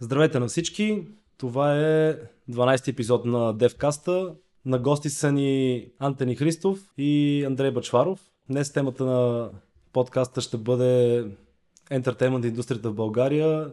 Здравейте 0.00 0.38
на 0.38 0.46
всички! 0.46 1.06
Това 1.38 1.76
е 1.80 2.16
12 2.50 2.88
епизод 2.88 3.24
на 3.24 3.52
Девкаста. 3.52 4.34
На 4.64 4.78
гости 4.78 5.10
са 5.10 5.32
ни 5.32 5.86
Антони 5.98 6.36
Христов 6.36 6.78
и 6.98 7.44
Андрей 7.46 7.70
Бачваров. 7.70 8.20
Днес 8.50 8.72
темата 8.72 9.04
на 9.04 9.50
подкаста 9.92 10.40
ще 10.40 10.56
бъде 10.56 11.24
ентертеймент 11.90 12.44
индустрията 12.44 12.90
в 12.90 12.94
България. 12.94 13.70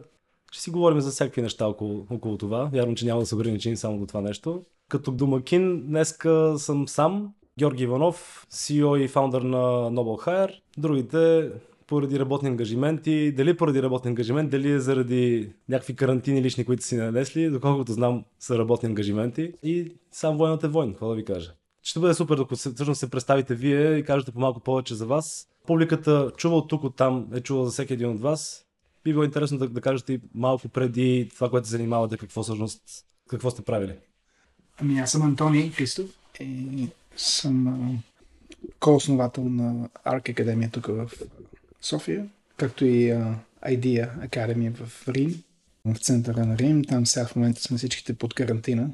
Ще 0.52 0.62
си 0.62 0.70
говорим 0.70 1.00
за 1.00 1.10
всякакви 1.10 1.42
неща 1.42 1.66
около, 1.66 2.06
около 2.10 2.38
това. 2.38 2.70
Вярвам, 2.72 2.94
че 2.94 3.06
няма 3.06 3.20
да 3.20 3.26
се 3.26 3.34
ограничим 3.34 3.76
само 3.76 3.98
до 3.98 4.06
това 4.06 4.20
нещо. 4.20 4.62
Като 4.88 5.10
домакин 5.10 5.86
днеска 5.86 6.54
съм 6.58 6.88
сам, 6.88 7.34
Георги 7.58 7.82
Иванов, 7.82 8.46
CEO 8.52 8.96
и 8.96 9.08
фаундър 9.08 9.42
на 9.42 9.58
Noble 9.90 10.26
Hire. 10.26 10.60
Другите 10.78 11.50
поради 11.86 12.18
работни 12.18 12.48
ангажименти. 12.48 13.32
Дали 13.32 13.56
поради 13.56 13.82
работни 13.82 14.08
ангажимент, 14.08 14.50
дали 14.50 14.70
е 14.70 14.80
заради 14.80 15.52
някакви 15.68 15.96
карантини 15.96 16.42
лични, 16.42 16.64
които 16.64 16.84
си 16.84 16.96
нанесли, 16.96 17.50
доколкото 17.50 17.92
знам 17.92 18.24
са 18.40 18.58
работни 18.58 18.88
ангажименти. 18.88 19.52
И 19.62 19.92
сам 20.12 20.36
войната 20.36 20.66
е 20.66 20.70
войн, 20.70 20.90
какво 20.90 21.08
да 21.08 21.14
ви 21.14 21.24
кажа. 21.24 21.52
Ще 21.82 22.00
бъде 22.00 22.14
супер, 22.14 22.38
ако 22.38 22.56
всъщност 22.56 23.00
се 23.00 23.10
представите 23.10 23.54
вие 23.54 23.96
и 23.96 24.04
кажете 24.04 24.32
по 24.32 24.40
малко 24.40 24.60
повече 24.60 24.94
за 24.94 25.06
вас. 25.06 25.48
Публиката 25.66 26.32
чува 26.36 26.56
от 26.56 26.68
тук, 26.68 26.84
от 26.84 26.96
там, 26.96 27.28
е 27.34 27.40
чула 27.40 27.64
за 27.64 27.70
всеки 27.70 27.92
един 27.92 28.10
от 28.10 28.20
вас. 28.20 28.66
Би 29.04 29.12
било 29.12 29.24
интересно 29.24 29.58
да, 29.58 29.68
да 29.68 29.80
кажете 29.80 30.12
и 30.12 30.20
малко 30.34 30.68
преди 30.68 31.28
това, 31.34 31.50
което 31.50 31.66
се 31.66 31.70
занимавате, 31.70 32.16
какво 32.16 32.42
всъщност, 32.42 32.82
какво 33.28 33.50
сте 33.50 33.62
правили. 33.62 33.94
Ами 34.80 34.98
аз 34.98 35.12
съм 35.12 35.22
Антони 35.22 35.70
Христов 35.70 36.06
и 36.40 36.88
съм 37.16 37.98
ко-основател 38.80 39.44
на 39.44 39.88
Арк 40.04 40.28
Академия 40.28 40.70
тук 40.70 40.86
в 40.86 41.10
София, 41.84 42.26
както 42.56 42.84
и 42.84 43.12
uh, 43.12 43.34
Idea 43.66 44.28
Academy 44.28 44.74
в 44.74 45.08
Рим, 45.08 45.42
в 45.84 45.98
центъра 45.98 46.46
на 46.46 46.58
Рим. 46.58 46.84
Там 46.84 47.06
сега 47.06 47.26
в 47.26 47.36
момента 47.36 47.62
сме 47.62 47.78
всичките 47.78 48.14
под 48.14 48.34
карантина. 48.34 48.90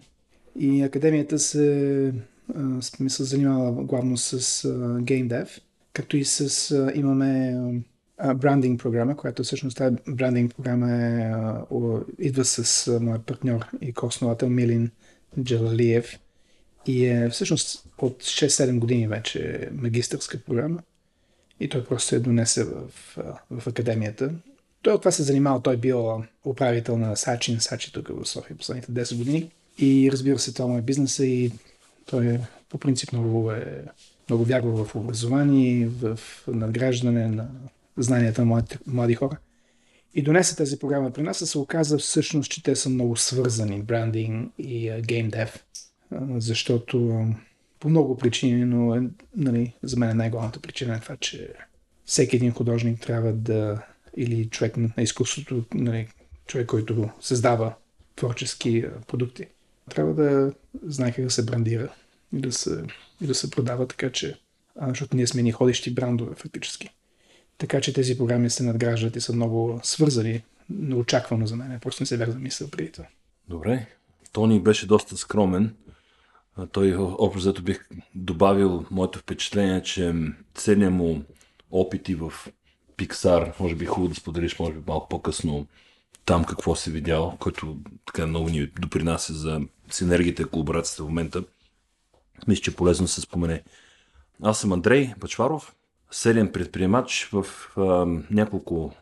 И 0.59 0.83
академията 0.83 1.39
се, 1.39 2.13
се 3.09 3.25
занимава 3.25 3.85
главно 3.85 4.17
с 4.17 4.41
uh, 4.41 5.03
Game 5.03 5.29
Dev, 5.29 5.61
както 5.93 6.17
и 6.17 6.25
с 6.25 6.49
uh, 6.49 6.95
имаме 6.95 7.57
брандинг 8.35 8.81
програма, 8.81 9.17
която 9.17 9.43
всъщност 9.43 9.77
тази 9.77 9.97
брандинг 10.09 10.55
програма 10.55 10.93
е, 10.93 11.33
uh, 11.71 12.05
идва 12.19 12.45
с 12.45 12.65
uh, 12.65 12.99
моят 12.99 13.27
партньор 13.27 13.67
и 13.81 13.93
ко-основател 13.93 14.49
Милин 14.49 14.91
Джалалиев. 15.43 16.19
И 16.87 17.07
е 17.07 17.29
всъщност 17.29 17.87
от 17.99 18.23
6-7 18.23 18.79
години 18.79 19.09
вече 19.09 19.69
магистърска 19.73 20.39
програма. 20.39 20.83
И 21.61 21.69
той 21.69 21.85
просто 21.85 22.09
се 22.09 22.21
донесе 22.21 22.65
в, 22.65 22.89
в 23.51 23.67
академията. 23.67 24.31
Той 24.83 24.93
от 24.93 25.01
това 25.01 25.11
се 25.11 25.23
занимава. 25.23 25.63
Той 25.63 25.77
бил 25.77 26.23
управител 26.45 26.99
на 26.99 27.17
Сачин, 27.17 27.61
Сачи 27.61 27.93
тук 27.93 28.09
в 28.09 28.29
София 28.29 28.57
последните 28.57 28.93
10 28.93 29.17
години. 29.17 29.51
И 29.79 30.11
разбира 30.13 30.39
се, 30.39 30.55
това 30.55 30.67
му 30.67 30.79
е 30.79 30.83
бизнеса 30.83 31.27
и 31.27 31.53
той 32.07 32.27
е, 32.27 32.41
по 32.69 32.79
принцип 32.79 33.13
много, 33.13 33.53
е, 33.53 33.85
много 34.29 34.45
вярва 34.45 34.85
в 34.85 34.97
образование, 34.97 35.87
в 35.87 36.21
надграждане 36.49 37.29
на 37.29 37.49
знанията 37.97 38.41
на 38.41 38.47
млади, 38.47 38.77
млади 38.87 39.15
хора. 39.15 39.37
И 40.15 40.23
донесе 40.23 40.57
тази 40.57 40.79
програма 40.79 41.11
при 41.11 41.23
нас, 41.23 41.43
а 41.43 41.47
се 41.47 41.59
оказа 41.59 41.99
всъщност, 41.99 42.51
че 42.51 42.63
те 42.63 42.77
са 42.77 42.89
много 42.89 43.17
свързани, 43.17 43.83
брандинг 43.83 44.53
и 44.59 44.93
геймдев, 45.03 45.65
защото 46.37 47.27
по 47.81 47.89
много 47.89 48.17
причини, 48.17 48.65
но 48.65 48.95
е, 48.95 49.03
нали, 49.37 49.75
за 49.83 49.97
мен 49.97 50.17
най-главната 50.17 50.61
причина 50.61 50.97
е 50.97 51.01
това, 51.01 51.17
че 51.17 51.55
всеки 52.05 52.37
един 52.37 52.53
художник 52.53 53.01
трябва 53.01 53.33
да, 53.33 53.83
или 54.17 54.49
човек 54.49 54.77
на 54.77 54.91
изкуството, 54.99 55.65
нали, 55.75 56.09
човек, 56.47 56.67
който 56.67 57.11
създава 57.21 57.75
творчески 58.17 58.85
продукти, 59.07 59.47
трябва 59.91 60.15
да 60.15 60.53
знае 60.83 61.13
как 61.13 61.25
да 61.25 61.31
се 61.31 61.45
брандира 61.45 61.93
и 62.33 62.41
да 62.41 62.53
се, 62.53 62.85
и 63.21 63.27
да 63.27 63.35
се 63.35 63.51
продава, 63.51 63.87
така 63.87 64.13
че, 64.13 64.39
защото 64.89 65.17
ние 65.17 65.27
сме 65.27 65.43
ни 65.43 65.53
ходещи 65.53 65.95
брандове 65.95 66.35
фактически. 66.35 66.91
Така 67.59 67.81
че 67.81 67.93
тези 67.93 68.19
програми 68.19 68.51
се 68.51 68.63
надграждат 68.63 69.17
и 69.17 69.21
са 69.21 69.33
много 69.33 69.81
свързани, 69.83 70.43
неочаквано 70.71 71.47
за 71.47 71.57
мен. 71.57 71.81
Просто 71.81 72.03
не 72.03 72.07
се 72.07 72.19
бях 72.19 72.31
замислил 72.31 72.71
преди 72.71 72.93
това. 72.93 73.07
Добре. 73.49 73.87
Тони 74.33 74.61
беше 74.61 74.87
доста 74.87 75.17
скромен 75.17 75.75
той 76.67 76.97
общо 76.99 77.39
взето 77.39 77.63
бих 77.63 77.89
добавил 78.15 78.85
моето 78.91 79.19
впечатление, 79.19 79.83
че 79.83 80.15
целият 80.55 80.93
му 80.93 81.23
опити 81.71 82.15
в 82.15 82.33
Pixar, 82.97 83.61
може 83.61 83.75
би 83.75 83.87
хубаво 83.87 84.09
да 84.09 84.15
споделиш, 84.15 84.59
може 84.59 84.73
би 84.73 84.81
малко 84.87 85.09
по-късно 85.09 85.67
там 86.25 86.45
какво 86.45 86.75
си 86.75 86.91
видял, 86.91 87.37
който 87.39 87.77
така 88.07 88.27
много 88.27 88.49
ни 88.49 88.67
допринася 88.81 89.35
за 89.35 89.61
синергията 89.91 90.43
и 90.43 90.45
колаборацията 90.45 91.03
в 91.03 91.07
момента. 91.07 91.45
Мисля, 92.49 92.63
че 92.63 92.77
полезно 92.77 93.09
се 93.09 93.21
спомене. 93.21 93.63
Аз 94.43 94.61
съм 94.61 94.73
Андрей 94.73 95.15
Бачваров, 95.19 95.75
селен 96.11 96.53
предприемач 96.53 97.29
в 97.33 97.47
а, 97.77 97.83
няколко 98.31 98.95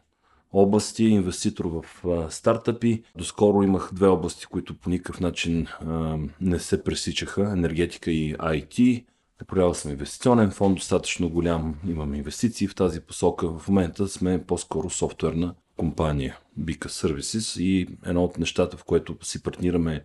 области, 0.52 1.04
инвеститор 1.04 1.64
в 1.64 2.06
а, 2.08 2.30
стартъпи. 2.30 3.02
Доскоро 3.16 3.62
имах 3.62 3.90
две 3.92 4.06
области, 4.06 4.46
които 4.46 4.74
по 4.74 4.90
никакъв 4.90 5.20
начин 5.20 5.66
а, 5.66 6.18
не 6.40 6.58
се 6.58 6.84
пресичаха 6.84 7.50
енергетика 7.52 8.10
и 8.10 8.34
IT. 8.34 9.04
Направил 9.40 9.74
съм 9.74 9.90
инвестиционен 9.90 10.50
фонд, 10.50 10.76
достатъчно 10.76 11.30
голям, 11.30 11.74
имам 11.88 12.14
инвестиции 12.14 12.68
в 12.68 12.74
тази 12.74 13.00
посока. 13.00 13.58
В 13.58 13.68
момента 13.68 14.08
сме 14.08 14.44
по-скоро 14.46 14.90
софтуерна 14.90 15.54
компания, 15.76 16.38
Bika 16.60 16.86
Services 16.86 17.60
и 17.60 17.88
едно 18.06 18.24
от 18.24 18.38
нещата, 18.38 18.76
в 18.76 18.84
което 18.84 19.16
си 19.22 19.42
партнираме 19.42 20.04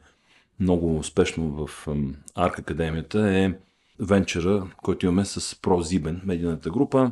много 0.60 0.98
успешно 0.98 1.68
в 1.68 1.88
Арк 2.36 2.60
Академията 2.60 3.30
е 3.30 3.54
венчъра, 4.00 4.68
който 4.84 5.06
имаме 5.06 5.26
с 5.26 5.42
ProZiben, 5.42 6.26
медийната 6.26 6.70
група, 6.70 7.12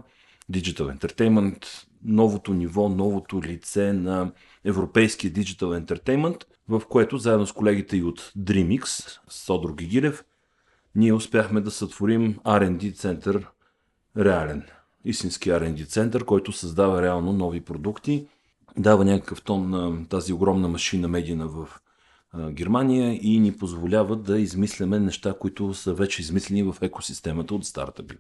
Digital 0.52 0.98
Entertainment, 0.98 1.66
новото 2.04 2.54
ниво, 2.54 2.90
новото 2.90 3.42
лице 3.44 3.94
на 3.94 4.32
европейския 4.66 5.32
Digital 5.32 5.86
Entertainment, 5.86 6.44
в 6.70 6.82
което 6.90 7.18
заедно 7.18 7.48
с 7.48 7.52
колегите 7.52 7.98
и 7.98 8.04
от 8.04 8.32
DreamX, 8.40 9.18
Содор 9.30 9.76
Гигилев, 9.76 10.26
ние 10.96 11.14
успяхме 11.14 11.62
да 11.62 11.72
сътворим 11.72 12.36
R&D 12.46 12.96
център 12.96 13.48
реален. 14.18 14.64
Истински 15.06 15.50
R&D 15.50 15.88
център, 15.88 16.26
който 16.26 16.52
създава 16.52 17.02
реално 17.02 17.34
нови 17.34 17.62
продукти, 17.62 18.28
дава 18.78 19.06
някакъв 19.06 19.42
тон 19.42 19.70
на 19.70 20.08
тази 20.08 20.34
огромна 20.34 20.68
машина 20.68 21.08
медийна 21.08 21.48
в 21.48 21.80
Германия 22.52 23.20
и 23.22 23.40
ни 23.40 23.58
позволява 23.58 24.16
да 24.16 24.40
измисляме 24.40 25.00
неща, 25.00 25.34
които 25.40 25.74
са 25.74 25.94
вече 25.94 26.22
измислени 26.22 26.64
в 26.64 26.76
екосистемата 26.82 27.56
от 27.56 27.66
стартъпи. 27.66 28.16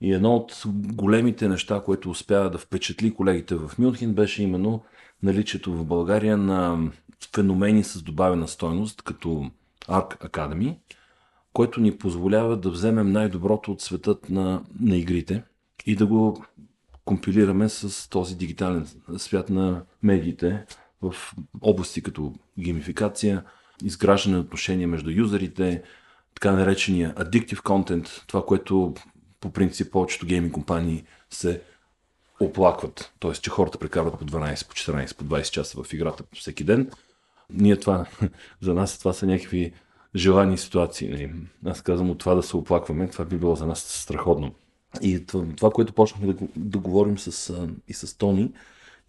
И 0.00 0.12
едно 0.12 0.36
от 0.36 0.62
големите 0.94 1.48
неща, 1.48 1.82
което 1.84 2.10
успя 2.10 2.50
да 2.50 2.58
впечатли 2.58 3.14
колегите 3.14 3.54
в 3.54 3.70
Мюнхен, 3.78 4.14
беше 4.14 4.42
именно 4.42 4.82
наличието 5.22 5.72
в 5.72 5.84
България 5.84 6.36
на 6.36 6.90
феномени 7.34 7.84
с 7.84 8.02
добавена 8.02 8.48
стойност, 8.48 9.02
като 9.02 9.50
Arc 9.88 10.30
Academy, 10.30 10.76
който 11.52 11.80
ни 11.80 11.98
позволява 11.98 12.56
да 12.56 12.70
вземем 12.70 13.12
най-доброто 13.12 13.72
от 13.72 13.80
светът 13.80 14.30
на, 14.30 14.62
на 14.80 14.96
игрите 14.96 15.42
и 15.86 15.96
да 15.96 16.06
го 16.06 16.44
компилираме 17.04 17.68
с 17.68 18.10
този 18.10 18.36
дигитален 18.36 18.86
свят 19.16 19.50
на 19.50 19.82
медиите 20.02 20.64
в 21.02 21.14
области 21.60 22.02
като 22.02 22.34
геймификация, 22.58 23.44
изграждане 23.84 24.36
на 24.36 24.42
отношения 24.42 24.88
между 24.88 25.10
юзерите, 25.10 25.82
така 26.34 26.52
наречения 26.52 27.14
addictive 27.14 27.62
content, 27.62 28.26
това, 28.26 28.46
което 28.46 28.94
по 29.46 29.52
принцип 29.52 29.92
повечето 29.92 30.26
гейминг 30.26 30.54
компании 30.54 31.04
се 31.30 31.62
оплакват. 32.40 33.12
т.е. 33.20 33.32
че 33.32 33.50
хората 33.50 33.78
прекарват 33.78 34.18
по 34.18 34.24
12, 34.24 34.68
по 34.68 34.74
14, 34.74 35.16
по 35.16 35.24
20 35.24 35.50
часа 35.50 35.82
в 35.82 35.92
играта 35.92 36.24
всеки 36.34 36.64
ден. 36.64 36.90
Ние 37.50 37.76
това, 37.76 38.06
за 38.60 38.74
нас 38.74 38.98
това 38.98 39.12
са 39.12 39.26
някакви 39.26 39.72
желани 40.16 40.58
ситуации. 40.58 41.08
Нали. 41.08 41.32
Аз 41.66 41.82
казвам 41.82 42.10
от 42.10 42.18
това 42.18 42.34
да 42.34 42.42
се 42.42 42.56
оплакваме, 42.56 43.10
това 43.10 43.24
би 43.24 43.36
било 43.36 43.56
за 43.56 43.66
нас 43.66 43.80
страхотно. 43.80 44.54
И 45.02 45.26
това, 45.26 45.44
това 45.56 45.70
което 45.70 45.92
почнахме 45.92 46.32
да, 46.32 46.46
да 46.56 46.78
говорим 46.78 47.18
с, 47.18 47.66
и 47.88 47.94
с 47.94 48.18
Тони, 48.18 48.52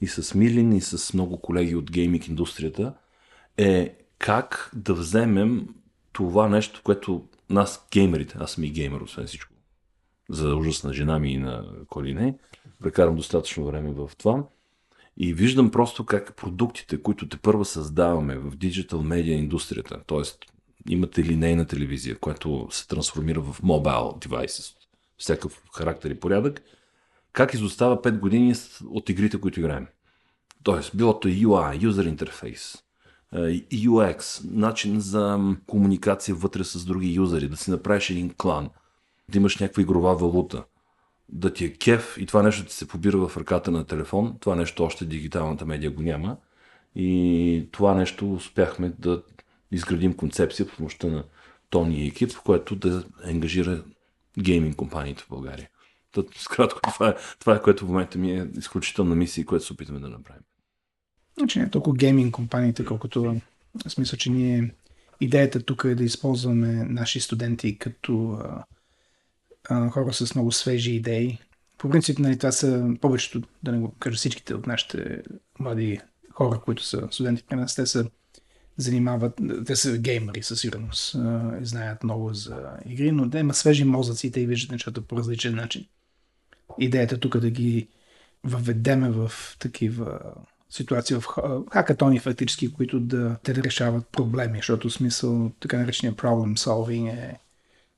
и 0.01 0.07
с 0.07 0.35
Милин, 0.35 0.73
и 0.73 0.81
с 0.81 1.13
много 1.13 1.41
колеги 1.41 1.75
от 1.75 1.91
гейминг 1.91 2.27
индустрията, 2.27 2.93
е 3.57 3.95
как 4.19 4.71
да 4.75 4.93
вземем 4.93 5.67
това 6.11 6.49
нещо, 6.49 6.81
което 6.83 7.27
нас, 7.49 7.87
геймерите, 7.91 8.35
аз 8.39 8.51
съм 8.51 8.63
и 8.63 8.69
геймер, 8.69 9.01
освен 9.01 9.27
всичко, 9.27 9.53
за 10.29 10.55
ужас 10.55 10.83
на 10.83 10.93
жена 10.93 11.19
ми 11.19 11.31
и 11.31 11.37
на 11.37 11.65
коли 11.89 12.13
не. 12.13 12.37
Прекарам 12.83 13.15
достатъчно 13.15 13.65
време 13.65 13.91
в 13.91 14.11
това. 14.17 14.43
И 15.17 15.33
виждам 15.33 15.71
просто 15.71 16.05
как 16.05 16.35
продуктите, 16.35 17.01
които 17.01 17.29
те 17.29 17.37
първа 17.37 17.65
създаваме 17.65 18.37
в 18.37 18.55
диджитал 18.55 19.03
медиа 19.03 19.35
индустрията, 19.35 20.03
т.е. 20.07 20.21
имате 20.89 21.23
линейна 21.23 21.65
телевизия, 21.65 22.19
която 22.19 22.67
се 22.71 22.87
трансформира 22.87 23.41
в 23.41 23.61
mobile 23.61 24.27
devices, 24.27 24.75
всякакъв 25.17 25.63
характер 25.73 26.09
и 26.09 26.19
порядък, 26.19 26.61
как 27.33 27.53
изостава 27.53 28.01
5 28.01 28.19
години 28.19 28.55
от 28.85 29.09
игрите, 29.09 29.41
които 29.41 29.59
играем. 29.59 29.87
Тоест, 30.63 30.91
било 30.97 31.19
то 31.19 31.27
UI, 31.27 31.79
user 31.89 32.15
interface, 32.15 32.79
и 33.71 33.89
UX, 33.89 34.49
начин 34.51 34.99
за 34.99 35.39
комуникация 35.67 36.35
вътре 36.35 36.63
с 36.63 36.85
други 36.85 37.13
юзери, 37.13 37.49
да 37.49 37.57
си 37.57 37.71
направиш 37.71 38.09
един 38.09 38.33
клан, 38.37 38.69
да 39.31 39.37
имаш 39.37 39.57
някаква 39.57 39.81
игрова 39.81 40.15
валута, 40.15 40.63
да 41.29 41.53
ти 41.53 41.65
е 41.65 41.73
кеф 41.73 42.17
и 42.19 42.25
това 42.25 42.43
нещо 42.43 42.65
ти 42.65 42.73
се 42.73 42.87
побира 42.87 43.17
в 43.27 43.37
ръката 43.37 43.71
на 43.71 43.85
телефон, 43.85 44.37
това 44.39 44.55
нещо 44.55 44.83
още 44.83 45.05
дигиталната 45.05 45.65
медия 45.65 45.91
го 45.91 46.01
няма. 46.01 46.37
И 46.95 47.69
това 47.71 47.93
нещо 47.93 48.33
успяхме 48.33 48.93
да 48.99 49.23
изградим 49.71 50.13
концепция 50.13 50.65
в 50.65 50.75
помощта 50.75 51.07
на 51.07 51.23
Тони 51.69 52.03
и 52.03 52.07
екип, 52.07 52.37
което 52.45 52.75
да 52.75 53.03
ангажира 53.23 53.83
гейминг 54.39 54.75
компаниите 54.75 55.23
в 55.23 55.29
България. 55.29 55.69
Скратко, 56.35 56.79
това 56.93 57.09
е, 57.09 57.15
това 57.39 57.55
е 57.55 57.61
което 57.61 57.85
в 57.85 57.87
момента 57.87 58.17
ми 58.17 58.31
е 58.31 58.47
изключителна 58.57 59.15
мисия, 59.15 59.45
което 59.45 59.65
се 59.65 59.73
опитваме 59.73 59.99
да 59.99 60.09
направим. 60.09 60.43
Значи 61.37 61.59
не 61.59 61.65
е 61.65 61.69
толкова 61.69 61.95
гейминг 61.97 62.33
компаниите, 62.33 62.85
колкото 62.85 63.23
в 63.85 63.89
смисъл, 63.89 64.17
че 64.17 64.29
ние 64.29 64.73
идеята 65.21 65.63
тук 65.63 65.83
е 65.83 65.95
да 65.95 66.03
използваме 66.03 66.67
наши 66.83 67.19
студенти 67.19 67.77
като 67.77 68.31
а, 68.31 68.63
хора 69.91 70.13
с 70.13 70.35
много 70.35 70.51
свежи 70.51 70.91
идеи. 70.91 71.39
По 71.77 71.89
принцип, 71.89 72.19
нали, 72.19 72.37
това 72.37 72.51
са 72.51 72.95
повечето, 73.01 73.41
да 73.63 73.71
не 73.71 73.77
го 73.77 73.95
кажа 73.99 74.17
всичките 74.17 74.55
от 74.55 74.67
нашите 74.67 75.21
млади 75.59 75.99
хора, 76.31 76.59
които 76.65 76.83
са 76.83 77.07
студенти 77.11 77.43
при 77.49 77.55
нас, 77.55 77.75
те 77.75 77.85
са 77.85 78.09
занимават, 78.77 79.41
те 79.65 79.75
са 79.75 79.97
геймери 79.97 80.43
със 80.43 80.61
сигурност, 80.61 81.15
знаят 81.61 82.03
много 82.03 82.33
за 82.33 82.69
игри, 82.85 83.11
но 83.11 83.29
те 83.29 83.39
има 83.39 83.53
свежи 83.53 83.83
мозъци 83.83 84.27
и 84.27 84.31
те 84.31 84.45
виждат 84.45 84.71
нещата 84.71 85.01
по 85.01 85.17
различен 85.17 85.55
начин. 85.55 85.85
Идеята 86.79 87.19
тук 87.19 87.35
е 87.35 87.39
да 87.39 87.49
ги 87.49 87.87
въведеме 88.43 89.09
в 89.09 89.31
такива 89.59 90.19
ситуации, 90.69 91.15
в 91.15 91.23
хакатони 91.71 92.19
фактически, 92.19 92.73
които 92.73 92.99
да 92.99 93.37
те 93.43 93.53
да 93.53 93.63
решават 93.63 94.07
проблеми, 94.07 94.57
защото 94.57 94.89
смисъл 94.89 95.51
така 95.59 95.77
наречения 95.77 96.15
problem 96.15 96.57
solving 96.57 97.09
е 97.13 97.39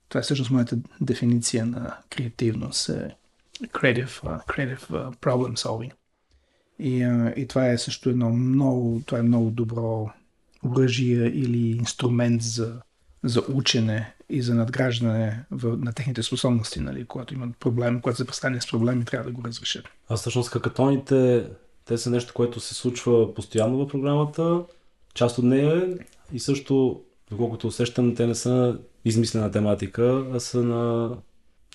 това 0.09 0.19
е 0.19 0.23
всъщност 0.23 0.51
моята 0.51 0.77
дефиниция 1.01 1.65
на 1.65 1.97
креативност, 2.09 2.89
е 2.89 3.15
creative, 3.63 4.43
creative 4.45 5.15
problem 5.15 5.57
solving. 5.57 5.91
И, 6.79 6.97
и 7.41 7.47
това 7.47 7.67
е 7.67 7.77
също 7.77 8.09
едно 8.09 8.29
много, 8.29 9.01
това 9.05 9.19
е 9.19 9.23
много 9.23 9.49
добро 9.49 10.09
оръжие 10.65 11.25
или 11.25 11.71
инструмент 11.71 12.41
за, 12.41 12.81
за 13.23 13.43
учене 13.53 14.13
и 14.29 14.41
за 14.41 14.55
надграждане 14.55 15.45
в, 15.51 15.77
на 15.77 15.93
техните 15.93 16.23
способности, 16.23 16.79
нали, 16.79 17.05
когато 17.05 17.33
имат 17.33 17.57
проблем, 17.57 18.01
когато 18.01 18.17
се 18.17 18.25
престане 18.25 18.61
с 18.61 18.67
проблеми, 18.67 19.05
трябва 19.05 19.31
да 19.31 19.35
го 19.35 19.43
разрешат. 19.43 19.85
А 20.09 20.17
всъщност 20.17 20.49
хакатоните, 20.49 21.49
те 21.85 21.97
са 21.97 22.09
нещо, 22.09 22.33
което 22.33 22.59
се 22.59 22.73
случва 22.73 23.33
постоянно 23.33 23.77
в 23.77 23.87
програмата, 23.87 24.63
част 25.13 25.37
от 25.37 25.45
нея 25.45 25.97
и 26.33 26.39
също, 26.39 27.01
доколкото 27.29 27.67
усещам, 27.67 28.15
те 28.15 28.27
не 28.27 28.35
са 28.35 28.79
измислена 29.05 29.51
тематика, 29.51 30.25
а 30.33 30.39
са 30.39 30.63
на, 30.63 31.09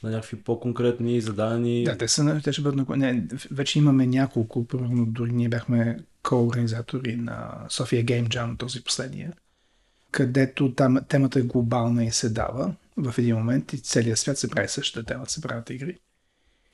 на 0.03 0.11
някакви 0.11 0.37
по-конкретни 0.37 1.21
зададени. 1.21 1.85
Да, 1.85 1.99
те, 1.99 2.09
са, 2.09 2.41
те 2.44 2.53
ще 2.53 2.62
бъдат 2.62 2.88
на... 2.88 2.97
Не, 2.97 3.26
вече 3.50 3.79
имаме 3.79 4.06
няколко, 4.06 4.67
примерно 4.67 5.06
дори 5.06 5.32
ние 5.32 5.49
бяхме 5.49 5.99
ко-организатори 6.23 7.17
на 7.17 7.67
София 7.69 8.05
Game 8.05 8.29
Jam, 8.29 8.59
този 8.59 8.85
последния, 8.85 9.32
където 10.11 10.73
там 10.73 10.99
темата 11.09 11.38
е 11.38 11.43
глобална 11.43 12.05
и 12.05 12.11
се 12.11 12.29
дава 12.29 12.75
в 12.97 13.15
един 13.19 13.37
момент 13.37 13.73
и 13.73 13.79
целият 13.79 14.19
свят 14.19 14.38
се 14.38 14.50
прави 14.50 14.69
същата 14.69 15.06
тема, 15.06 15.26
се 15.26 15.41
правят 15.41 15.71
игри. 15.71 15.99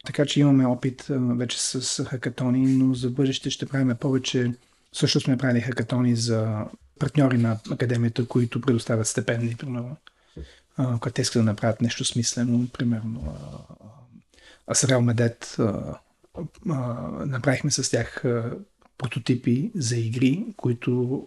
Така 0.07 0.27
че 0.27 0.41
имаме 0.41 0.67
опит 0.67 1.07
вече 1.11 1.63
с 1.63 2.05
хакатони, 2.05 2.77
но 2.77 2.95
за 2.95 3.11
бъдеще 3.11 3.51
ще 3.51 3.67
правим 3.67 3.97
повече. 4.01 4.53
Също 4.93 5.21
сме 5.21 5.39
правили 5.39 5.61
хакатони 5.61 6.17
за 6.17 6.65
партньори 6.99 7.39
на 7.39 7.59
академията, 7.71 8.27
които 8.27 8.61
предоставят 8.61 9.07
стипендии, 9.07 9.57
примерно 9.57 9.97
когато 10.85 11.15
те 11.15 11.23
искат 11.23 11.41
да 11.41 11.45
направят 11.45 11.81
нещо 11.81 12.05
смислено, 12.05 12.69
примерно 12.73 13.37
Асрел 14.71 15.01
Медет, 15.01 15.57
направихме 17.27 17.71
с 17.71 17.91
тях 17.91 18.25
прототипи 18.99 19.71
за 19.75 19.97
игри, 19.97 20.45
които 20.57 21.27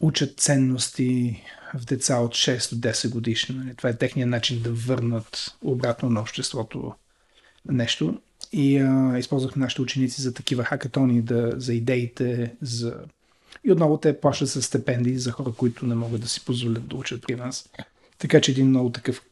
учат 0.00 0.40
ценности 0.40 1.42
в 1.74 1.84
деца 1.84 2.18
от 2.18 2.32
6 2.32 2.74
до 2.74 2.88
10 2.88 3.10
годишни. 3.10 3.54
Нали? 3.54 3.74
Това 3.74 3.90
е 3.90 3.96
техният 3.96 4.30
начин 4.30 4.62
да 4.62 4.72
върнат 4.72 5.56
обратно 5.62 6.10
на 6.10 6.20
обществото 6.20 6.94
нещо. 7.70 8.20
И 8.52 8.78
а, 8.78 9.18
използвахме 9.18 9.60
нашите 9.60 9.82
ученици 9.82 10.22
за 10.22 10.34
такива 10.34 10.64
хакатони, 10.64 11.22
да, 11.22 11.52
за 11.56 11.74
идеите, 11.74 12.54
за... 12.62 12.94
И 13.64 13.72
отново 13.72 13.98
те 13.98 14.20
плащат 14.20 14.50
с 14.50 14.62
стипендии 14.62 15.18
за 15.18 15.30
хора, 15.30 15.52
които 15.52 15.86
не 15.86 15.94
могат 15.94 16.20
да 16.20 16.28
си 16.28 16.44
позволят 16.44 16.88
да 16.88 16.96
учат 16.96 17.22
при 17.22 17.34
нас. 17.34 17.68
Така 18.22 18.40
че 18.40 18.50
един 18.50 18.68
много 18.68 18.90
такъв 18.90 19.22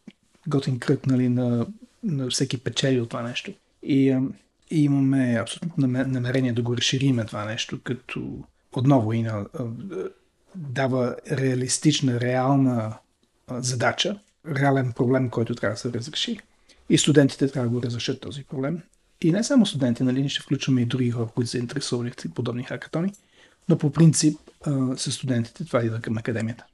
готин 0.48 0.78
кръг 0.78 1.06
нали, 1.06 1.28
на, 1.28 1.66
на 2.02 2.30
всеки 2.30 2.58
печели 2.58 3.00
от 3.00 3.08
това 3.08 3.22
нещо. 3.22 3.52
И, 3.82 4.18
и 4.70 4.82
имаме 4.82 5.38
абсолютно 5.40 5.86
намерение 5.86 6.52
да 6.52 6.62
го 6.62 6.76
разшириме 6.76 7.24
това 7.24 7.44
нещо, 7.44 7.80
като 7.84 8.44
отново 8.72 9.12
и 9.12 9.22
на, 9.22 9.46
дава 10.54 11.16
реалистична, 11.30 12.20
реална 12.20 12.98
задача, 13.50 14.20
реален 14.46 14.92
проблем, 14.92 15.30
който 15.30 15.54
трябва 15.54 15.74
да 15.74 15.80
се 15.80 15.92
разреши. 15.92 16.38
И 16.88 16.98
студентите 16.98 17.48
трябва 17.48 17.68
да 17.68 17.74
го 17.74 17.82
разрешат 17.82 18.20
този 18.20 18.44
проблем. 18.44 18.80
И 19.20 19.32
не 19.32 19.44
само 19.44 19.66
студенти, 19.66 20.02
нали, 20.02 20.28
ще 20.28 20.42
включваме 20.42 20.80
и 20.80 20.86
други 20.86 21.10
хора, 21.10 21.28
които 21.34 21.50
са 21.50 21.56
заинтересувани 21.58 22.10
в 22.10 22.34
подобни 22.34 22.62
хакатони, 22.62 23.12
но 23.68 23.78
по 23.78 23.92
принцип 23.92 24.38
с 24.96 25.12
студентите 25.12 25.64
това 25.64 25.84
идва 25.84 26.00
към 26.00 26.18
академията 26.18 26.64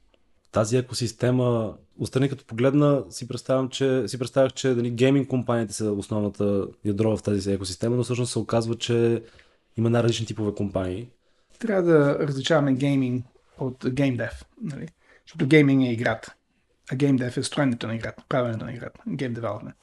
тази 0.51 0.77
екосистема, 0.77 1.77
отстрани 1.99 2.29
като 2.29 2.45
погледна, 2.45 3.03
си 3.09 3.27
представям, 3.27 3.69
че 3.69 4.07
си 4.07 4.19
представях, 4.19 4.53
че 4.53 4.73
дали, 4.73 4.89
гейминг 4.89 5.27
компаниите 5.27 5.73
са 5.73 5.91
основната 5.91 6.67
ядро 6.85 7.17
в 7.17 7.23
тази 7.23 7.51
екосистема, 7.51 7.95
но 7.95 8.03
всъщност 8.03 8.31
се 8.31 8.39
оказва, 8.39 8.77
че 8.77 9.23
има 9.77 9.89
най-различни 9.89 10.25
типове 10.25 10.55
компании. 10.55 11.09
Трябва 11.59 11.83
да 11.83 12.19
различаваме 12.19 12.73
гейминг 12.73 13.25
от 13.59 13.85
геймдев, 13.89 14.45
нали? 14.61 14.87
Защото 15.25 15.47
гейминг 15.47 15.85
е 15.85 15.91
играта, 15.91 16.33
а 16.91 16.95
геймдев 16.95 17.37
е 17.37 17.43
строенето 17.43 17.87
на 17.87 17.95
играта, 17.95 18.23
правенето 18.29 18.65
на 18.65 18.73
играта, 18.73 18.99
гейм 19.09 19.33
девелопмент. 19.33 19.75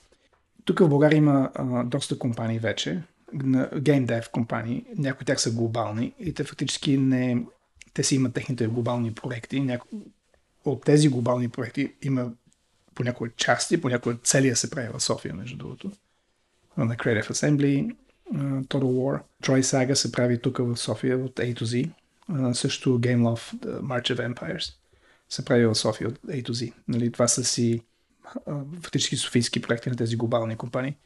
Тук 0.64 0.78
в 0.81 0.88
България 0.88 1.17
има 1.17 1.50
а, 1.55 1.84
доста 1.84 2.19
компании 2.19 2.58
вече, 2.58 3.02
на 3.32 3.70
геймдев 3.81 4.31
компании, 4.31 4.84
някои 4.99 5.22
от 5.22 5.26
тях 5.26 5.40
са 5.40 5.50
глобални 5.50 6.14
и 6.19 6.34
те 6.34 6.44
фактически 6.44 6.99
не, 6.99 7.44
те 7.94 8.02
си 8.02 8.14
имат 8.14 8.34
техните 8.34 8.67
глобални 8.67 9.14
проекти, 9.14 9.60
няко, 9.60 9.88
от 10.65 10.85
тези 10.85 11.09
глобални 11.09 11.49
проекти 11.49 11.93
има 12.03 12.33
по 12.94 13.05
някои 13.05 13.31
части, 13.37 13.81
по 13.81 13.89
някои 13.89 14.19
целия 14.23 14.56
се 14.56 14.71
прави 14.71 14.89
в 14.89 15.01
София, 15.01 15.35
между 15.35 15.56
другото. 15.56 15.93
На 16.77 16.97
Creative 16.97 17.31
Assembly, 17.31 17.97
uh, 18.35 18.67
Total 18.67 18.83
War. 18.83 19.21
Troy 19.43 19.61
Saga 19.61 19.94
се 19.94 20.13
прави 20.13 20.39
тук 20.39 20.59
в 20.59 20.77
София 20.77 21.19
от 21.19 21.37
A 21.37 21.55
to 21.55 21.63
Z. 21.63 21.91
Uh, 22.31 22.53
също 22.53 23.01
Game 23.01 23.23
Love, 23.23 23.56
The 23.56 23.81
March 23.81 24.15
of 24.15 24.35
Empires 24.35 24.75
се 25.29 25.44
прави 25.44 25.67
в 25.67 25.75
София 25.75 26.09
от 26.09 26.19
A 26.19 26.43
to 26.43 26.51
Z. 26.51 26.73
Нали, 26.89 27.13
това 27.13 27.29
са 27.29 27.44
си 27.44 27.83
фактически 28.83 29.17
софийски 29.17 29.63
проекти 29.63 29.91
на 29.91 29.97
тези 29.97 30.17
глобални 30.17 30.56
компании. 30.56 30.97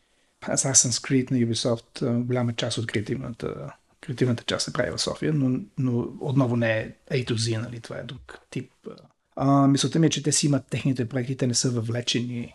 Assassin's 0.43 0.91
Creed 0.91 1.31
на 1.31 1.39
Ubisoft, 1.39 2.23
голяма 2.23 2.53
част 2.53 2.79
от 2.79 2.87
креативната, 2.87 3.73
креативната 4.01 4.45
част 4.45 4.65
се 4.65 4.73
прави 4.73 4.91
в 4.91 4.99
София, 4.99 5.33
но, 5.33 5.61
но 5.79 6.09
отново 6.21 6.57
не 6.57 6.79
е 6.79 6.93
A 7.11 7.31
to 7.31 7.35
Z, 7.35 7.61
нали, 7.61 7.81
това 7.81 7.97
е 7.99 8.03
друг 8.03 8.39
тип 8.51 8.73
uh, 8.87 8.97
а, 9.39 9.69
мисълта 9.69 9.99
ми 9.99 10.07
е, 10.07 10.11
че 10.11 10.23
те 10.23 10.33
си 10.33 10.47
имат 10.47 10.67
техните 10.71 11.09
проекти, 11.09 11.37
те 11.37 11.47
не 11.47 11.55
са 11.55 11.71
въвлечени 11.71 12.55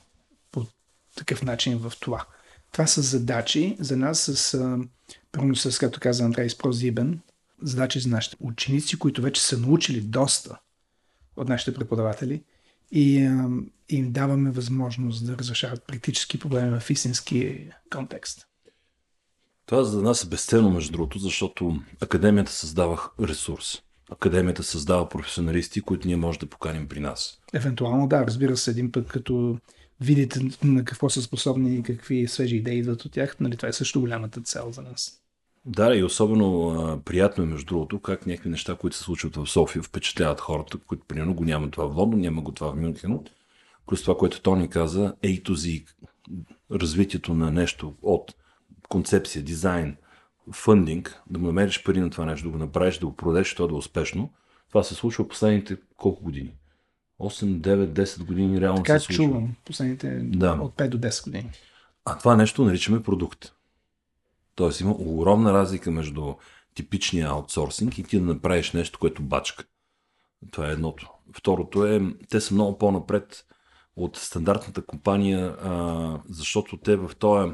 по 0.52 0.66
такъв 1.16 1.44
начин 1.44 1.78
в 1.78 1.94
това. 2.00 2.26
Това 2.72 2.88
са 2.88 3.02
задачи 3.02 3.78
за 3.80 3.98
нас 3.98 4.20
с, 4.20 4.78
първо 5.32 5.56
с, 5.56 5.80
както 5.80 6.00
каза 6.00 6.24
Андрей, 6.24 6.50
с 6.50 6.58
прозибен, 6.58 7.20
задачи 7.62 8.00
за 8.00 8.10
нашите 8.10 8.38
ученици, 8.40 9.00
които 9.00 9.22
вече 9.22 9.42
са 9.42 9.58
научили 9.58 10.02
доста 10.02 10.60
от 11.36 11.50
нашите 11.50 11.74
преподаватели 11.74 12.44
и 12.92 13.26
а, 13.26 13.50
им 13.90 14.12
даваме 14.12 14.52
възможност 14.52 15.26
да 15.26 15.38
разрешават 15.38 15.84
практически 15.88 16.40
проблеми 16.40 16.80
в 16.80 16.90
истински 16.90 17.70
контекст. 17.92 18.48
Това 19.66 19.84
за 19.84 20.02
нас 20.02 20.24
е 20.24 20.28
безценно, 20.28 20.72
между 20.72 20.92
другото, 20.92 21.20
защото 21.20 21.82
академията 22.02 22.52
създава 22.52 23.10
ресурс 23.22 23.82
академията 24.12 24.64
създава 24.64 25.10
професионалисти, 25.10 25.82
които 25.82 26.08
ние 26.08 26.16
може 26.16 26.40
да 26.40 26.46
поканим 26.46 26.88
при 26.88 27.00
нас. 27.00 27.40
Евентуално 27.54 28.08
да, 28.08 28.26
разбира 28.26 28.58
се, 28.58 28.72
един 28.72 28.92
път 28.92 29.08
като 29.08 29.58
видите 30.02 30.40
на 30.64 30.86
какво 30.86 31.10
са 31.10 31.22
способни 31.22 31.76
и 31.76 31.84
какви 31.84 32.28
свежи 32.28 32.56
идеи 32.56 32.78
идват 32.78 33.06
от 33.06 33.12
тях, 33.12 33.40
нали, 33.40 33.58
това 33.58 33.70
е 33.70 33.74
също 33.74 34.02
голямата 34.02 34.42
цел 34.42 34.72
за 34.72 34.82
нас. 34.82 35.20
Да, 35.66 35.96
и 35.96 36.04
особено 36.04 36.70
а, 36.70 37.00
приятно 37.00 37.44
е, 37.44 37.48
между 37.48 37.66
другото, 37.66 38.00
как 38.00 38.26
някакви 38.26 38.50
неща, 38.50 38.76
които 38.76 38.98
се 38.98 39.04
случват 39.04 39.36
в 39.36 39.46
София, 39.48 39.84
впечатляват 39.84 40.42
хората, 40.42 40.78
които 40.78 41.04
примерно 41.08 41.34
го 41.34 41.46
няма 41.46 41.72
това 41.72 41.88
в 41.88 41.98
Лондон, 41.98 42.20
няма 42.20 42.42
го 42.42 42.52
това 42.52 42.72
в 42.72 42.76
Мюнхен. 42.76 43.20
Плюс 43.88 44.02
това, 44.02 44.18
което 44.18 44.42
Тони 44.42 44.70
каза, 44.70 45.16
A 45.24 45.44
to 45.44 45.50
Z, 45.50 45.86
развитието 46.72 47.34
на 47.34 47.52
нещо 47.52 47.94
от 48.02 48.36
концепция, 48.90 49.44
дизайн, 49.44 49.98
фъндинг, 50.52 51.22
да 51.30 51.40
му 51.40 51.48
намериш 51.48 51.84
пари 51.84 52.00
на 52.00 52.10
това 52.10 52.26
нещо, 52.26 52.48
да 52.48 52.52
го 52.52 52.58
направиш, 52.58 52.98
да 52.98 53.06
го 53.06 53.16
продадеш, 53.16 53.56
то 53.56 53.68
да 53.68 53.74
е 53.74 53.78
успешно, 53.78 54.30
Това 54.70 54.84
се 54.84 54.96
случва 54.96 55.28
последните 55.28 55.78
колко 55.98 56.24
години? 56.24 56.54
8, 57.20 57.60
9, 57.60 57.88
10 57.88 58.24
години 58.26 58.62
реално 58.62 58.84
Така 58.84 59.00
се 59.00 59.06
случва. 59.06 59.24
чувам 59.26 59.56
последните 59.66 60.20
Да. 60.24 60.52
от 60.62 60.76
5 60.76 60.90
до 60.90 60.98
10 60.98 61.24
години. 61.24 61.52
А 62.06 62.18
това 62.18 62.36
нещо 62.36 62.66
наричаме 62.66 63.04
продукт. 63.04 63.52
Тоест 64.56 64.80
има 64.82 64.92
огромна 64.92 65.54
разлика 65.54 65.92
между 65.92 66.34
типичния 66.76 67.28
аутсорсинг 67.28 67.98
и 67.98 68.04
ти 68.04 68.20
да 68.20 68.26
направиш 68.26 68.72
нещо, 68.72 69.00
което 69.00 69.22
бачка. 69.22 69.66
Това 70.52 70.70
е 70.70 70.74
едното. 70.74 71.10
Второто 71.34 71.86
е, 71.86 72.02
те 72.30 72.42
са 72.42 72.54
много 72.54 72.78
по-напред 72.78 73.46
от 73.96 74.18
стандартната 74.18 74.86
компания, 74.86 75.56
а, 75.64 76.20
защото 76.30 76.78
те 76.78 76.96
в 76.96 77.12
този 77.20 77.52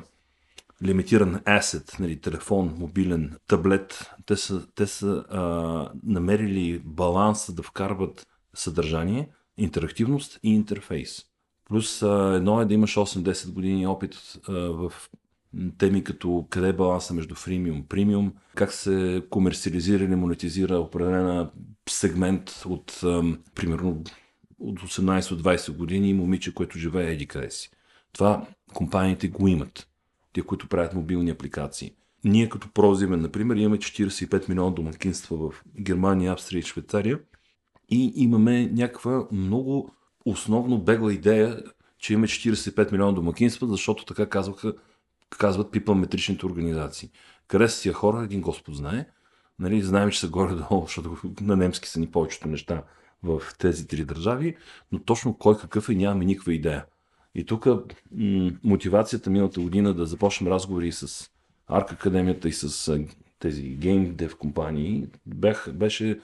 лимитиран 0.86 1.42
асет, 1.46 1.96
нали, 2.00 2.22
телефон, 2.22 2.76
мобилен, 2.78 3.36
таблет, 3.48 4.12
те 4.26 4.36
са, 4.36 4.68
те 4.76 4.88
са 4.88 5.26
а, 5.30 5.42
намерили 6.04 6.82
баланса 6.86 7.54
да 7.54 7.64
вкарват 7.64 8.28
съдържание, 8.54 9.30
интерактивност 9.58 10.40
и 10.44 10.56
интерфейс. 10.56 11.26
Плюс 11.66 12.04
а, 12.04 12.34
едно 12.36 12.62
е 12.62 12.66
да 12.66 12.74
имаш 12.74 12.96
8-10 12.96 13.54
години 13.54 13.88
опит 13.88 14.16
а, 14.48 14.54
в 14.54 14.94
теми 15.78 16.04
като 16.04 16.48
къде 16.50 16.70
е 16.70 16.74
баланса 16.74 17.14
между 17.14 17.36
фримиум, 17.36 17.86
премиум, 17.90 18.34
как 18.56 18.74
се 18.74 19.24
комерциализира 19.30 20.04
или 20.04 20.16
монетизира 20.16 20.80
определена 20.80 21.52
сегмент 21.90 22.62
от, 22.66 23.00
ам, 23.04 23.40
примерно, 23.56 24.04
от 24.60 24.80
18 24.80 25.32
от 25.32 25.44
20 25.44 25.78
години 25.78 26.14
момиче, 26.14 26.54
което 26.54 26.80
живее 26.80 27.12
еди 27.12 27.28
къде 27.28 27.50
си. 27.50 27.70
Това 28.14 28.48
компаниите 28.74 29.28
го 29.28 29.48
имат. 29.48 29.89
Те, 30.34 30.42
които 30.42 30.68
правят 30.68 30.94
мобилни 30.94 31.30
апликации. 31.30 31.92
Ние 32.24 32.50
като 32.50 32.72
Прозимен, 32.74 33.22
например, 33.22 33.56
имаме 33.56 33.78
45 33.78 34.50
милиона 34.50 34.72
домакинства 34.72 35.38
в 35.38 35.64
Германия, 35.82 36.34
Австрия 36.34 36.60
и 36.60 36.64
Швейцария 36.64 37.20
и 37.90 38.14
имаме 38.16 38.68
някаква 38.74 39.28
много 39.32 39.96
основно 40.26 40.78
бегла 40.78 41.14
идея, 41.14 41.64
че 41.98 42.14
имаме 42.14 42.28
45 42.28 42.92
милиона 42.92 43.12
домакинства, 43.12 43.68
защото 43.68 44.06
така 44.06 44.30
казваха, 44.30 44.74
казват 45.30 45.72
пипаметричните 45.72 46.46
организации. 46.46 47.10
Къде 47.48 47.68
са 47.68 47.82
тия 47.82 47.94
хора, 47.94 48.24
един 48.24 48.42
Господ 48.42 48.76
знае. 48.76 49.06
Нали, 49.60 49.82
знаем, 49.82 50.10
че 50.10 50.20
са 50.20 50.30
горе-долу, 50.30 50.82
защото 50.86 51.18
на 51.42 51.56
немски 51.56 51.90
са 51.90 52.00
ни 52.00 52.08
повечето 52.08 52.48
неща 52.48 52.84
в 53.24 53.42
тези 53.58 53.88
три 53.88 54.06
държави, 54.06 54.58
но 54.92 55.00
точно 55.00 55.38
кой 55.38 55.58
какъв 55.58 55.90
е, 55.90 55.96
нямаме 55.96 56.26
никаква 56.26 56.54
идея. 56.54 56.86
И 57.36 57.46
тук 57.46 57.66
м- 57.66 58.52
мотивацията 58.64 59.30
миналата 59.30 59.62
година 59.62 59.94
да 59.94 60.06
започнем 60.06 60.52
разговори 60.52 60.92
с 60.92 61.30
Арк 61.68 61.92
Академията 61.92 62.50
и 62.50 62.54
с 62.54 63.00
тези 63.40 63.64
гейм 63.64 64.16
дев 64.16 64.38
компании 64.38 65.08
бях, 65.26 65.72
беше 65.74 66.20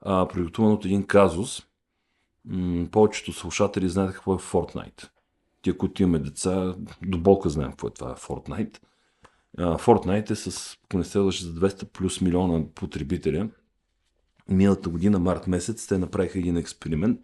а, 0.00 0.28
продиктуван 0.28 0.72
от 0.72 0.84
един 0.84 1.06
казус. 1.06 1.62
М- 2.44 2.86
повечето 2.90 3.32
слушатели 3.32 3.88
знаят 3.88 4.14
какво 4.14 4.34
е 4.34 4.38
Fortnite. 4.38 5.08
Тия, 5.62 5.78
които 5.78 6.02
имаме 6.02 6.18
деца, 6.18 6.74
до 7.02 7.18
болка 7.18 7.48
знаем 7.48 7.70
какво 7.70 7.88
е 7.88 7.90
това 7.90 8.16
Fortnite. 8.16 8.78
А, 9.58 9.78
Fortnite 9.78 10.30
е 10.30 10.34
с, 10.34 10.78
ако 10.84 10.98
не 10.98 11.04
се 11.04 11.18
лъжа, 11.18 11.44
за 11.44 11.54
200 11.54 11.84
плюс 11.84 12.20
милиона 12.20 12.64
потребителя. 12.74 13.48
Миналата 14.48 14.88
година, 14.88 15.18
март 15.18 15.46
месец, 15.46 15.86
те 15.86 15.98
направиха 15.98 16.38
един 16.38 16.56
експеримент. 16.56 17.20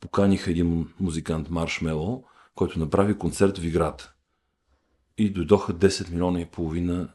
Поканиха 0.00 0.50
един 0.50 0.88
музикант 1.00 1.50
Маршмело, 1.50 2.24
който 2.58 2.78
направи 2.78 3.18
концерт 3.18 3.58
в 3.58 3.64
играта. 3.64 4.12
И 5.18 5.30
дойдоха 5.30 5.74
10 5.74 6.10
милиона 6.10 6.40
и 6.40 6.46
половина 6.46 7.08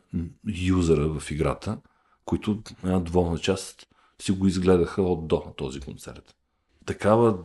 юзера 0.46 1.20
в 1.20 1.32
играта, 1.32 1.78
които 2.26 2.62
една 2.84 3.00
доволна 3.00 3.38
част 3.38 3.88
си 4.22 4.32
го 4.32 4.48
изгледаха 4.48 5.02
от 5.02 5.28
до 5.28 5.44
на 5.46 5.54
този 5.54 5.80
концерт. 5.80 6.36
Такава 6.86 7.38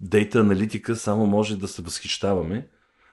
дейта 0.00 0.40
аналитика 0.40 0.96
само 0.96 1.26
може 1.26 1.56
да 1.56 1.68
се 1.68 1.82
възхищаваме, 1.82 2.68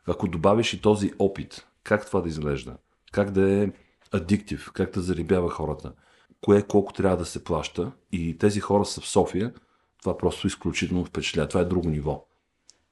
ако 0.05 0.27
добавиш 0.27 0.73
и 0.73 0.81
този 0.81 1.13
опит. 1.19 1.67
Как 1.83 2.05
това 2.05 2.21
да 2.21 2.29
изглежда? 2.29 2.77
Как 3.11 3.31
да 3.31 3.51
е 3.51 3.71
адиктив? 4.11 4.71
Как 4.73 4.93
да 4.93 5.01
зарибява 5.01 5.49
хората? 5.49 5.93
Кое 6.41 6.61
колко 6.61 6.93
трябва 6.93 7.17
да 7.17 7.25
се 7.25 7.43
плаща? 7.43 7.91
И 8.11 8.37
тези 8.37 8.59
хора 8.59 8.85
са 8.85 9.01
в 9.01 9.07
София. 9.07 9.53
Това 10.01 10.17
просто 10.17 10.47
изключително 10.47 11.05
впечатлява. 11.05 11.49
Това 11.49 11.61
е 11.61 11.65
друго 11.65 11.89
ниво. 11.89 12.25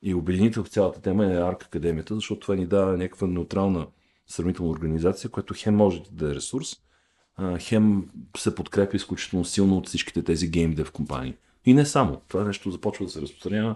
И 0.02 0.14
обединител 0.14 0.64
в 0.64 0.70
цялата 0.70 1.02
тема 1.02 1.26
е 1.26 1.38
Арк 1.38 1.64
Академията, 1.64 2.16
защото 2.16 2.40
това 2.40 2.56
ни 2.56 2.66
дава 2.66 2.98
някаква 2.98 3.28
неутрална 3.28 3.88
сравнителна 4.28 4.72
организация, 4.72 5.30
която 5.30 5.54
хем 5.58 5.76
може 5.76 6.02
да 6.12 6.32
е 6.32 6.36
ресурс, 6.36 6.76
хем 7.60 8.10
се 8.38 8.56
подкрепя 8.56 8.98
изключително 8.98 9.46
силно 9.46 9.78
от 9.78 9.88
всичките 9.88 10.24
тези 10.24 10.48
геймдев 10.48 10.92
компании. 10.92 11.36
И 11.66 11.74
не 11.74 11.86
само. 11.86 12.22
Това 12.28 12.44
нещо 12.44 12.72
започва 12.72 13.06
да 13.06 13.12
се 13.12 13.22
разпространява 13.22 13.76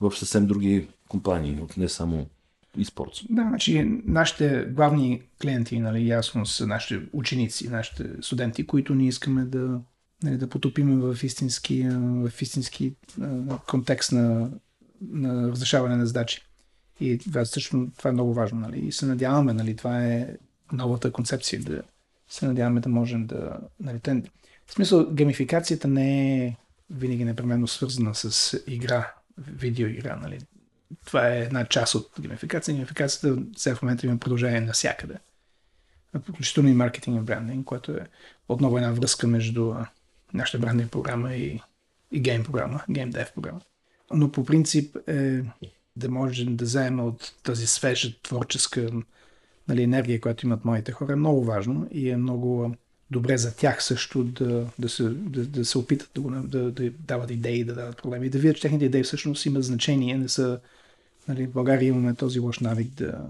в 0.00 0.12
съвсем 0.16 0.46
други 0.46 0.88
компании, 1.08 1.58
не 1.76 1.88
само 1.88 2.26
eSports. 2.78 3.26
Да, 3.30 3.42
значи 3.42 4.00
нашите 4.04 4.64
главни 4.70 5.22
клиенти, 5.42 5.78
нали, 5.78 6.08
ясно 6.08 6.46
са 6.46 6.66
нашите 6.66 7.06
ученици, 7.12 7.68
нашите 7.68 8.10
студенти, 8.20 8.66
които 8.66 8.94
ние 8.94 9.08
искаме 9.08 9.44
да, 9.44 9.80
нали, 10.22 10.36
да 10.36 10.48
потопим 10.48 11.00
в 11.00 11.24
истински, 11.24 11.88
в 11.90 12.42
истински 12.42 12.94
контекст 13.66 14.12
на, 14.12 14.50
на 15.00 15.48
разрешаване 15.48 15.96
на 15.96 16.06
задачи. 16.06 16.42
И 17.00 17.18
това, 17.18 17.44
също, 17.44 17.88
това 17.98 18.10
е 18.10 18.12
много 18.12 18.34
важно. 18.34 18.60
Нали? 18.60 18.78
И 18.78 18.92
се 18.92 19.06
надяваме, 19.06 19.52
нали, 19.52 19.76
това 19.76 20.06
е 20.06 20.36
новата 20.72 21.12
концепция, 21.12 21.60
да 21.60 21.82
се 22.28 22.46
надяваме 22.46 22.80
да 22.80 22.88
можем 22.88 23.26
да... 23.26 23.58
Нали, 23.80 24.00
те, 24.00 24.22
в 24.66 24.72
смисъл, 24.72 25.10
геймификацията 25.10 25.88
не 25.88 26.44
е 26.46 26.56
винаги 26.90 27.24
непременно 27.24 27.66
свързана 27.66 28.14
с 28.14 28.58
игра, 28.66 29.14
видеоигра. 29.38 30.16
Нали? 30.16 30.38
Това 31.04 31.28
е 31.28 31.40
една 31.40 31.64
част 31.64 31.94
от 31.94 32.10
геймификация. 32.20 32.74
Геймификацията 32.74 33.42
сега 33.56 33.76
в 33.76 33.82
момента 33.82 34.06
има 34.06 34.18
продължение 34.18 34.60
навсякъде. 34.60 35.14
Включително 36.22 36.68
и 36.68 36.74
маркетинг 36.74 37.20
и 37.20 37.24
брандинг, 37.24 37.64
което 37.64 37.92
е 37.92 38.06
отново 38.48 38.78
една 38.78 38.92
връзка 38.92 39.26
между 39.26 39.74
нашата 40.34 40.58
брандинг 40.58 40.90
програма 40.90 41.34
и, 41.34 41.60
и 42.10 42.20
гейм 42.20 42.44
програма, 42.44 42.84
гейм 42.90 43.10
дев 43.10 43.32
програма. 43.34 43.60
Но 44.14 44.32
по 44.32 44.44
принцип 44.44 44.96
е 45.06 45.42
да 45.96 46.10
можем 46.10 46.56
да 46.56 46.64
вземем 46.64 47.00
от 47.00 47.34
тази 47.42 47.66
свежа 47.66 48.20
творческа 48.22 48.90
нали, 49.68 49.82
енергия, 49.82 50.20
която 50.20 50.46
имат 50.46 50.64
моите 50.64 50.92
хора, 50.92 51.12
е 51.12 51.16
много 51.16 51.44
важно 51.44 51.88
и 51.90 52.10
е 52.10 52.16
много 52.16 52.74
добре 53.10 53.38
за 53.38 53.56
тях 53.56 53.84
също 53.84 54.24
да, 54.24 54.66
да, 54.78 54.88
се, 54.88 55.02
да, 55.02 55.46
да 55.46 55.64
се 55.64 55.78
опитат 55.78 56.10
да, 56.14 56.20
го, 56.20 56.30
да, 56.30 56.70
да 56.70 56.90
дават 56.90 57.30
идеи, 57.30 57.64
да 57.64 57.74
дават 57.74 58.02
проблеми 58.02 58.28
да 58.28 58.38
видят, 58.38 58.56
че 58.56 58.62
техните 58.62 58.84
идеи 58.84 59.02
всъщност 59.02 59.46
имат 59.46 59.64
значение, 59.64 60.18
не 60.18 60.28
са 60.28 60.60
Нали, 61.30 61.46
в 61.46 61.52
България 61.52 61.88
имаме 61.88 62.14
този 62.14 62.40
лош 62.40 62.58
навик 62.58 62.88
да... 62.94 63.26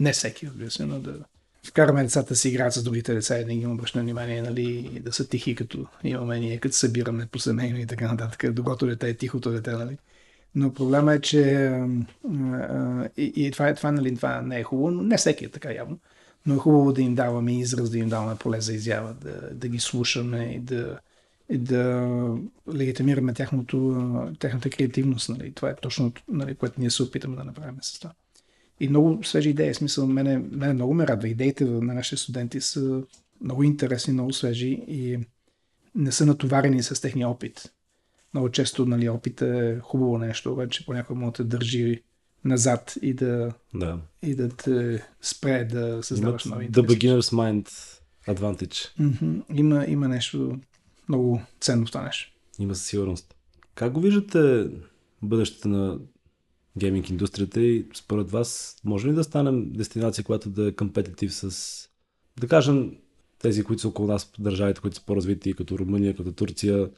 Не 0.00 0.12
всеки, 0.12 0.46
разбира 0.46 0.70
се, 0.70 0.86
но 0.86 1.00
да 1.00 1.18
вкараме 1.66 2.02
децата 2.02 2.36
си 2.36 2.48
играят 2.48 2.72
с 2.74 2.82
другите 2.82 3.14
деца 3.14 3.38
и 3.38 3.44
да 3.44 3.54
ги 3.54 3.66
обръщаме 3.66 4.02
внимание, 4.02 4.42
нали, 4.42 5.00
да 5.04 5.12
са 5.12 5.28
тихи, 5.28 5.54
като 5.54 5.86
имаме 6.04 6.40
ние, 6.40 6.58
като 6.58 6.74
събираме 6.74 7.26
по 7.26 7.38
семейно 7.38 7.78
и 7.78 7.86
така 7.86 8.12
нататък. 8.12 8.52
Доброто 8.52 8.86
дете 8.86 9.08
е 9.08 9.14
тихото 9.14 9.50
дете, 9.50 9.70
нали. 9.70 9.98
Но 10.56 10.74
проблема 10.74 11.14
е, 11.14 11.20
че 11.20 11.70
и, 13.16 13.32
и 13.36 13.50
това, 13.50 13.68
е, 13.68 13.74
това, 13.74 13.92
нали, 13.92 14.16
това 14.16 14.42
не 14.42 14.60
е 14.60 14.62
хубаво, 14.62 14.90
но 14.90 15.02
не 15.02 15.16
всеки 15.16 15.44
е 15.44 15.48
така 15.48 15.72
явно. 15.72 15.98
Но 16.46 16.54
е 16.54 16.58
хубаво 16.58 16.92
да 16.92 17.02
им 17.02 17.14
даваме 17.14 17.58
израз, 17.58 17.90
да 17.90 17.98
им 17.98 18.08
даваме 18.08 18.36
поле 18.38 18.60
за 18.60 18.74
изява, 18.74 19.14
да, 19.14 19.54
да 19.54 19.68
ги 19.68 19.78
слушаме 19.78 20.44
и 20.44 20.60
да, 20.60 20.98
и 21.48 21.58
да 21.58 22.08
легитимираме 22.74 23.34
тяхното, 23.34 24.34
тяхната 24.38 24.70
креативност. 24.70 25.28
Нали. 25.28 25.52
Това 25.52 25.70
е 25.70 25.76
точно, 25.76 26.12
нали, 26.28 26.54
което 26.54 26.80
ние 26.80 26.90
се 26.90 27.02
опитаме 27.02 27.36
да 27.36 27.44
направим 27.44 27.78
с 27.82 27.98
това. 27.98 28.12
И 28.80 28.88
много 28.88 29.24
свежи 29.24 29.50
идеи. 29.50 29.72
В 29.72 29.76
смисъл, 29.76 30.06
мене, 30.06 30.38
мене 30.38 30.72
много 30.72 30.94
ме 30.94 31.06
радва. 31.06 31.28
Идеите 31.28 31.64
на 31.64 31.94
нашите 31.94 32.16
студенти 32.16 32.60
са 32.60 33.02
много 33.40 33.62
интересни, 33.62 34.12
много 34.12 34.32
свежи 34.32 34.84
и 34.88 35.18
не 35.94 36.12
са 36.12 36.26
натоварени 36.26 36.82
с 36.82 37.00
техния 37.00 37.28
опит. 37.28 37.72
Много 38.36 38.50
често 38.50 38.86
нали, 38.86 39.08
опит 39.08 39.42
е 39.42 39.78
хубаво 39.82 40.18
нещо, 40.18 40.52
обаче 40.52 40.86
понякога 40.86 41.20
може 41.20 41.32
да 41.32 41.44
държи 41.44 42.02
назад 42.44 42.94
и 43.02 43.14
да, 43.14 43.52
Да. 43.74 43.98
и 44.22 44.34
да 44.34 44.48
те 44.48 45.02
спре 45.22 45.64
да 45.64 46.02
създаваш 46.02 46.44
Имат 46.44 46.54
нови 46.54 46.70
The. 46.70 46.86
Beginner's 46.86 47.34
Mind 47.34 47.70
Advantage. 48.28 48.90
Има, 49.54 49.84
има 49.88 50.08
нещо 50.08 50.58
много 51.08 51.42
ценно 51.60 51.86
в 51.86 51.90
това 51.90 52.04
нещо. 52.04 52.32
Има 52.58 52.74
със 52.74 52.86
сигурност. 52.86 53.34
Как 53.74 53.92
го 53.92 54.00
виждате 54.00 54.70
бъдещето 55.22 55.68
на 55.68 55.98
гейминг 56.78 57.10
индустрията 57.10 57.60
и 57.60 57.86
според 57.94 58.30
вас 58.30 58.76
може 58.84 59.08
ли 59.08 59.12
да 59.12 59.24
станем 59.24 59.72
дестинация, 59.72 60.24
която 60.24 60.50
да 60.50 60.68
е 60.68 60.72
компетитив 60.72 61.34
с, 61.34 61.78
да 62.40 62.48
кажем, 62.48 62.96
тези, 63.38 63.64
които 63.64 63.82
са 63.82 63.88
около 63.88 64.08
нас, 64.08 64.32
държавите, 64.38 64.80
които 64.80 64.96
са 64.96 65.04
по-развити, 65.06 65.54
като 65.54 65.78
Румъния, 65.78 66.16
като 66.16 66.32
Турция, 66.32 66.88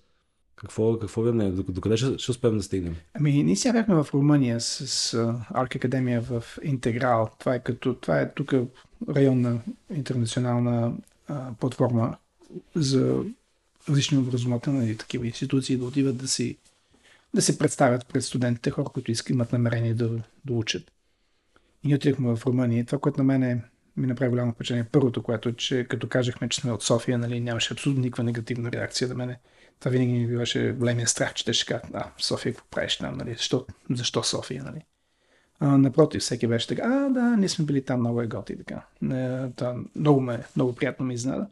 какво, 0.61 0.99
какво 0.99 1.23
ви 1.23 1.29
е 1.29 1.33
мнение? 1.33 1.53
До- 1.53 1.63
Докъде 1.63 1.97
ще, 1.97 2.19
ще 2.19 2.31
успеем 2.31 2.57
да 2.57 2.63
стигнем? 2.63 2.97
Ами, 3.15 3.43
ние 3.43 3.57
сега 3.57 3.73
бяхме 3.73 3.95
в 3.95 4.07
Румъния 4.15 4.61
с, 4.61 4.87
с 4.87 5.35
Арк 5.55 5.77
Академия 5.77 6.21
в 6.21 6.45
Интеграл. 6.63 7.31
Това 7.39 7.55
е 7.55 7.63
като, 7.63 7.95
това 7.95 8.21
е 8.21 8.33
тук 8.33 8.55
районна 9.09 9.61
интернационална 9.95 10.93
а, 11.29 11.53
платформа 11.61 12.17
за 12.75 13.25
различни 13.89 14.19
образователни 14.19 14.97
такива 14.97 15.27
институции 15.27 15.77
да 15.77 15.85
отиват 15.85 16.17
да 16.17 16.29
си 16.29 16.57
да 17.35 17.43
се 17.43 17.59
представят 17.59 18.07
пред 18.07 18.25
студентите, 18.25 18.71
хора, 18.71 18.89
които 18.89 19.11
искат, 19.11 19.31
имат 19.31 19.53
намерение 19.53 19.95
да, 19.95 20.09
да 20.45 20.53
учат. 20.53 20.93
И 21.85 21.87
ние 21.87 21.97
отидахме 21.97 22.37
в 22.37 22.47
Румъния. 22.47 22.85
Това, 22.85 22.99
което 22.99 23.19
на 23.19 23.25
мен 23.25 23.63
ми 23.97 24.07
направи 24.07 24.31
голямо 24.31 24.53
впечатление, 24.53 24.85
първото, 24.93 25.23
което, 25.23 25.53
че 25.53 25.87
като 25.89 26.09
кажахме, 26.09 26.49
че 26.49 26.61
сме 26.61 26.73
от 26.73 26.83
София, 26.83 27.19
нали, 27.19 27.41
нямаше 27.41 27.75
абсолютно 27.75 28.03
никаква 28.03 28.25
негативна 28.25 28.73
реакция 28.73 29.09
да 29.09 29.15
мене. 29.15 29.39
Това 29.81 29.91
винаги 29.91 30.13
ми 30.13 30.37
беше 30.37 30.73
големия 30.73 31.09
страх, 31.09 31.35
че 31.35 31.45
те 31.45 31.53
ще 31.53 31.67
кажат, 31.67 31.91
а, 31.95 32.11
София 32.19 32.53
какво 32.53 32.69
правиш 32.69 32.97
там, 32.97 33.17
нали? 33.17 33.35
Защо, 33.35 33.67
защо 33.91 34.23
София, 34.23 34.65
нали? 34.65 34.81
А, 35.61 35.79
напротив, 35.79 36.23
всеки 36.23 36.47
беше 36.47 36.69
така, 36.69 36.83
а, 36.85 37.11
да, 37.11 37.37
ние 37.37 37.49
сме 37.49 37.65
били 37.65 37.85
там, 37.85 38.01
много 38.01 38.23
е 38.23 38.27
готи, 38.27 38.57
така. 38.59 38.87
Е, 39.15 39.51
това, 39.57 39.77
много, 39.97 40.21
ме, 40.21 40.45
много 40.57 40.75
приятно 40.75 41.07
ми 41.07 41.15
изненада. 41.15 41.47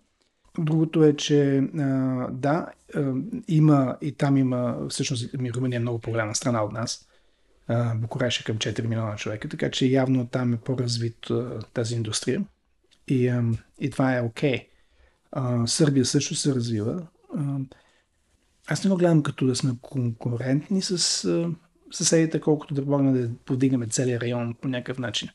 Другото 0.58 1.04
е, 1.04 1.16
че 1.16 1.58
а, 1.58 1.82
да, 2.30 2.66
а, 2.94 3.12
има 3.48 3.96
и 4.00 4.12
там 4.12 4.36
има, 4.36 4.86
всъщност 4.88 5.34
Румъния 5.34 5.76
е 5.76 5.80
много 5.80 5.98
по-голяма 5.98 6.34
страна 6.34 6.64
от 6.64 6.72
нас. 6.72 7.08
Букуреш 7.94 8.40
е 8.40 8.44
към 8.44 8.58
4 8.58 8.86
милиона 8.86 9.16
човека, 9.16 9.48
така 9.48 9.70
че 9.70 9.86
явно 9.86 10.26
там 10.26 10.54
е 10.54 10.56
по-развит 10.56 11.30
а, 11.30 11.60
тази 11.72 11.94
индустрия. 11.94 12.44
И, 13.08 13.28
а, 13.28 13.44
и 13.80 13.90
това 13.90 14.16
е 14.16 14.22
окей. 14.22 14.68
Okay. 15.34 15.66
Сърбия 15.66 16.04
също 16.04 16.34
се 16.34 16.54
развива. 16.54 17.06
А, 17.36 17.58
аз 18.66 18.84
не 18.84 18.90
го 18.90 18.96
гледам 18.96 19.22
като 19.22 19.46
да 19.46 19.56
сме 19.56 19.72
конкурентни 19.82 20.82
с 20.82 20.98
съседите, 21.92 22.40
колкото 22.40 22.74
да 22.74 22.84
помогнем 22.84 23.12
да 23.12 23.30
подигнем 23.44 23.88
целият 23.90 24.22
район 24.22 24.54
по 24.60 24.68
някакъв 24.68 24.98
начин 24.98 25.28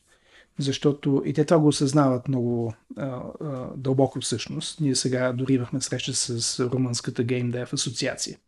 защото 0.58 1.22
и 1.26 1.32
те 1.32 1.44
това 1.44 1.60
го 1.60 1.68
осъзнават 1.68 2.28
много 2.28 2.74
а, 2.96 3.04
а, 3.04 3.70
дълбоко 3.76 4.20
всъщност. 4.20 4.80
Ние 4.80 4.94
сега 4.94 5.32
дори 5.32 5.54
имахме 5.54 5.80
среща 5.80 6.14
с 6.14 6.60
Румънската 6.60 7.24
Game 7.24 7.50
Dev 7.50 7.72
асоциация, 7.72 8.38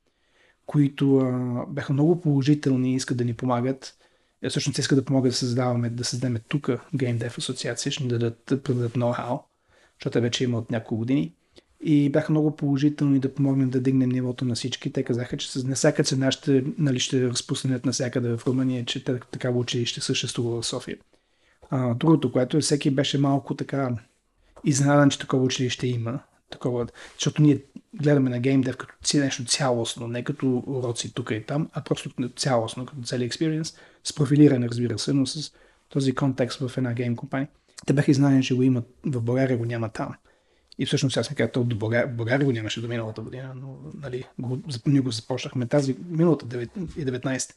които 0.67 1.17
а, 1.17 1.65
бяха 1.69 1.93
много 1.93 2.21
положителни 2.21 2.93
и 2.93 2.95
искат 2.95 3.17
да 3.17 3.25
ни 3.25 3.35
помагат. 3.35 3.99
Е, 4.43 4.49
всъщност 4.49 4.79
искат 4.79 4.99
да 4.99 5.05
помогат 5.05 5.31
да 5.31 5.37
създаваме, 5.37 5.91
да 5.91 6.05
създадем 6.05 6.37
тук 6.49 6.67
Game 6.95 7.19
Dev 7.19 7.39
асоциация, 7.39 7.93
ще 7.93 8.03
ни 8.03 8.09
дадат, 8.09 8.43
да 8.47 8.63
предадат 8.63 8.95
ноу-хау, 8.95 9.41
защото 10.01 10.21
вече 10.21 10.45
има 10.45 10.59
от 10.59 10.71
няколко 10.71 10.97
години. 10.97 11.35
И 11.87 12.11
бяха 12.11 12.33
много 12.33 12.57
положителни 12.57 13.19
да 13.19 13.35
помогнем 13.35 13.71
да 13.71 13.81
дигнем 13.81 14.09
нивото 14.09 14.45
на 14.45 14.55
всички. 14.55 14.93
Те 14.93 15.03
казаха, 15.03 15.37
че 15.37 15.59
на 15.65 15.75
всяка 15.75 16.05
цена 16.05 16.31
ще, 16.31 16.65
нали, 16.79 17.01
ще 17.01 17.29
разпуснат 17.29 17.87
навсякъде 17.87 18.37
в 18.37 18.47
Румъния, 18.47 18.85
че 18.85 19.05
такава 19.05 19.59
училище 19.59 20.01
съществува 20.01 20.63
в 20.63 20.67
София. 20.67 20.97
А, 21.71 21.95
другото, 21.95 22.33
което 22.33 22.57
е, 22.57 22.61
всеки 22.61 22.91
беше 22.91 23.19
малко 23.19 23.55
така 23.55 23.91
изненадан, 24.65 25.11
че 25.11 25.19
такова 25.19 25.45
училище 25.45 25.87
има. 25.87 26.21
Такова, 26.51 26.87
защото 27.19 27.43
ние 27.43 27.59
гледаме 27.95 28.31
на 28.31 28.41
геймдев 28.41 28.77
като 28.77 28.95
нещо 29.15 29.45
цялостно, 29.45 30.09
не 30.09 30.25
като 30.25 30.63
уроци 30.67 31.15
тук 31.15 31.31
и 31.31 31.43
там, 31.47 31.69
а 31.73 31.83
просто 31.83 32.11
цялостно, 32.37 32.87
като 32.87 33.03
цели 33.03 33.25
експириенс, 33.25 33.75
с 34.05 34.15
профилиране, 34.15 34.69
разбира 34.69 34.99
се, 34.99 35.13
но 35.13 35.27
с 35.27 35.53
този 35.89 36.15
контекст 36.15 36.69
в 36.69 36.79
една 36.79 36.95
гейм 36.95 37.17
компания. 37.17 37.49
Те 37.87 37.93
бяха 37.93 38.11
изненадани, 38.11 38.43
че 38.43 38.55
го 38.55 38.63
имат 38.63 38.85
в 39.07 39.21
България, 39.21 39.59
го 39.59 39.65
няма 39.65 39.89
там. 39.89 40.15
И 40.79 40.87
всъщност 40.87 41.17
аз 41.17 41.31
ми 41.31 41.37
казах, 41.37 41.65
до 41.65 41.77
България, 41.77 42.09
България 42.09 42.45
го 42.45 42.53
нямаше 42.53 42.81
до 42.81 42.89
миналата 42.89 43.23
година, 43.23 43.53
но 43.57 43.77
нали, 44.01 44.25
го, 44.39 44.59
ние 44.87 45.01
го 45.01 45.11
започнахме 45.11 45.67
тази 45.67 45.97
миналата 46.09 46.47
19 46.47 47.55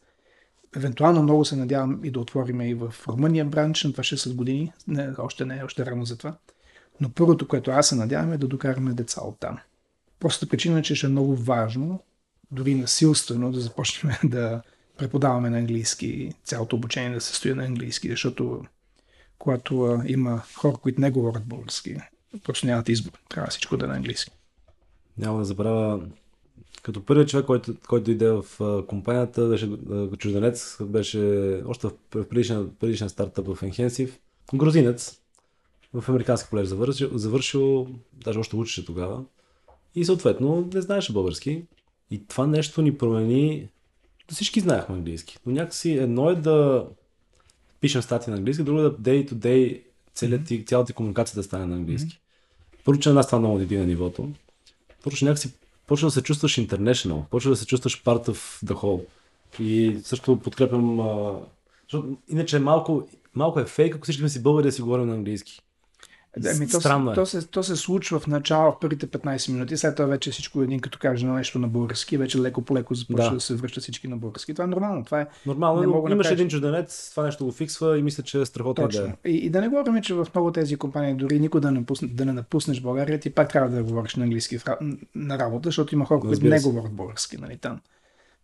Евентуално 0.75 1.24
много 1.24 1.45
се 1.45 1.55
надявам 1.55 2.05
и 2.05 2.12
да 2.12 2.19
отворим 2.19 2.62
и 2.62 2.74
в 2.74 2.93
Румъния 3.07 3.45
бранч, 3.45 3.83
на 3.83 3.91
това 3.91 4.03
са 4.03 4.33
години, 4.33 4.74
не, 4.88 5.09
още 5.17 5.45
не, 5.45 5.63
още 5.63 5.86
рано 5.86 6.05
за 6.05 6.17
това. 6.17 6.38
Но 7.01 7.09
първото, 7.09 7.47
което 7.47 7.71
аз 7.71 7.88
се 7.88 7.95
надявам 7.95 8.33
е 8.33 8.38
да 8.38 8.47
докараме 8.47 8.93
деца 8.93 9.21
от 9.21 9.39
там. 9.39 9.57
Просто 10.19 10.50
причина, 10.50 10.81
че 10.81 10.95
ще 10.95 11.07
е 11.07 11.09
много 11.09 11.36
важно, 11.36 12.00
дори 12.51 12.75
насилствено 12.75 13.51
да 13.51 13.59
започнем 13.59 14.15
да 14.24 14.62
преподаваме 14.97 15.50
на 15.50 15.57
английски, 15.57 16.31
цялото 16.43 16.75
обучение 16.75 17.09
да 17.09 17.21
се 17.21 17.36
стои 17.36 17.53
на 17.53 17.65
английски, 17.65 18.10
защото 18.10 18.65
когато 19.39 20.01
има 20.06 20.43
хора, 20.56 20.77
които 20.77 21.01
не 21.01 21.12
говорят 21.12 21.45
български, 21.45 21.97
просто 22.43 22.67
нямат 22.67 22.89
избор. 22.89 23.12
Трябва 23.30 23.50
всичко 23.50 23.78
да 23.78 23.86
е 23.86 23.88
на 23.88 23.95
английски. 23.95 24.32
Няма 25.17 25.39
да 25.39 25.45
забравя 25.45 26.02
като 26.82 27.06
първият 27.06 27.30
човек, 27.30 27.45
който, 27.45 27.76
който 27.88 28.06
дойде 28.06 28.30
в 28.30 28.43
компанията, 28.88 29.47
беше 29.47 29.69
чужденец, 30.17 30.78
беше 30.82 31.19
още 31.65 31.88
в 31.88 31.91
предишен, 32.30 32.69
предишен 32.80 33.10
стартъп 33.10 33.47
в 33.47 33.62
Enhensive, 33.62 34.12
грузинец, 34.56 35.21
в 35.93 36.10
американски 36.10 36.50
колеж 36.50 36.67
завършил, 36.67 37.17
завършил, 37.17 37.88
даже 38.13 38.39
още 38.39 38.56
учеше 38.56 38.86
тогава. 38.86 39.23
И 39.95 40.06
съответно 40.06 40.69
не 40.73 40.82
знаеше 40.82 41.13
български. 41.13 41.63
И 42.12 42.28
това 42.28 42.47
нещо 42.47 42.82
ни 42.82 42.97
промени. 42.97 43.69
Всички 44.32 44.60
знаехме 44.60 44.95
английски. 44.95 45.38
Но 45.45 45.52
някакси 45.52 45.91
едно 45.91 46.30
е 46.30 46.36
да 46.36 46.86
пишем 47.80 48.02
статии 48.02 48.32
на 48.32 48.38
английски, 48.38 48.63
друго 48.63 48.80
е 48.80 48.84
да 48.84 48.93
day 48.97 49.32
to 49.32 49.34
day 49.34 49.82
целият 50.13 50.69
цялата 50.69 50.93
комуникация 50.93 51.36
да 51.36 51.43
стане 51.43 51.65
на 51.65 51.76
английски. 51.76 52.19
Първо, 52.88 53.00
че 53.00 53.10
на 53.10 53.15
нас 53.15 53.26
това 53.26 53.39
много 53.39 53.58
не 53.58 53.86
нивото. 53.86 54.30
Първо, 55.04 55.17
че 55.17 55.26
някакси 55.26 55.54
почва 55.88 56.08
да 56.08 56.12
се 56.12 56.23
чувстваш 56.23 56.56
international, 56.56 57.26
почва 57.30 57.52
да 57.52 57.58
се 57.58 57.65
чувстваш 57.65 58.04
part 58.04 58.28
of 58.28 58.65
the 58.65 58.73
whole. 58.73 59.06
И 59.60 60.00
също 60.04 60.39
подкрепям, 60.39 61.00
а, 61.00 61.39
защото 61.84 62.17
иначе 62.28 62.58
е 62.58 62.60
малко, 62.60 63.08
малко 63.36 63.60
е 63.60 63.65
фейк, 63.65 63.95
ако 63.95 64.04
всички 64.04 64.19
сме 64.19 64.30
си 64.30 64.43
българи 64.43 64.67
да 64.67 64.71
си 64.71 64.82
говорим 64.82 65.08
на 65.08 65.13
английски. 65.13 65.62
Да, 66.39 66.54
ми, 66.54 66.67
то, 66.67 66.80
Странно 66.80 67.12
е. 67.12 67.15
То 67.15 67.26
се, 67.26 67.47
то 67.47 67.63
се 67.63 67.76
случва 67.76 68.19
в 68.19 68.28
начало, 68.28 68.71
в 68.71 68.80
първите 68.80 69.08
15 69.08 69.52
минути, 69.52 69.78
след 69.78 69.95
това 69.95 70.08
вече 70.08 70.32
всичко 70.32 70.62
един 70.62 70.80
като 70.80 71.00
каже 71.00 71.26
на 71.26 71.34
нещо 71.34 71.60
на 71.60 71.67
български, 71.67 72.17
вече 72.17 72.39
леко 72.39 72.62
по 72.62 72.76
леко 72.76 72.95
започва 72.95 73.30
да. 73.30 73.36
да 73.36 73.39
се 73.39 73.56
връща 73.56 73.82
всички 73.82 74.08
на 74.08 74.17
български. 74.17 74.54
Това 74.54 74.63
е 74.63 74.67
нормално. 74.67 75.06
Това 75.06 75.21
е, 75.21 75.28
нормално, 75.45 75.82
не 75.82 75.88
мога 75.88 76.12
имаш 76.12 76.32
един 76.32 76.47
чужденец, 76.47 77.10
това 77.12 77.23
нещо 77.23 77.45
го 77.45 77.52
фиксва 77.52 78.00
и 78.00 78.04
мисля, 78.04 78.23
че 78.23 78.41
е 78.41 78.45
страхотно 78.45 78.86
Точно. 78.86 79.02
идея. 79.02 79.17
И, 79.26 79.45
и, 79.45 79.50
да 79.50 79.62
не 79.62 79.67
говорим, 79.67 80.02
че 80.02 80.13
в 80.13 80.28
много 80.36 80.52
тези 80.52 80.76
компании, 80.76 81.13
дори 81.13 81.39
никой 81.39 81.62
да 81.62 81.71
не, 81.71 81.80
напусне, 81.80 82.08
да 82.08 82.26
не 82.26 82.34
напуснеш 82.34 82.82
България, 82.82 83.19
ти 83.19 83.30
пак 83.30 83.50
трябва 83.50 83.69
да 83.69 83.84
говориш 83.84 84.15
на 84.15 84.23
английски 84.23 84.60
на 85.15 85.39
работа, 85.39 85.67
защото 85.67 85.95
има 85.95 86.06
хора, 86.06 86.19
които 86.19 86.45
не 86.45 86.60
говорят 86.60 86.91
български, 86.91 87.38
нали, 87.38 87.58
там 87.58 87.80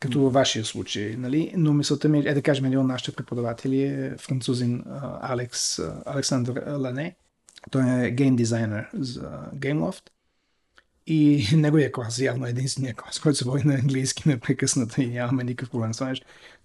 като 0.03 0.21
във 0.21 0.33
вашия 0.33 0.65
случай. 0.65 1.15
Нали? 1.17 1.53
Но 1.57 1.73
мисълта 1.73 2.09
ми 2.09 2.19
е 2.19 2.33
да 2.33 2.41
кажем, 2.41 2.65
един 2.65 2.79
от 2.79 2.87
нашите 2.87 3.11
преподаватели 3.11 3.83
е 3.83 4.15
французин 4.17 4.83
Алекс, 5.21 5.79
Александър 6.05 6.63
Лане, 6.79 7.15
той 7.71 8.05
е 8.05 8.11
гейм 8.11 8.35
дизайнер 8.35 8.89
за 8.93 9.49
GameLoft. 9.55 10.09
И 11.07 11.47
неговия 11.55 11.91
клас 11.91 12.19
явно 12.19 12.45
е 12.45 12.49
единствения 12.49 12.95
клас, 12.95 13.19
който 13.19 13.37
се 13.37 13.45
води 13.45 13.67
на 13.67 13.73
английски 13.73 14.29
непрекъснато 14.29 15.01
и 15.01 15.07
нямаме 15.07 15.43
никакъв 15.43 15.71
проблем 15.71 15.93
с 15.93 15.97
това. 15.97 16.13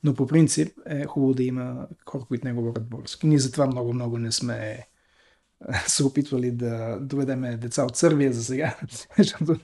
Но 0.05 0.15
по 0.15 0.27
принцип 0.27 0.79
е 0.87 1.05
хубаво 1.05 1.35
да 1.35 1.43
има 1.43 1.87
хора, 2.07 2.25
които 2.29 2.47
не 2.47 2.53
говорят 2.53 2.89
български. 2.89 3.27
Ние 3.27 3.39
затова 3.39 3.67
много-много 3.67 4.19
не 4.19 4.33
сме 4.33 4.87
се 5.87 6.05
опитвали 6.05 6.51
да 6.51 6.99
доведеме 7.01 7.57
деца 7.57 7.85
от 7.85 7.97
Сърбия 7.97 8.33
за 8.33 8.45
сега, 8.45 8.77
защото 9.19 9.57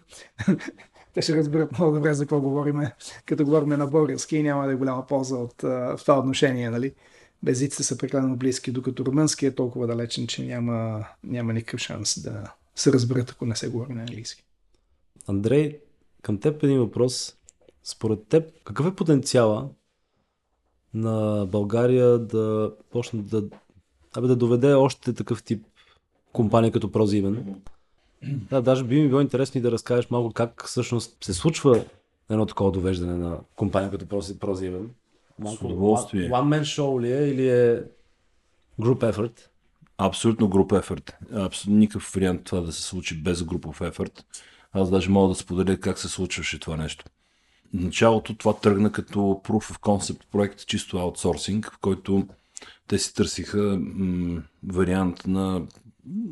те 1.15 1.23
ще 1.23 1.37
разберат 1.37 1.73
много 1.73 1.95
добре 1.95 2.15
за 2.15 2.23
какво 2.25 2.41
говорим, 2.41 2.81
като 3.27 3.45
говорим 3.45 3.69
на 3.69 3.87
български 3.87 4.37
и 4.37 4.43
няма 4.43 4.67
да 4.67 4.73
е 4.73 4.77
голяма 4.77 5.07
полза 5.07 5.37
от 5.37 5.57
това 5.99 6.19
отношение, 6.19 6.71
нали? 6.71 6.95
Езиците 7.47 7.83
са 7.83 7.99
прекалено 7.99 8.37
близки, 8.37 8.73
докато 8.73 9.05
румънски 9.05 9.47
е 9.47 9.55
толкова 9.55 9.87
далечен, 9.87 10.27
че 10.27 10.45
няма, 10.45 11.07
няма 11.25 11.53
никакъв 11.53 11.81
шанс 11.81 12.23
да 12.23 12.53
се 12.75 12.93
разберат, 12.93 13.31
ако 13.31 13.47
не 13.47 13.57
се 13.57 13.69
говори 13.69 13.93
на 13.93 14.01
английски. 14.01 14.45
Андрей, 15.27 15.79
към 16.23 16.39
теб 16.39 16.63
един 16.63 16.79
въпрос. 16.79 17.37
Според 17.83 18.27
теб, 18.29 18.51
какъв 18.65 18.87
е 18.87 18.95
потенциала 18.95 19.69
на 20.95 21.47
България 21.47 22.19
да 22.19 22.73
почне 22.91 23.23
да, 23.23 23.45
абе, 24.17 24.27
да 24.27 24.37
доведе 24.37 24.73
още 24.73 25.13
такъв 25.13 25.43
тип 25.43 25.67
компания 26.33 26.73
като 26.73 26.93
Прозимен? 26.93 27.63
Да, 28.51 28.63
даже 28.63 28.85
би 28.85 29.01
ми 29.01 29.09
било 29.09 29.21
интересно 29.21 29.59
и 29.59 29.63
да 29.63 29.73
разкажеш 29.73 30.11
малко 30.11 30.33
как 30.33 30.65
всъщност 30.67 31.25
се 31.25 31.35
случва 31.35 31.85
едно 32.31 32.47
такова 32.47 32.73
довеждане 32.73 33.15
на 33.15 33.39
компания 33.57 33.91
като 33.91 34.07
Прозимен. 34.41 34.91
Малко, 35.39 35.57
С 35.59 35.63
удоволствие. 35.63 36.31
One 36.31 36.61
man 36.61 36.63
show 36.63 37.03
ли 37.03 37.13
е 37.13 37.29
или 37.29 37.49
е 37.49 37.83
group 38.81 39.13
effort? 39.13 39.41
Абсолютно 39.99 40.49
group 40.51 40.83
effort. 40.83 41.13
Абсолютно 41.33 41.79
никакъв 41.79 42.13
вариант 42.15 42.45
това 42.45 42.61
да 42.61 42.73
се 42.73 42.83
случи 42.83 43.23
без 43.23 43.43
групов 43.43 43.81
effort. 43.81 44.25
Аз 44.73 44.91
даже 44.91 45.11
мога 45.11 45.29
да 45.29 45.35
споделя 45.35 45.81
как 45.81 45.99
се 45.99 46.09
случваше 46.09 46.61
това 46.61 46.77
нещо. 46.77 47.05
В 47.75 47.81
началото 47.81 48.35
това 48.37 48.57
тръгна 48.57 48.93
като 48.93 49.19
proof 49.19 49.73
of 49.73 49.79
concept 49.79 50.21
проект, 50.33 50.67
чисто 50.67 50.99
аутсорсинг, 50.99 51.71
в 51.73 51.79
който 51.79 52.27
те 52.89 52.99
си 52.99 53.15
търсиха 53.15 53.79
м- 53.81 54.43
вариант 54.67 55.27
на 55.27 55.63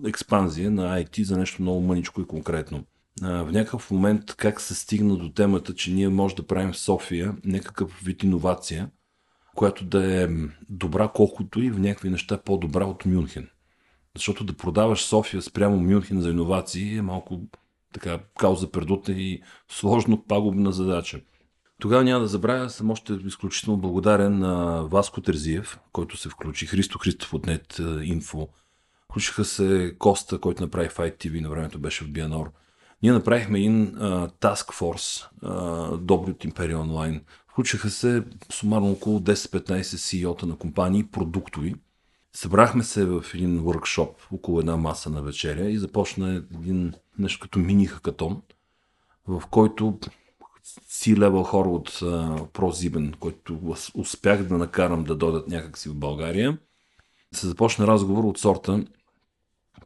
експанзия 0.07 0.71
на 0.71 1.03
IT 1.03 1.23
за 1.23 1.39
нещо 1.39 1.63
много 1.63 1.81
мъничко 1.81 2.21
и 2.21 2.27
конкретно. 2.27 2.85
В 3.23 3.49
някакъв 3.53 3.91
момент 3.91 4.35
как 4.37 4.61
се 4.61 4.75
стигна 4.75 5.17
до 5.17 5.33
темата, 5.33 5.75
че 5.75 5.93
ние 5.93 6.09
може 6.09 6.37
да 6.37 6.47
правим 6.47 6.73
в 6.73 6.79
София 6.79 7.37
някакъв 7.45 8.01
вид 8.05 8.23
иновация, 8.23 8.91
която 9.55 9.85
да 9.85 10.23
е 10.23 10.29
добра 10.69 11.09
колкото 11.09 11.63
и 11.63 11.71
в 11.71 11.79
някакви 11.79 12.11
неща 12.11 12.39
по-добра 12.39 12.85
от 12.85 13.07
Мюнхен. 13.07 13.49
Защото 14.17 14.45
да 14.45 14.57
продаваш 14.57 15.05
София 15.05 15.43
спрямо 15.43 15.77
Мюнхен 15.77 16.21
за 16.21 16.31
иновации 16.31 16.97
е 16.97 17.03
малко 17.03 17.41
така 17.93 18.19
кауза 18.39 18.71
пердута 18.71 19.13
и 19.13 19.43
сложно 19.69 20.25
пагубна 20.25 20.73
задача. 20.73 21.21
Тогава 21.81 22.05
няма 22.05 22.21
да 22.21 22.29
забравя, 22.29 22.71
съм 22.71 22.91
още 22.91 23.13
изключително 23.13 23.81
благодарен 23.81 24.39
на 24.39 24.83
Васко 24.83 25.21
Терзиев, 25.21 25.79
който 25.93 26.17
се 26.17 26.29
включи, 26.29 26.67
Христо 26.67 26.99
Христов 26.99 27.35
от 27.35 27.47
Нет 27.47 27.81
Инфо. 28.03 28.49
Включиха 29.05 29.45
се 29.45 29.95
Коста, 29.99 30.39
който 30.39 30.63
направи 30.63 30.89
Fight 30.89 31.27
TV, 31.27 31.41
на 31.41 31.51
времето 31.51 31.79
беше 31.79 32.05
в 32.05 32.11
Бианор. 32.11 32.53
Ние 33.03 33.13
направихме 33.13 33.59
един 33.59 33.95
Task 34.41 34.81
Force, 34.81 35.29
добри 35.97 36.31
от 36.31 36.45
Империя 36.45 36.79
Онлайн. 36.79 37.25
Включиха 37.49 37.91
се 37.91 38.25
сумарно 38.53 38.91
около 38.91 39.21
10-15 39.21 39.83
CEO-та 39.83 40.47
на 40.47 40.57
компании, 40.57 41.07
продуктови. 41.07 41.75
Събрахме 42.33 42.83
се 42.83 43.05
в 43.05 43.25
един 43.35 43.61
workshop, 43.61 44.11
около 44.33 44.61
една 44.61 44.77
маса 44.77 45.11
на 45.11 45.23
вечеря 45.23 45.71
и 45.71 45.79
започна 45.79 46.45
един 46.55 46.93
нещо 47.19 47.41
като 47.41 47.59
мини 47.59 47.87
хакатон, 47.87 48.43
в 49.27 49.43
който 49.51 49.99
си 50.89 51.17
левел 51.17 51.43
хора 51.43 51.69
от 51.69 51.91
ProZiben, 52.53 53.17
който 53.17 53.77
успях 53.95 54.43
да 54.43 54.59
накарам 54.59 55.05
да 55.05 55.15
дойдат 55.15 55.49
някакси 55.49 55.89
в 55.89 55.95
България, 55.95 56.59
се 57.35 57.47
започна 57.47 57.87
разговор 57.87 58.25
от 58.25 58.39
сорта, 58.39 58.85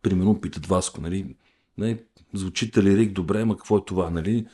примерно 0.02 0.40
питат 0.40 0.66
Васко, 0.66 1.00
нали, 1.00 1.36
нали 1.78 1.98
звучите 2.34 2.82
ли 2.82 2.96
Рик 2.96 3.12
добре, 3.12 3.40
ама 3.40 3.56
какво 3.56 3.76
е 3.76 3.84
това, 3.84 4.10
нали? 4.10 4.46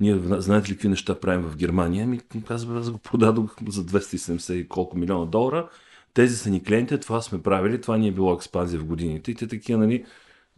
Ние 0.00 0.18
знаете 0.38 0.70
ли 0.70 0.74
какви 0.74 0.88
неща 0.88 1.20
правим 1.20 1.42
в 1.42 1.56
Германия? 1.56 2.06
Ми 2.06 2.20
казва, 2.48 2.80
аз 2.80 2.90
го 2.90 2.98
продадох 2.98 3.56
за 3.68 3.84
270 3.84 4.52
и 4.52 4.68
колко 4.68 4.98
милиона 4.98 5.24
долара. 5.24 5.68
Тези 6.14 6.36
са 6.36 6.50
ни 6.50 6.62
клиенти, 6.62 7.00
това 7.00 7.22
сме 7.22 7.42
правили, 7.42 7.80
това 7.80 7.96
ни 7.96 8.08
е 8.08 8.12
било 8.12 8.34
експанзия 8.34 8.80
в 8.80 8.84
годините. 8.84 9.30
И 9.30 9.34
те 9.34 9.48
такива, 9.48 9.78
нали, 9.78 10.04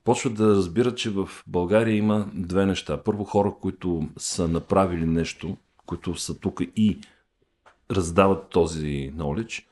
почват 0.04 0.34
да 0.34 0.48
разбират, 0.48 0.96
че 0.96 1.10
в 1.10 1.28
България 1.46 1.96
има 1.96 2.30
две 2.34 2.66
неща. 2.66 3.02
Първо 3.02 3.24
хора, 3.24 3.54
които 3.60 4.08
са 4.16 4.48
направили 4.48 5.06
нещо, 5.06 5.56
които 5.86 6.14
са 6.14 6.38
тук 6.38 6.60
и 6.76 6.98
раздават 7.90 8.48
този 8.48 9.12
knowledge. 9.16 9.64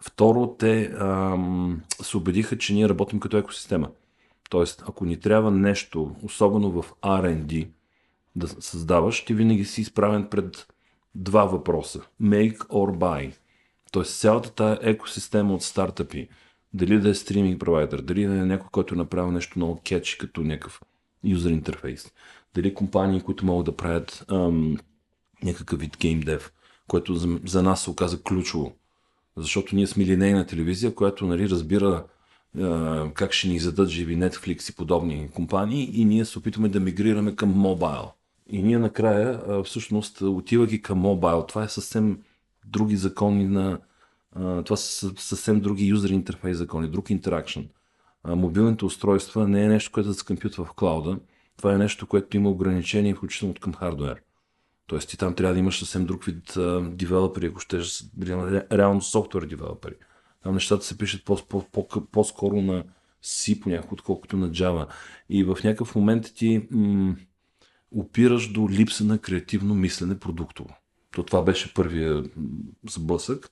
Второ, 0.00 0.56
те 0.58 0.92
ам, 1.00 1.80
се 2.02 2.16
убедиха, 2.16 2.58
че 2.58 2.74
ние 2.74 2.88
работим 2.88 3.20
като 3.20 3.36
екосистема. 3.36 3.90
Тоест, 4.48 4.84
ако 4.88 5.04
ни 5.04 5.20
трябва 5.20 5.50
нещо, 5.50 6.16
особено 6.22 6.82
в 6.82 6.92
R&D, 7.02 7.68
да 8.36 8.48
създаваш, 8.48 9.24
ти 9.24 9.34
винаги 9.34 9.64
си 9.64 9.80
изправен 9.80 10.26
пред 10.30 10.68
два 11.14 11.44
въпроса. 11.44 12.00
Make 12.22 12.58
or 12.58 12.98
buy. 12.98 13.32
Тоест, 13.92 14.20
цялата 14.20 14.50
тази 14.50 14.78
екосистема 14.82 15.54
от 15.54 15.62
стартъпи, 15.62 16.28
дали 16.74 17.00
да 17.00 17.08
е 17.08 17.14
стриминг 17.14 17.60
провайдер, 17.60 18.00
дали 18.00 18.26
да 18.26 18.34
е 18.34 18.44
някой, 18.44 18.68
който 18.72 18.94
е 18.94 18.98
направил 18.98 19.32
нещо 19.32 19.58
много 19.58 19.80
кетч, 19.84 20.14
като 20.14 20.40
някакъв 20.40 20.80
юзер 21.24 21.50
интерфейс, 21.50 22.12
дали 22.54 22.74
компании, 22.74 23.20
които 23.20 23.46
могат 23.46 23.66
да 23.66 23.76
правят 23.76 24.24
ам, 24.30 24.78
някакъв 25.42 25.80
вид 25.80 25.98
гейм 25.98 26.20
дев, 26.20 26.52
което 26.88 27.14
за, 27.14 27.40
за 27.44 27.62
нас 27.62 27.82
се 27.82 27.90
оказа 27.90 28.22
ключово. 28.22 28.72
Защото 29.36 29.76
ние 29.76 29.86
сме 29.86 30.04
линейна 30.04 30.46
телевизия, 30.46 30.94
която 30.94 31.26
нали, 31.26 31.50
разбира 31.50 32.04
как 33.14 33.32
ще 33.32 33.48
ни 33.48 33.58
зададат 33.58 33.90
живи 33.90 34.18
Netflix 34.18 34.70
и 34.72 34.76
подобни 34.76 35.30
компании 35.34 35.90
и 36.00 36.04
ние 36.04 36.24
се 36.24 36.38
опитваме 36.38 36.68
да 36.68 36.80
мигрираме 36.80 37.36
към 37.36 37.50
мобайл. 37.50 38.10
И 38.50 38.62
ние 38.62 38.78
накрая, 38.78 39.40
всъщност, 39.64 40.20
отивайки 40.20 40.82
към 40.82 40.98
мобайл, 40.98 41.46
това 41.48 41.64
е 41.64 41.68
съвсем 41.68 42.18
други 42.66 42.96
закони 42.96 43.46
на... 43.46 43.78
Това 44.36 44.76
са 44.76 45.12
съвсем 45.16 45.60
други 45.60 45.86
юзер 45.86 46.08
интерфейс 46.08 46.56
закони, 46.56 46.88
друг 46.88 47.10
интеракшн. 47.10 47.60
Мобилните 48.26 48.84
устройства 48.84 49.48
не 49.48 49.64
е 49.64 49.68
нещо, 49.68 49.92
което 49.92 50.08
да 50.08 50.14
се 50.14 50.24
компютва 50.24 50.64
в 50.64 50.72
клауда. 50.72 51.18
Това 51.56 51.74
е 51.74 51.78
нещо, 51.78 52.06
което 52.06 52.36
има 52.36 52.50
ограничения, 52.50 53.16
включително 53.16 53.50
от 53.50 53.60
към 53.60 53.74
хардвер. 53.74 54.22
Тоест 54.86 55.08
ти 55.08 55.16
там 55.16 55.34
трябва 55.34 55.54
да 55.54 55.60
имаш 55.60 55.78
съвсем 55.78 56.06
друг 56.06 56.24
вид 56.24 56.58
девелопери, 56.82 57.46
ако 57.46 57.60
ще 57.60 57.80
реално 58.72 59.02
софтуер 59.02 59.42
девелопери. 59.42 59.94
Там 60.42 60.54
нещата 60.54 60.84
се 60.84 60.98
пишат 60.98 61.24
по-скоро 62.12 62.62
на 62.62 62.84
C 63.24 63.60
понякога, 63.60 63.94
отколкото 63.94 64.36
на 64.36 64.50
Java. 64.50 64.86
И 65.28 65.44
в 65.44 65.58
някакъв 65.64 65.94
момент 65.94 66.34
ти 66.34 66.66
м- 66.70 67.16
опираш 67.90 68.52
до 68.52 68.68
липса 68.70 69.04
на 69.04 69.18
креативно 69.18 69.74
мислене 69.74 70.18
продуктово. 70.18 70.70
То 71.10 71.22
това 71.22 71.42
беше 71.42 71.74
първия 71.74 72.24
сблъсък. 72.90 73.50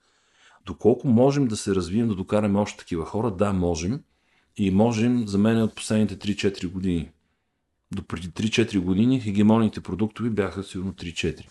Доколко 0.67 1.09
можем 1.09 1.47
да 1.47 1.57
се 1.57 1.75
развием, 1.75 2.09
да 2.09 2.15
докараме 2.15 2.59
още 2.59 2.79
такива 2.79 3.07
хора? 3.07 3.31
Да, 3.31 3.53
можем. 3.53 4.01
И 4.57 4.71
можем 4.71 5.29
за 5.29 5.39
мен 5.39 5.63
от 5.63 5.75
последните 5.75 6.17
3-4 6.17 6.69
години. 6.69 7.11
До 7.93 8.03
преди 8.03 8.29
3-4 8.29 8.79
години 8.79 9.21
хегемоните 9.21 9.81
продуктови 9.81 10.31
бяха 10.31 10.63
сигурно 10.63 10.93
3-4. 10.93 11.47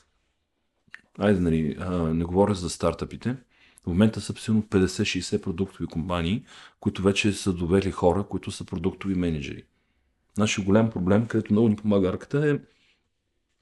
Айде, 1.19 1.39
нали, 1.39 1.77
а, 1.79 1.89
не 2.13 2.25
говоря 2.25 2.55
за 2.55 2.69
стартъпите. 2.69 3.37
В 3.85 3.87
момента 3.87 4.21
са 4.21 4.33
силно 4.33 4.63
50-60 4.63 5.41
продуктови 5.41 5.87
компании, 5.87 6.43
които 6.79 7.01
вече 7.01 7.33
са 7.33 7.53
довели 7.53 7.91
хора, 7.91 8.23
които 8.23 8.51
са 8.51 8.65
продуктови 8.65 9.15
менеджери. 9.15 9.63
Нашия 10.37 10.65
голям 10.65 10.89
проблем, 10.89 11.25
където 11.25 11.53
много 11.53 11.69
ни 11.69 11.75
помага 11.75 12.09
арката 12.09 12.49
е 12.49 12.59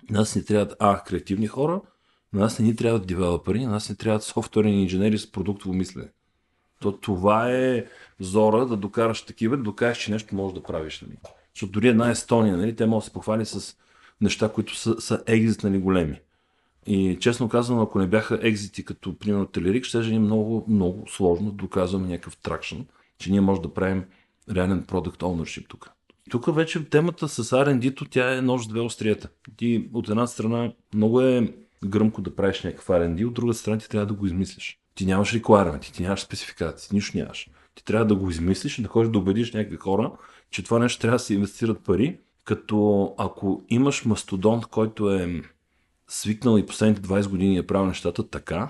нас 0.09 0.35
не 0.35 0.43
трябват 0.43 0.75
А, 0.79 1.03
креативни 1.03 1.47
хора, 1.47 1.81
на 2.33 2.39
нас 2.39 2.59
не 2.59 2.65
ни 2.65 2.75
трябват 2.75 3.07
девелопери, 3.07 3.65
на 3.65 3.71
нас 3.71 3.89
не 3.89 3.95
трябват 3.95 4.23
софтуерни 4.23 4.81
инженери 4.81 5.17
с 5.17 5.31
продуктово 5.31 5.73
мислене. 5.73 6.07
То 6.79 6.91
това 6.91 7.51
е 7.51 7.85
зора 8.19 8.65
да 8.65 8.77
докараш 8.77 9.21
такива, 9.21 9.57
да 9.57 9.63
докажеш, 9.63 10.03
че 10.03 10.11
нещо 10.11 10.35
можеш 10.35 10.55
да 10.55 10.63
правиш. 10.63 11.01
Нали? 11.01 11.17
Защото 11.55 11.71
дори 11.71 11.87
една 11.87 12.11
Естония, 12.11 12.57
нали, 12.57 12.75
те 12.75 12.85
могат 12.85 13.01
да 13.01 13.05
се 13.05 13.13
похвали 13.13 13.45
с 13.45 13.75
неща, 14.21 14.49
които 14.49 14.75
са, 14.75 15.01
са 15.01 15.23
екзитнали 15.27 15.77
големи. 15.77 16.19
И 16.85 17.17
честно 17.19 17.49
казано, 17.49 17.81
ако 17.81 17.99
не 17.99 18.07
бяха 18.07 18.39
екзити 18.41 18.85
като 18.85 19.17
примерно 19.17 19.45
Телерик, 19.45 19.85
ще 19.85 19.97
е 19.97 20.19
много, 20.19 20.65
много 20.67 21.03
сложно 21.07 21.45
да 21.45 21.51
доказваме 21.51 22.07
някакъв 22.07 22.37
тракшн, 22.37 22.77
че 23.17 23.31
ние 23.31 23.41
можем 23.41 23.61
да 23.61 23.73
правим 23.73 24.03
реален 24.51 24.83
продукт 24.83 25.21
ownership 25.21 25.67
тук. 25.67 25.89
Тук 26.29 26.55
вече 26.55 26.89
темата 26.89 27.29
с 27.29 27.43
R&D-то, 27.43 28.05
тя 28.05 28.37
е 28.37 28.41
нож 28.41 28.67
две 28.67 28.79
острията. 28.79 29.29
Ти 29.57 29.89
от 29.93 30.09
една 30.09 30.27
страна 30.27 30.73
много 30.93 31.21
е 31.21 31.53
гръмко 31.85 32.21
да 32.21 32.35
правиш 32.35 32.63
някакъв 32.63 32.87
R&D, 32.87 33.27
от 33.27 33.33
друга 33.33 33.53
страна 33.53 33.77
ти 33.77 33.89
трябва 33.89 34.05
да 34.05 34.13
го 34.13 34.25
измислиш. 34.25 34.79
Ти 34.95 35.05
нямаш 35.05 35.33
requirement, 35.33 35.93
ти 35.93 36.03
нямаш 36.03 36.21
спецификации, 36.21 36.89
нищо 36.93 37.17
нямаш. 37.17 37.49
Ти 37.75 37.85
трябва 37.85 38.05
да 38.05 38.15
го 38.15 38.29
измислиш 38.29 38.79
и 38.79 38.81
да 38.81 38.87
ходиш 38.87 39.11
да 39.11 39.17
убедиш 39.17 39.53
някакви 39.53 39.77
хора, 39.77 40.11
че 40.51 40.63
това 40.63 40.79
нещо 40.79 41.01
трябва 41.01 41.15
да 41.15 41.23
се 41.23 41.33
инвестират 41.33 41.83
пари, 41.83 42.17
като 42.43 43.13
ако 43.17 43.63
имаш 43.69 44.05
мастодонт, 44.05 44.65
който 44.65 45.11
е 45.11 45.41
свикнал 46.13 46.57
и 46.57 46.65
последните 46.65 47.01
20 47.01 47.29
години 47.29 47.57
е 47.57 47.67
правил 47.67 47.87
нещата 47.87 48.29
така, 48.29 48.69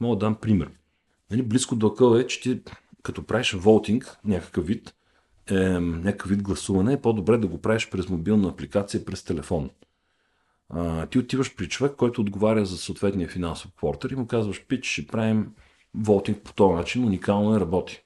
мога 0.00 0.16
да 0.16 0.26
дам 0.26 0.34
пример. 0.34 0.70
Нали, 1.30 1.42
близко 1.42 1.76
до 1.76 1.86
акъл 1.86 2.14
е, 2.14 2.26
че 2.26 2.40
ти 2.40 2.60
като 3.02 3.22
правиш 3.22 3.52
волтинг, 3.52 4.18
някакъв 4.24 4.66
вид, 4.66 4.94
е, 5.50 5.54
някакъв 5.80 6.30
вид 6.30 6.42
гласуване, 6.42 6.92
е 6.92 7.00
по-добре 7.00 7.38
да 7.38 7.46
го 7.46 7.60
правиш 7.60 7.90
през 7.90 8.08
мобилна 8.08 8.48
апликация, 8.48 9.04
през 9.04 9.24
телефон. 9.24 9.70
А, 10.68 11.06
ти 11.06 11.18
отиваш 11.18 11.54
при 11.56 11.68
човек, 11.68 11.92
който 11.96 12.20
отговаря 12.20 12.66
за 12.66 12.76
съответния 12.76 13.28
финансов 13.28 13.72
квартал 13.76 14.08
и 14.10 14.16
му 14.16 14.26
казваш, 14.26 14.66
пич, 14.66 14.86
ще 14.86 15.06
правим 15.06 15.52
волтинг 15.94 16.42
по 16.42 16.52
този 16.52 16.74
начин, 16.74 17.04
уникално 17.04 17.56
е 17.56 17.60
работи. 17.60 18.02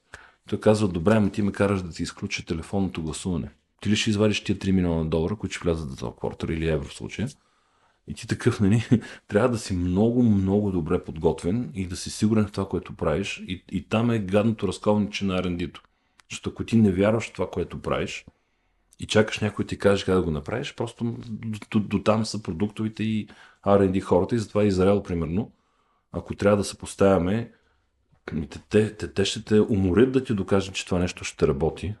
Той 0.49 0.59
казва, 0.59 0.87
добре, 0.87 1.13
ама 1.15 1.31
ти 1.31 1.41
ме 1.41 1.51
караш 1.51 1.81
да 1.81 1.89
ти 1.89 2.03
изключа 2.03 2.45
телефонното 2.45 3.03
гласуване. 3.03 3.49
Ти 3.81 3.89
ли 3.89 3.95
ще 3.95 4.09
извадиш 4.09 4.43
тия 4.43 4.55
3 4.55 4.71
милиона 4.71 5.05
долара, 5.05 5.35
които 5.35 5.55
ще 5.55 5.63
влязат 5.63 5.89
за 5.89 5.97
този 5.97 6.13
квартал 6.17 6.47
или 6.47 6.69
евро 6.69 6.87
в 6.87 6.93
случая? 6.93 7.29
И 8.09 8.13
ти 8.13 8.27
такъв, 8.27 8.59
нали, 8.59 8.83
трябва 9.27 9.49
да 9.49 9.57
си 9.57 9.73
много, 9.73 10.23
много 10.23 10.71
добре 10.71 11.03
подготвен 11.03 11.71
и 11.75 11.87
да 11.87 11.95
си 11.95 12.09
сигурен 12.09 12.47
в 12.47 12.51
това, 12.51 12.69
което 12.69 12.95
правиш. 12.95 13.43
И, 13.47 13.63
и 13.71 13.87
там 13.89 14.11
е 14.11 14.19
гадното 14.19 14.67
разковниче 14.67 15.25
на 15.25 15.41
R&D-то. 15.43 15.81
Защото 16.29 16.49
ако 16.49 16.63
ти 16.63 16.77
не 16.77 16.91
вярваш 16.91 17.29
в 17.29 17.33
това, 17.33 17.49
което 17.49 17.81
правиш 17.81 18.25
и 18.99 19.07
чакаш 19.07 19.39
някой 19.39 19.65
ти 19.65 19.77
каже 19.77 20.05
как 20.05 20.15
да 20.15 20.21
го 20.21 20.31
направиш, 20.31 20.75
просто 20.75 21.03
до, 21.29 21.59
до, 21.71 21.79
до 21.79 22.03
там 22.03 22.25
са 22.25 22.43
продуктовите 22.43 23.03
и 23.03 23.27
R&D 23.65 24.01
хората 24.01 24.35
и 24.35 24.39
затова 24.39 24.63
Израел, 24.63 25.03
примерно, 25.03 25.51
ако 26.11 26.35
трябва 26.35 26.57
да 26.57 26.63
се 26.63 26.77
поставяме, 26.77 27.51
те, 28.69 28.95
те, 28.95 29.13
те 29.13 29.25
ще 29.25 29.43
те 29.43 29.59
уморят 29.59 30.11
да 30.11 30.23
ти 30.23 30.33
докажат, 30.33 30.75
че 30.75 30.85
това 30.85 30.99
нещо 30.99 31.23
ще 31.23 31.47
работи, 31.47 31.95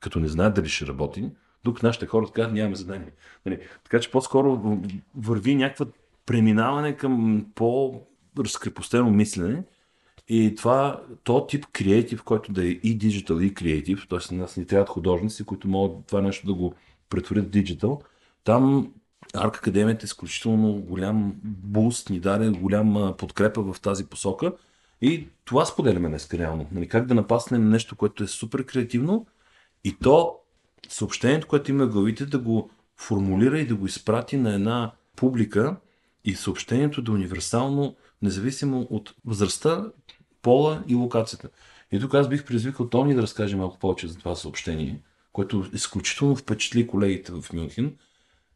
като 0.00 0.20
не 0.20 0.28
знаят 0.28 0.54
дали 0.54 0.68
ще 0.68 0.86
работи, 0.86 1.30
докато 1.64 1.86
нашите 1.86 2.06
хора 2.06 2.26
така 2.26 2.48
нямаме 2.48 2.76
задание. 2.76 3.12
Нали? 3.46 3.60
Така 3.84 4.00
че 4.00 4.10
по-скоро 4.10 4.78
върви 5.16 5.54
някаква 5.54 5.86
преминаване 6.26 6.96
към 6.96 7.46
по-разкрепостено 7.54 9.10
мислене 9.10 9.62
и 10.28 10.54
това, 10.54 11.02
то 11.24 11.46
тип 11.46 11.66
креатив, 11.72 12.22
който 12.22 12.52
да 12.52 12.64
е 12.64 12.68
и 12.68 12.94
диджитал, 12.94 13.40
и 13.40 13.54
креатив, 13.54 14.06
т.е. 14.10 14.34
на 14.34 14.40
нас 14.40 14.56
ни 14.56 14.66
трябват 14.66 14.88
художници, 14.88 15.44
които 15.44 15.68
могат 15.68 16.06
това 16.06 16.20
нещо 16.20 16.46
да 16.46 16.54
го 16.54 16.74
претворят 17.08 17.44
в 17.44 17.50
диджитал, 17.50 18.00
там 18.44 18.92
Арк 19.34 19.56
Академията 19.56 20.04
е 20.04 20.06
изключително 20.06 20.72
голям 20.72 21.34
буст, 21.44 22.10
ни 22.10 22.20
даде 22.20 22.50
голяма 22.50 23.16
подкрепа 23.16 23.72
в 23.72 23.80
тази 23.80 24.06
посока 24.06 24.52
и 25.02 25.28
това 25.44 25.64
споделяме 25.64 26.08
днес 26.08 26.34
реално. 26.34 26.66
Нали, 26.72 26.88
как 26.88 27.06
да 27.06 27.14
напаснем 27.14 27.70
нещо, 27.70 27.96
което 27.96 28.24
е 28.24 28.26
супер 28.26 28.66
креативно 28.66 29.26
и 29.84 29.96
то 30.02 30.38
съобщението, 30.88 31.46
което 31.46 31.70
има 31.70 31.86
в 31.86 31.90
главите, 31.90 32.26
да 32.26 32.38
го 32.38 32.70
формулира 32.96 33.60
и 33.60 33.66
да 33.66 33.74
го 33.74 33.86
изпрати 33.86 34.36
на 34.36 34.54
една 34.54 34.92
публика 35.16 35.76
и 36.24 36.34
съобщението 36.34 37.02
да 37.02 37.12
е 37.12 37.14
универсално, 37.14 37.96
независимо 38.22 38.80
от 38.90 39.14
възрастта, 39.24 39.84
пола 40.42 40.84
и 40.88 40.94
локацията. 40.94 41.48
И 41.92 42.00
тук 42.00 42.14
аз 42.14 42.28
бих 42.28 42.44
предизвикал 42.44 42.88
Тони 42.88 43.14
да 43.14 43.22
разкаже 43.22 43.56
малко 43.56 43.78
повече 43.78 44.08
за 44.08 44.18
това 44.18 44.34
съобщение, 44.34 45.00
което 45.32 45.66
изключително 45.72 46.36
впечатли 46.36 46.86
колегите 46.86 47.32
в 47.32 47.52
Мюнхен. 47.52 47.96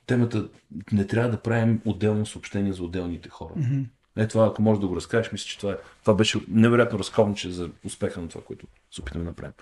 Темата 0.07 0.49
не 0.93 1.07
трябва 1.07 1.31
да 1.31 1.43
правим 1.43 1.81
отделно 1.85 2.27
съобщение 2.27 2.73
за 2.73 2.85
отделните 2.85 3.29
хора. 3.29 3.55
Mm-hmm. 3.57 3.85
Е, 4.17 4.29
това, 4.29 4.47
ако 4.47 4.63
можеш 4.63 4.81
да 4.81 4.87
го 4.87 4.97
разкажеш, 4.97 5.33
мисля, 5.33 5.47
че 5.47 5.59
това, 5.59 5.73
е, 5.73 5.77
това 6.01 6.15
беше 6.15 6.41
невероятно 6.49 6.99
разковниче 6.99 7.51
за 7.51 7.71
успеха 7.85 8.21
на 8.21 8.29
това, 8.29 8.45
което 8.45 8.67
се 8.91 9.01
опитаме 9.01 9.25
да 9.25 9.31
направим. 9.31 9.55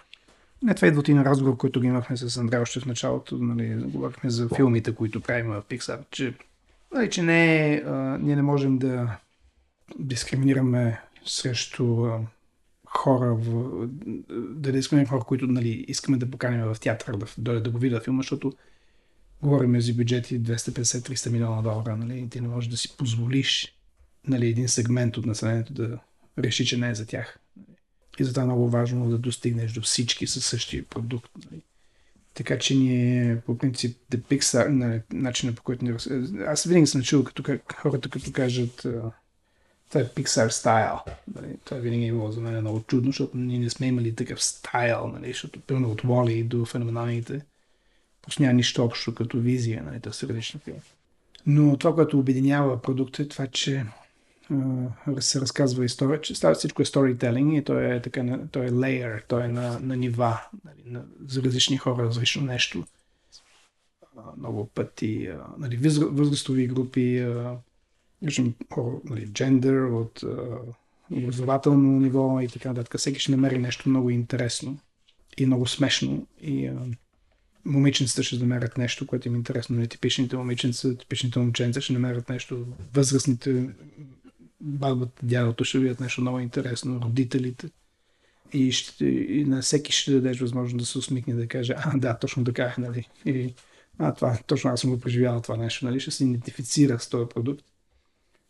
Не, 0.63 0.75
това 0.75 0.89
идва 0.89 1.03
и 1.09 1.15
на 1.15 1.25
разговор, 1.25 1.57
който 1.57 1.81
ги 1.81 1.87
имахме 1.87 2.17
с 2.17 2.37
Андрея 2.37 2.63
още 2.63 2.81
в 2.81 2.87
началото. 2.87 3.39
Нали, 3.39 3.75
говорихме 3.75 4.31
за 4.31 4.49
филмите, 4.57 4.95
които 4.95 5.21
правим 5.21 5.47
в 5.47 5.63
Pixar, 5.71 6.01
че, 6.11 6.35
нали, 6.95 7.11
че 7.11 7.23
не, 7.23 7.83
а, 7.87 8.19
ние 8.21 8.37
не 8.37 8.43
можем 8.43 8.79
да 8.79 9.17
дискриминираме 9.99 11.01
срещу 11.25 12.09
хора, 12.87 13.35
в, 13.35 13.89
да 14.51 14.73
дискриминираме 14.73 15.11
хора, 15.11 15.25
които 15.25 15.47
нали, 15.47 15.85
искаме 15.89 16.17
да 16.17 16.31
поканим 16.31 16.65
в 16.65 16.77
театър, 16.81 17.17
да 17.17 17.27
дойдат 17.39 17.65
да 17.65 17.71
го 17.71 17.79
видят 17.79 18.05
филма, 18.05 18.23
защото 18.23 18.53
говорим 19.43 19.81
за 19.81 19.93
бюджети 19.93 20.43
250-300 20.43 21.31
милиона 21.31 21.63
долара. 21.63 21.97
Нали, 21.97 22.29
ти 22.29 22.41
не 22.41 22.49
можеш 22.49 22.71
да 22.71 22.77
си 22.77 22.97
позволиш 22.97 23.77
нали, 24.29 24.49
един 24.49 24.69
сегмент 24.69 25.17
от 25.17 25.27
населението 25.27 25.73
да 25.73 25.99
реши, 26.39 26.67
че 26.67 26.77
не 26.77 26.91
е 26.91 26.95
за 26.95 27.07
тях. 27.07 27.39
И 28.19 28.25
затова 28.25 28.43
е 28.43 28.47
много 28.47 28.71
важно 28.71 29.11
да 29.11 29.19
достигнеш 29.19 29.73
до 29.73 29.81
всички 29.81 30.27
със 30.27 30.47
същия 30.47 30.85
продукт. 30.85 31.31
Нали. 31.45 31.61
Така 32.35 32.59
че 32.59 32.75
ние, 32.75 33.41
по 33.47 33.59
принцип, 33.59 33.99
The 34.13 34.21
Pixar, 34.21 34.69
нали, 34.69 35.03
начина 35.13 35.53
по 35.53 35.63
който 35.63 35.85
ни... 35.85 35.97
Аз 36.47 36.65
винаги 36.65 36.87
съм 36.87 37.03
чул 37.03 37.25
като, 37.25 37.59
хората 37.75 38.09
като 38.09 38.33
кажат 38.33 38.87
това 39.89 40.01
е 40.01 40.09
Pixar 40.09 40.49
стайл. 40.49 40.99
Нали. 41.35 41.57
Това 41.65 41.77
винаги 41.77 42.07
е 42.07 42.13
било 42.13 42.33
за 42.33 42.41
мен 42.41 42.61
много 42.61 42.85
чудно, 42.87 43.09
защото 43.11 43.37
ние 43.37 43.59
не 43.59 43.71
сме 43.71 43.87
имали 43.87 44.15
такъв 44.15 44.45
стайл, 44.45 45.09
нали, 45.09 45.27
защото 45.27 45.61
пълно 45.61 45.91
от 45.91 46.03
Wally 46.03 46.45
до 46.45 46.65
феноменалните 46.65 47.41
просто 48.27 48.43
няма 48.43 48.55
нищо 48.55 48.85
общо 48.85 49.15
като 49.15 49.39
визия, 49.39 49.83
нали, 49.83 50.01
това 50.01 50.13
са 50.13 50.29
различни. 50.29 50.61
Но 51.47 51.77
това, 51.77 51.95
което 51.95 52.19
обединява 52.19 52.83
продукта 52.83 53.23
е 53.23 53.29
това, 53.29 53.47
че 53.47 53.85
се 55.21 55.41
разказва 55.41 55.85
история, 55.85 56.21
че 56.21 56.35
става 56.35 56.55
всичко 56.55 56.83
е 56.83 56.85
storytelling 56.85 57.59
и 57.59 57.65
то 57.65 57.81
е, 57.81 58.03
така, 58.03 58.39
то 58.51 58.63
е 58.63 58.71
layer, 58.71 59.23
то 59.29 59.41
е 59.41 59.49
на, 59.49 59.81
на 59.81 59.97
нива, 59.97 60.41
нали, 60.65 60.83
на, 60.87 61.05
за 61.27 61.43
различни 61.43 61.77
хора, 61.77 62.05
различно 62.05 62.43
нещо. 62.43 62.85
Много 64.37 64.67
пъти, 64.67 65.29
нали, 65.59 65.77
възрастови 65.93 66.67
групи, 66.67 67.27
хора, 68.75 68.97
нали, 69.05 69.27
джендър, 69.27 69.83
от 69.83 70.25
образователно 71.11 72.01
ниво 72.01 72.41
и 72.41 72.49
така 72.49 72.69
нататък. 72.69 72.99
Всеки 72.99 73.21
ще 73.21 73.31
намери 73.31 73.59
нещо 73.59 73.89
много 73.89 74.11
интересно 74.11 74.79
и 75.37 75.47
много 75.47 75.67
смешно 75.67 76.27
и 76.43 76.71
момиченцата 77.65 78.23
ще 78.23 78.37
намерят 78.39 78.79
нещо, 78.79 79.07
което 79.07 79.29
им 79.29 79.35
е 79.35 79.39
интересно. 79.39 79.77
Нетипичните 79.77 80.37
момиченца, 80.37 80.97
типичните 80.97 81.39
момченца 81.39 81.81
ще 81.81 81.93
намерят 81.93 82.29
нещо. 82.29 82.67
Възрастните 82.95 83.69
бабата, 84.67 85.27
дядото 85.27 85.65
ще 85.65 85.79
видят 85.79 86.01
нещо 86.01 86.21
много 86.21 86.41
интересно, 86.41 87.01
родителите. 87.01 87.69
И, 88.53 88.73
ще, 88.73 89.07
и 89.07 89.45
на 89.45 89.63
всеки 89.63 89.93
ще 89.93 90.13
дадеш 90.13 90.41
възможност 90.41 90.79
да 90.79 90.87
се 90.87 90.99
усмихне 90.99 91.35
да 91.35 91.47
каже, 91.47 91.75
а, 91.77 91.99
да, 91.99 92.19
точно 92.19 92.45
така 92.45 92.63
е, 92.65 92.81
нали. 92.81 93.09
И, 93.25 93.55
а, 93.99 94.15
това, 94.15 94.39
точно 94.47 94.71
аз 94.71 94.81
съм 94.81 94.91
го 94.91 95.01
преживял 95.01 95.41
това 95.41 95.57
нещо, 95.57 95.85
нали. 95.85 96.01
Ще 96.01 96.11
се 96.11 96.25
идентифицира 96.25 97.01
с 97.01 97.09
този 97.09 97.29
продукт, 97.29 97.65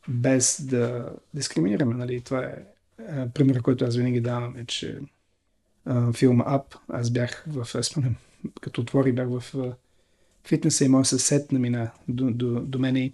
без 0.08 0.66
да 0.66 1.12
дискриминираме, 1.34 1.94
нали. 1.94 2.20
Това 2.20 2.44
е, 2.44 2.64
е 2.98 3.28
пример, 3.34 3.62
който 3.62 3.84
аз 3.84 3.96
винаги 3.96 4.20
давам, 4.20 4.56
е, 4.56 4.64
че 4.64 4.98
филма 6.12 6.44
Up, 6.44 6.76
аз 6.88 7.10
бях 7.10 7.44
в, 7.46 7.84
спомням, 7.84 8.16
като 8.60 8.80
отвори, 8.80 9.12
бях 9.12 9.28
в 9.28 9.72
фитнеса 10.44 10.84
и 10.84 10.88
моят 10.88 11.06
съсед 11.06 11.52
намина 11.52 11.90
до, 12.08 12.30
до, 12.30 12.60
до 12.60 12.78
мен 12.78 12.96
и 12.96 13.12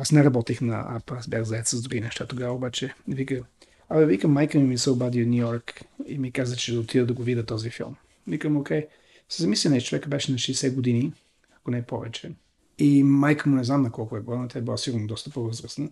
аз 0.00 0.12
не 0.12 0.24
работех 0.24 0.60
на 0.60 0.84
АП, 0.88 1.10
аз 1.10 1.28
бях 1.28 1.44
заед 1.44 1.66
с 1.66 1.82
други 1.82 2.00
неща 2.00 2.26
тогава, 2.26 2.54
обаче 2.54 2.94
вика, 3.08 3.42
абе, 3.88 4.06
вика, 4.06 4.28
майка 4.28 4.58
ми 4.58 4.64
ми 4.64 4.78
се 4.78 4.90
обади 4.90 5.22
в 5.22 5.26
Нью 5.26 5.36
Йорк 5.36 5.80
и 6.06 6.18
ми 6.18 6.32
каза, 6.32 6.56
че 6.56 6.72
да 6.72 6.80
отида 6.80 7.06
да 7.06 7.14
го 7.14 7.22
видя 7.22 7.46
този 7.46 7.70
филм. 7.70 7.96
Викам, 8.26 8.56
окей. 8.56 8.86
Се 9.28 9.42
замисля, 9.42 9.70
не, 9.70 9.80
човека 9.80 10.08
беше 10.08 10.32
на 10.32 10.38
60 10.38 10.74
години, 10.74 11.12
ако 11.56 11.70
не 11.70 11.82
повече. 11.82 12.32
И 12.78 13.02
майка 13.02 13.50
му 13.50 13.56
не 13.56 13.64
знам 13.64 13.82
на 13.82 13.92
колко 13.92 14.16
е 14.16 14.20
била, 14.20 14.36
но 14.36 14.48
тя 14.48 14.58
е 14.58 14.62
била 14.62 14.76
сигурно 14.76 15.06
доста 15.06 15.30
по-възрастна. 15.30 15.88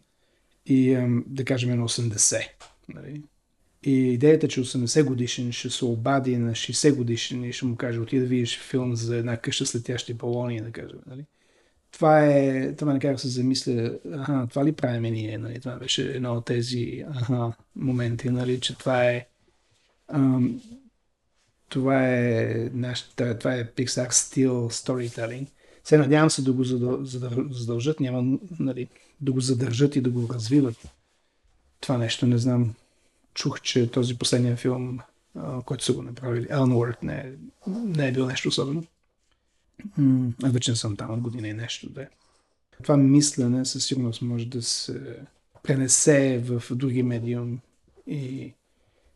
И 0.66 1.06
да 1.26 1.44
кажем 1.44 1.78
на 1.78 1.88
80. 1.88 2.40
Нали? 2.88 3.22
И 3.82 3.92
идеята, 3.92 4.48
че 4.48 4.60
80 4.60 5.04
годишен 5.04 5.52
ще 5.52 5.70
се 5.70 5.84
обади 5.84 6.36
на 6.36 6.52
60 6.52 6.94
годишен 6.94 7.44
и 7.44 7.52
ще 7.52 7.66
му 7.66 7.76
каже, 7.76 8.00
отида 8.00 8.22
да 8.22 8.28
видиш 8.28 8.60
филм 8.60 8.96
за 8.96 9.16
една 9.16 9.36
къща 9.36 9.66
с 9.66 9.74
летящи 9.74 10.14
балони, 10.14 10.60
да 10.60 10.72
кажем. 10.72 10.98
Нали? 11.06 11.24
Това 11.94 12.26
е, 12.26 12.72
това 12.72 12.86
ме 12.86 12.92
накара 12.92 13.18
се 13.18 13.28
замисля, 13.28 13.98
аха, 14.12 14.46
това 14.50 14.64
ли 14.64 14.72
правим 14.72 15.12
ние, 15.12 15.38
нали? 15.38 15.60
това 15.60 15.76
беше 15.76 16.02
едно 16.02 16.34
от 16.34 16.44
тези 16.44 17.04
аха, 17.14 17.52
моменти, 17.76 18.30
нали? 18.30 18.60
че 18.60 18.78
това 18.78 19.04
е 19.04 19.26
ам, 20.08 20.60
това 21.68 22.08
е 22.08 22.70
нашата, 22.72 23.38
това 23.38 23.54
е 23.54 23.70
Pixar 23.70 24.10
Steel 24.10 24.48
Storytelling. 24.48 25.46
Се 25.84 25.98
надявам 25.98 26.30
се 26.30 26.42
да 26.42 26.52
го 26.52 26.64
задължат, 27.50 28.00
няма 28.00 28.38
нали, 28.58 28.88
да 29.20 29.32
го 29.32 29.40
задържат 29.40 29.96
и 29.96 30.00
да 30.00 30.10
го 30.10 30.28
развиват. 30.34 30.76
Това 31.80 31.98
нещо 31.98 32.26
не 32.26 32.38
знам. 32.38 32.74
Чух, 33.34 33.60
че 33.60 33.90
този 33.90 34.18
последния 34.18 34.56
филм, 34.56 34.98
който 35.64 35.84
са 35.84 35.92
го 35.92 36.02
направили, 36.02 36.46
Elnward, 36.46 36.96
не, 37.02 37.32
не 37.66 38.08
е 38.08 38.12
бил 38.12 38.26
нещо 38.26 38.48
особено. 38.48 38.84
Аз 40.42 40.52
вече 40.52 40.70
не 40.70 40.76
съм 40.76 40.96
там 40.96 41.10
от 41.10 41.20
година 41.20 41.48
и 41.48 41.52
нещо. 41.52 41.90
Да. 41.90 42.06
Това 42.82 42.96
мислене 42.96 43.64
със 43.64 43.86
сигурност 43.86 44.22
може 44.22 44.46
да 44.46 44.62
се 44.62 45.16
пренесе 45.62 46.38
в 46.38 46.62
други 46.70 47.02
медиум 47.02 47.60
и 48.06 48.52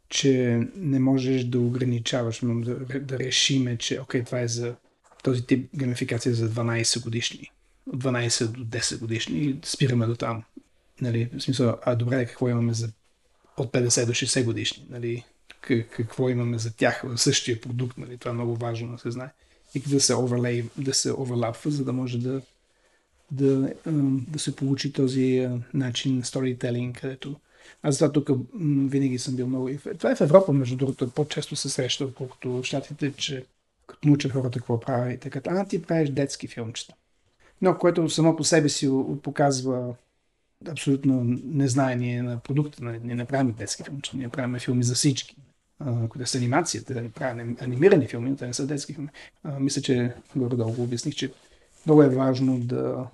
че 0.09 0.63
не 0.77 0.99
можеш 0.99 1.45
да 1.45 1.61
ограничаваш, 1.61 2.41
но 2.41 2.61
да, 2.61 3.01
да 3.01 3.19
решиме, 3.19 3.77
че 3.77 4.01
окей, 4.01 4.25
това 4.25 4.41
е 4.41 4.49
за 4.49 4.75
този 5.23 5.47
тип 5.47 5.71
геймификация 5.77 6.35
за 6.35 6.51
12 6.51 7.03
годишни. 7.03 7.51
От 7.87 8.05
12 8.05 8.47
до 8.47 8.65
10 8.65 8.99
годишни 8.99 9.39
и 9.39 9.59
спираме 9.65 10.07
до 10.07 10.17
там. 10.17 10.45
Нали, 11.01 11.31
в 11.39 11.41
смисъл, 11.41 11.79
а 11.83 11.95
добре, 11.95 12.27
какво 12.27 12.49
имаме 12.49 12.75
за 12.75 12.91
от 13.57 13.73
50 13.73 14.07
до 14.07 14.13
60 14.13 14.45
годишни? 14.45 14.87
Нали, 14.91 15.25
какво 15.91 16.29
имаме 16.29 16.59
за 16.59 16.77
тях 16.77 17.03
в 17.05 17.19
същия 17.19 17.61
продукт? 17.61 17.99
Нали, 17.99 18.19
това 18.19 18.31
е 18.31 18.35
много 18.35 18.57
важно 18.57 18.93
да 18.93 18.99
се 18.99 19.11
знае 19.11 19.31
и 19.75 19.81
да 19.81 20.01
се 20.01 20.17
оверлей, 20.17 20.65
да 20.77 20.95
се 20.95 21.13
оверлапва, 21.13 21.71
за 21.71 21.85
да 21.85 21.93
може 21.93 22.19
да, 22.19 22.43
да, 23.31 23.73
да 24.29 24.39
се 24.39 24.57
получи 24.57 24.93
този 24.93 25.49
начин 25.75 26.19
на 26.19 26.25
сторителинг, 26.25 27.01
където 27.01 27.37
аз 27.83 27.99
затова 27.99 28.13
тук 28.13 28.31
винаги 28.91 29.19
съм 29.19 29.37
бил 29.37 29.47
много... 29.47 29.71
Това 29.99 30.11
е 30.11 30.17
в 30.17 30.21
Европа, 30.21 30.53
между 30.53 30.77
другото, 30.77 31.11
по-често 31.11 31.57
се 31.57 31.69
среща, 31.69 32.05
отколкото 32.05 32.51
в 32.53 32.65
Штатите, 32.65 33.13
че 33.13 33.45
като 33.87 34.09
научат 34.09 34.33
хората 34.33 34.59
какво 34.59 34.81
прави, 34.81 35.15
и 35.15 35.19
така, 35.19 35.41
а 35.47 35.65
ти 35.65 35.83
правиш 35.83 36.11
детски 36.11 36.49
филмчета. 36.49 36.95
Но 37.63 37.79
което 37.79 38.11
само 38.11 38.37
по 38.37 38.45
себе 38.45 38.69
си 38.69 38.91
показва 39.23 39.95
абсолютно 40.69 41.39
незнание 41.45 42.23
на 42.23 42.39
продукта. 42.39 42.85
Ние 42.85 43.15
не 43.15 43.25
правим 43.25 43.53
детски 43.53 43.83
филмчета, 43.83 44.17
ние 44.17 44.29
правим 44.29 44.59
филми 44.59 44.85
за 44.85 44.95
всички 44.95 45.37
които 46.09 46.27
са 46.27 46.39
анимацията, 46.39 46.95
да 46.95 47.09
правим 47.09 47.57
анимирани 47.61 48.07
филми, 48.07 48.31
но 48.31 48.37
те 48.37 48.47
не 48.47 48.55
са 48.55 48.67
детски 48.67 48.95
филми. 48.95 49.09
А, 49.45 49.61
мисля, 49.61 49.83
че 49.83 50.15
горе-долу 50.37 50.73
го 50.73 50.83
обясних, 50.83 51.15
че 51.15 51.33
много 51.87 52.03
е 52.03 52.09
важно 52.09 52.61
да, 52.61 53.07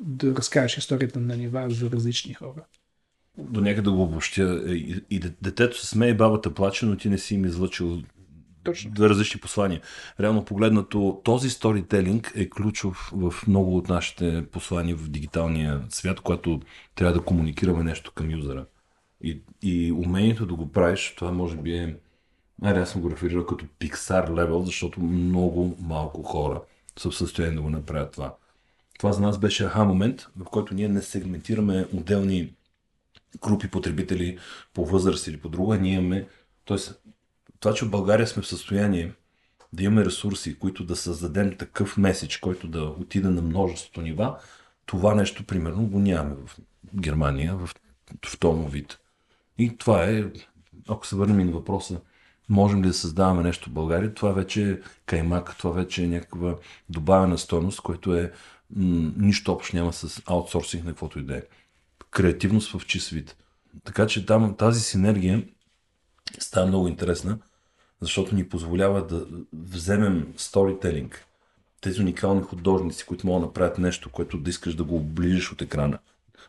да 0.00 0.34
разкажеш 0.34 0.78
историята 0.78 1.20
на 1.20 1.36
нива 1.36 1.70
за 1.70 1.90
различни 1.90 2.34
хора. 2.34 2.64
До 3.38 3.60
някъде 3.60 3.90
го 3.90 4.02
обобщя. 4.02 4.62
И, 4.66 5.04
и 5.10 5.20
детето 5.42 5.80
се 5.80 5.86
смее, 5.86 6.14
бабата 6.14 6.54
плаче, 6.54 6.86
но 6.86 6.96
ти 6.96 7.08
не 7.08 7.18
си 7.18 7.34
им 7.34 7.44
излъчил 7.44 8.02
Точно. 8.64 8.90
две 8.90 9.08
различни 9.08 9.40
послания. 9.40 9.80
Реално 10.20 10.44
погледнато, 10.44 11.20
този 11.24 11.50
сторителинг 11.50 12.32
е 12.34 12.50
ключов 12.50 13.12
в 13.14 13.34
много 13.48 13.76
от 13.76 13.88
нашите 13.88 14.46
послания 14.52 14.96
в 14.96 15.08
дигиталния 15.08 15.82
свят, 15.88 16.20
когато 16.20 16.60
трябва 16.94 17.14
да 17.14 17.24
комуникираме 17.24 17.84
нещо 17.84 18.12
към 18.12 18.30
юзера. 18.30 18.66
И, 19.24 19.42
и 19.62 19.92
умението 19.92 20.46
да 20.46 20.54
го 20.54 20.72
правиш, 20.72 21.14
това 21.16 21.32
може 21.32 21.56
би 21.56 21.76
е... 21.76 21.96
Айде, 22.62 22.80
аз 22.80 22.90
съм 22.90 23.00
го 23.00 23.10
реферирал 23.10 23.46
като 23.46 23.64
Pixar 23.80 24.36
левел, 24.36 24.62
защото 24.62 25.00
много 25.00 25.76
малко 25.80 26.22
хора 26.22 26.62
са 26.98 27.10
в 27.10 27.16
състояние 27.16 27.56
да 27.56 27.62
го 27.62 27.70
направят 27.70 28.12
това. 28.12 28.34
Това 28.98 29.12
за 29.12 29.20
нас 29.20 29.38
беше 29.38 29.64
аха 29.64 29.84
момент, 29.84 30.26
в 30.36 30.44
който 30.44 30.74
ние 30.74 30.88
не 30.88 31.02
сегментираме 31.02 31.86
отделни 31.94 32.52
групи 33.42 33.70
потребители 33.70 34.38
по 34.74 34.86
възраст 34.86 35.26
или 35.26 35.40
по 35.40 35.48
друга. 35.48 35.78
Ние 35.78 35.94
имаме... 35.94 36.28
Тоест, 36.64 37.02
това, 37.60 37.74
че 37.74 37.84
в 37.84 37.90
България 37.90 38.26
сме 38.26 38.42
в 38.42 38.46
състояние 38.46 39.12
да 39.72 39.82
имаме 39.82 40.04
ресурси, 40.04 40.58
които 40.58 40.84
да 40.84 40.96
създадем 40.96 41.56
такъв 41.56 41.96
меседж, 41.96 42.36
който 42.36 42.68
да 42.68 42.82
отиде 42.82 43.28
на 43.28 43.42
множеството 43.42 44.02
нива, 44.02 44.38
това 44.86 45.14
нещо, 45.14 45.44
примерно, 45.44 45.86
го 45.86 45.98
нямаме 45.98 46.36
в 46.46 46.58
Германия 46.94 47.56
в, 47.56 47.70
в 48.26 48.38
този 48.38 48.68
вид. 48.70 48.98
И 49.58 49.76
това 49.76 50.04
е, 50.04 50.24
ако 50.88 51.06
се 51.06 51.16
върнем 51.16 51.40
и 51.40 51.44
на 51.44 51.52
въпроса, 51.52 52.00
можем 52.48 52.82
ли 52.82 52.86
да 52.86 52.94
създаваме 52.94 53.42
нещо 53.42 53.70
в 53.70 53.72
България, 53.72 54.14
това 54.14 54.32
вече 54.32 54.70
е 54.70 54.78
каймак, 55.06 55.58
това 55.58 55.70
вече 55.70 56.04
е 56.04 56.08
някаква 56.08 56.56
добавена 56.88 57.38
стойност, 57.38 57.80
което 57.80 58.14
е 58.14 58.32
м- 58.70 59.12
нищо 59.16 59.52
общо 59.52 59.76
няма 59.76 59.92
с 59.92 60.22
аутсорсинг 60.26 60.84
на 60.84 60.90
каквото 60.90 61.18
и 61.18 61.22
да 61.22 61.36
е. 61.36 61.42
Креативност 62.10 62.72
в 62.72 62.86
чист 62.86 63.10
вид. 63.10 63.36
Така 63.84 64.06
че 64.06 64.26
там 64.26 64.56
тази 64.56 64.80
синергия 64.80 65.44
става 66.38 66.66
много 66.66 66.88
интересна, 66.88 67.38
защото 68.00 68.34
ни 68.34 68.48
позволява 68.48 69.06
да 69.06 69.26
вземем 69.52 70.34
сторителинг, 70.36 71.26
тези 71.80 72.00
уникални 72.00 72.42
художници, 72.42 73.06
които 73.06 73.26
могат 73.26 73.42
да 73.42 73.46
направят 73.46 73.78
нещо, 73.78 74.10
което 74.10 74.38
да 74.38 74.50
искаш 74.50 74.74
да 74.74 74.84
го 74.84 74.96
оближиш 74.96 75.52
от 75.52 75.62
екрана. 75.62 75.98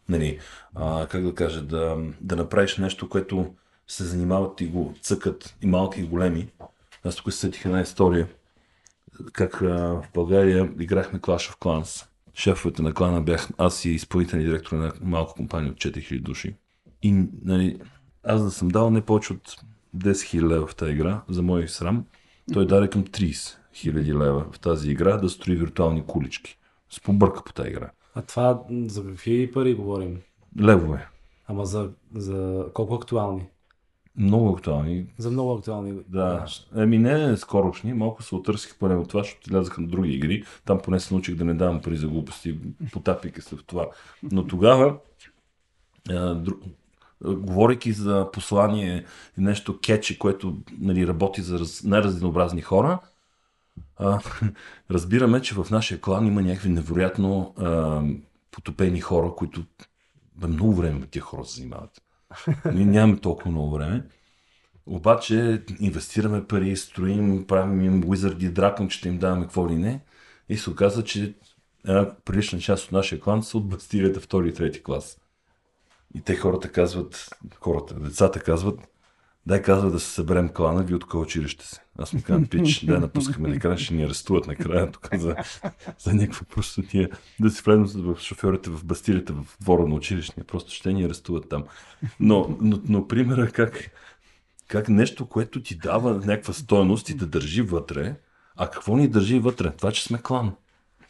Нали, 0.10 0.40
а, 0.76 1.08
как 1.08 1.24
да 1.24 1.36
кажа, 1.36 1.62
да, 1.62 1.98
да 2.22 2.36
направиш 2.36 2.78
нещо, 2.78 3.10
което 3.10 3.54
се 3.88 4.04
занимават 4.04 4.62
и 4.62 4.68
го 4.68 4.94
цъкат 5.02 5.56
и 5.62 5.68
малки 5.68 6.02
и 6.02 6.08
големи. 6.08 6.48
Аз 7.04 7.16
тук 7.16 7.34
сетих 7.34 7.66
една 7.66 7.82
история, 7.82 8.28
как 9.34 9.62
а, 9.62 9.66
в 9.66 10.06
България 10.14 10.72
играхме 10.80 11.20
Clash 11.20 11.54
of 11.54 11.60
Clans. 11.60 12.08
Шефовете 12.34 12.82
на 12.82 12.94
клана 12.94 13.22
бях 13.22 13.50
аз 13.58 13.86
и 13.86 13.90
изпълнителен 13.90 14.46
директор 14.46 14.76
на 14.76 14.94
малка 15.02 15.34
компания 15.34 15.72
от 15.72 15.78
4000 15.78 16.22
души. 16.22 16.56
И 17.02 17.26
нали, 17.44 17.80
аз 18.24 18.44
да 18.44 18.52
съм 18.52 18.68
дал 18.68 18.90
не 18.90 19.02
повече 19.02 19.34
от 19.34 19.56
10 19.98 20.12
000 20.12 20.48
лева 20.48 20.68
в 20.68 20.76
тази 20.76 20.92
игра, 20.92 21.22
за 21.30 21.42
мой 21.42 21.68
срам, 21.68 22.06
той 22.54 22.68
даде 22.68 22.90
към 22.90 23.04
30 23.04 23.58
000 23.76 24.24
лева 24.24 24.46
в 24.52 24.60
тази 24.60 24.92
игра 24.92 25.18
да 25.18 25.30
строи 25.30 25.56
виртуални 25.56 26.04
кулички. 26.08 26.58
С 26.90 27.00
побърка 27.00 27.44
по 27.44 27.54
тази 27.54 27.70
игра. 27.70 27.92
А 28.16 28.22
това 28.22 28.64
за 28.86 29.06
какви 29.06 29.52
пари 29.52 29.74
говорим? 29.74 30.22
Левове. 30.62 31.08
Ама 31.48 31.66
за, 31.66 31.90
за 32.16 32.66
колко 32.74 32.96
актуални? 32.96 33.48
Много 34.18 34.50
актуални. 34.50 35.06
За 35.18 35.32
много 35.32 35.54
актуални. 35.54 35.94
Да. 36.08 36.46
Еми 36.76 36.98
не 36.98 37.38
скорошни, 37.38 37.94
малко 37.94 38.24
се 38.24 38.36
отърсих 38.36 38.78
поне 38.78 38.96
от 38.96 39.10
това, 39.10 39.24
защото 39.24 39.54
лязаха 39.54 39.82
на 39.82 39.88
други 39.88 40.14
игри. 40.14 40.44
Там 40.66 40.80
поне 40.84 41.00
се 41.00 41.14
научих 41.14 41.36
да 41.36 41.46
не 41.46 41.54
давам 41.54 41.82
пари 41.82 41.98
за 41.98 42.08
глупости, 42.08 42.60
потапяйки 42.92 43.42
се 43.42 43.56
в 43.56 43.64
това. 43.64 43.88
Но 44.24 44.48
тогава, 44.48 44.98
а, 46.10 46.36
дру... 46.36 46.54
говорейки 47.24 47.92
за 47.92 48.30
послание 48.34 49.06
нещо 49.38 49.80
кетчи, 49.80 50.20
което 50.20 50.58
нали, 50.80 51.08
работи 51.08 51.42
за 51.42 51.60
раз... 51.60 51.84
най-разнообразни 51.84 52.62
хора, 52.62 53.00
а, 53.98 54.20
разбираме, 54.92 55.42
че 55.42 55.56
в 55.56 55.68
нашия 55.72 56.02
клан 56.02 56.28
има 56.28 56.42
някакви 56.42 56.70
невероятно 56.70 57.54
а, 57.58 58.02
потопени 58.52 59.02
хора, 59.02 59.32
които 59.38 59.66
бе, 60.36 60.48
много 60.48 60.76
време 60.76 61.08
тия 61.08 61.22
хора 61.22 61.46
се 61.46 61.56
занимават. 61.56 62.02
Ние 62.74 62.86
нямаме 62.86 63.20
толкова 63.20 63.52
много 63.52 63.72
време. 63.72 64.04
Обаче 64.86 65.64
инвестираме 65.80 66.48
пари, 66.48 66.76
строим, 66.76 67.48
правим 67.48 67.82
им 67.82 68.10
уизарди, 68.10 68.50
дракончета, 68.50 69.08
им 69.08 69.18
даваме 69.18 69.44
какво 69.44 69.70
ли 69.70 69.76
не. 69.76 70.02
И 70.50 70.58
се 70.58 70.70
оказа, 70.70 71.04
че 71.04 71.34
една 71.88 72.16
прилична 72.26 72.60
част 72.60 72.86
от 72.86 72.92
нашия 72.92 73.20
клан 73.20 73.44
са 73.44 73.58
от 73.58 73.70
бастирията 73.70 74.20
втори 74.20 74.50
и 74.50 74.54
трети 74.54 74.84
клас. 74.84 75.20
И 76.16 76.22
те 76.22 76.36
хората 76.36 76.72
казват, 76.72 77.30
хората, 77.60 77.94
децата 77.94 78.40
казват, 78.40 78.80
дай 79.48 79.62
казва 79.62 79.92
да 79.92 80.00
се 80.00 80.12
съберем 80.12 80.50
клана, 80.50 80.84
ви 80.84 80.96
от 80.96 81.14
училище 81.14 81.68
се. 81.68 81.82
Аз 82.00 82.14
му 82.14 82.22
казвам, 82.22 82.46
пич, 82.46 82.80
дай 82.86 83.00
напускаме 83.00 83.50
накрая, 83.50 83.78
ще 83.78 83.94
ни 83.94 84.04
арестуват 84.04 84.48
накрая, 84.48 84.92
тук 84.92 85.10
за, 85.18 85.36
за 86.00 86.14
някаква 86.14 86.46
просто 86.56 86.82
ние 86.94 87.10
да 87.40 87.50
си 87.50 87.62
влезем 87.66 88.04
в 88.04 88.20
шофьорите 88.20 88.70
в 88.70 88.86
бастилите 88.86 89.34
в 89.34 89.46
двора 89.62 89.88
на 89.88 89.96
училищния, 89.96 90.46
просто 90.46 90.72
ще 90.72 90.94
ни 90.94 91.04
арестуват 91.04 91.50
там. 91.50 91.64
Но, 92.20 92.58
но, 92.62 92.82
но 92.88 93.08
примера 93.08 93.52
как, 93.52 93.92
как 94.68 94.90
нещо, 94.90 95.26
което 95.26 95.62
ти 95.62 95.76
дава 95.76 96.14
някаква 96.14 96.54
стойност 96.54 97.10
и 97.10 97.14
да 97.14 97.28
държи 97.28 97.62
вътре, 97.62 98.16
а 98.58 98.70
какво 98.70 98.98
ни 98.98 99.08
държи 99.08 99.40
вътре? 99.40 99.72
Това, 99.72 99.92
че 99.92 100.04
сме 100.04 100.22
клан. 100.22 100.54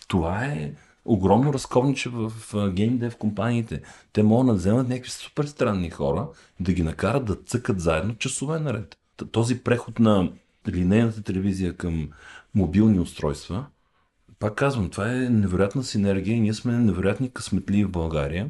Това 0.07 0.45
е 0.45 0.71
огромно 1.05 1.53
разковниче 1.53 2.09
в, 2.09 2.29
в 2.29 2.71
геймдев 2.71 3.17
компаниите. 3.17 3.81
Те 4.13 4.23
могат 4.23 4.47
да 4.47 4.53
вземат 4.53 4.89
някакви 4.89 5.11
супер 5.11 5.45
странни 5.45 5.89
хора, 5.89 6.27
да 6.59 6.73
ги 6.73 6.83
накарат 6.83 7.25
да 7.25 7.35
цъкат 7.35 7.79
заедно 7.79 8.15
часове 8.15 8.59
наред. 8.59 8.97
Този 9.31 9.59
преход 9.59 9.99
на 9.99 10.31
линейната 10.69 11.23
телевизия 11.23 11.73
към 11.73 12.09
мобилни 12.55 12.99
устройства, 12.99 13.65
пак 14.39 14.55
казвам, 14.55 14.89
това 14.89 15.11
е 15.11 15.29
невероятна 15.29 15.83
синергия 15.83 16.35
и 16.35 16.39
ние 16.39 16.53
сме 16.53 16.77
невероятни 16.77 17.31
късметли 17.31 17.83
в 17.83 17.89
България. 17.89 18.49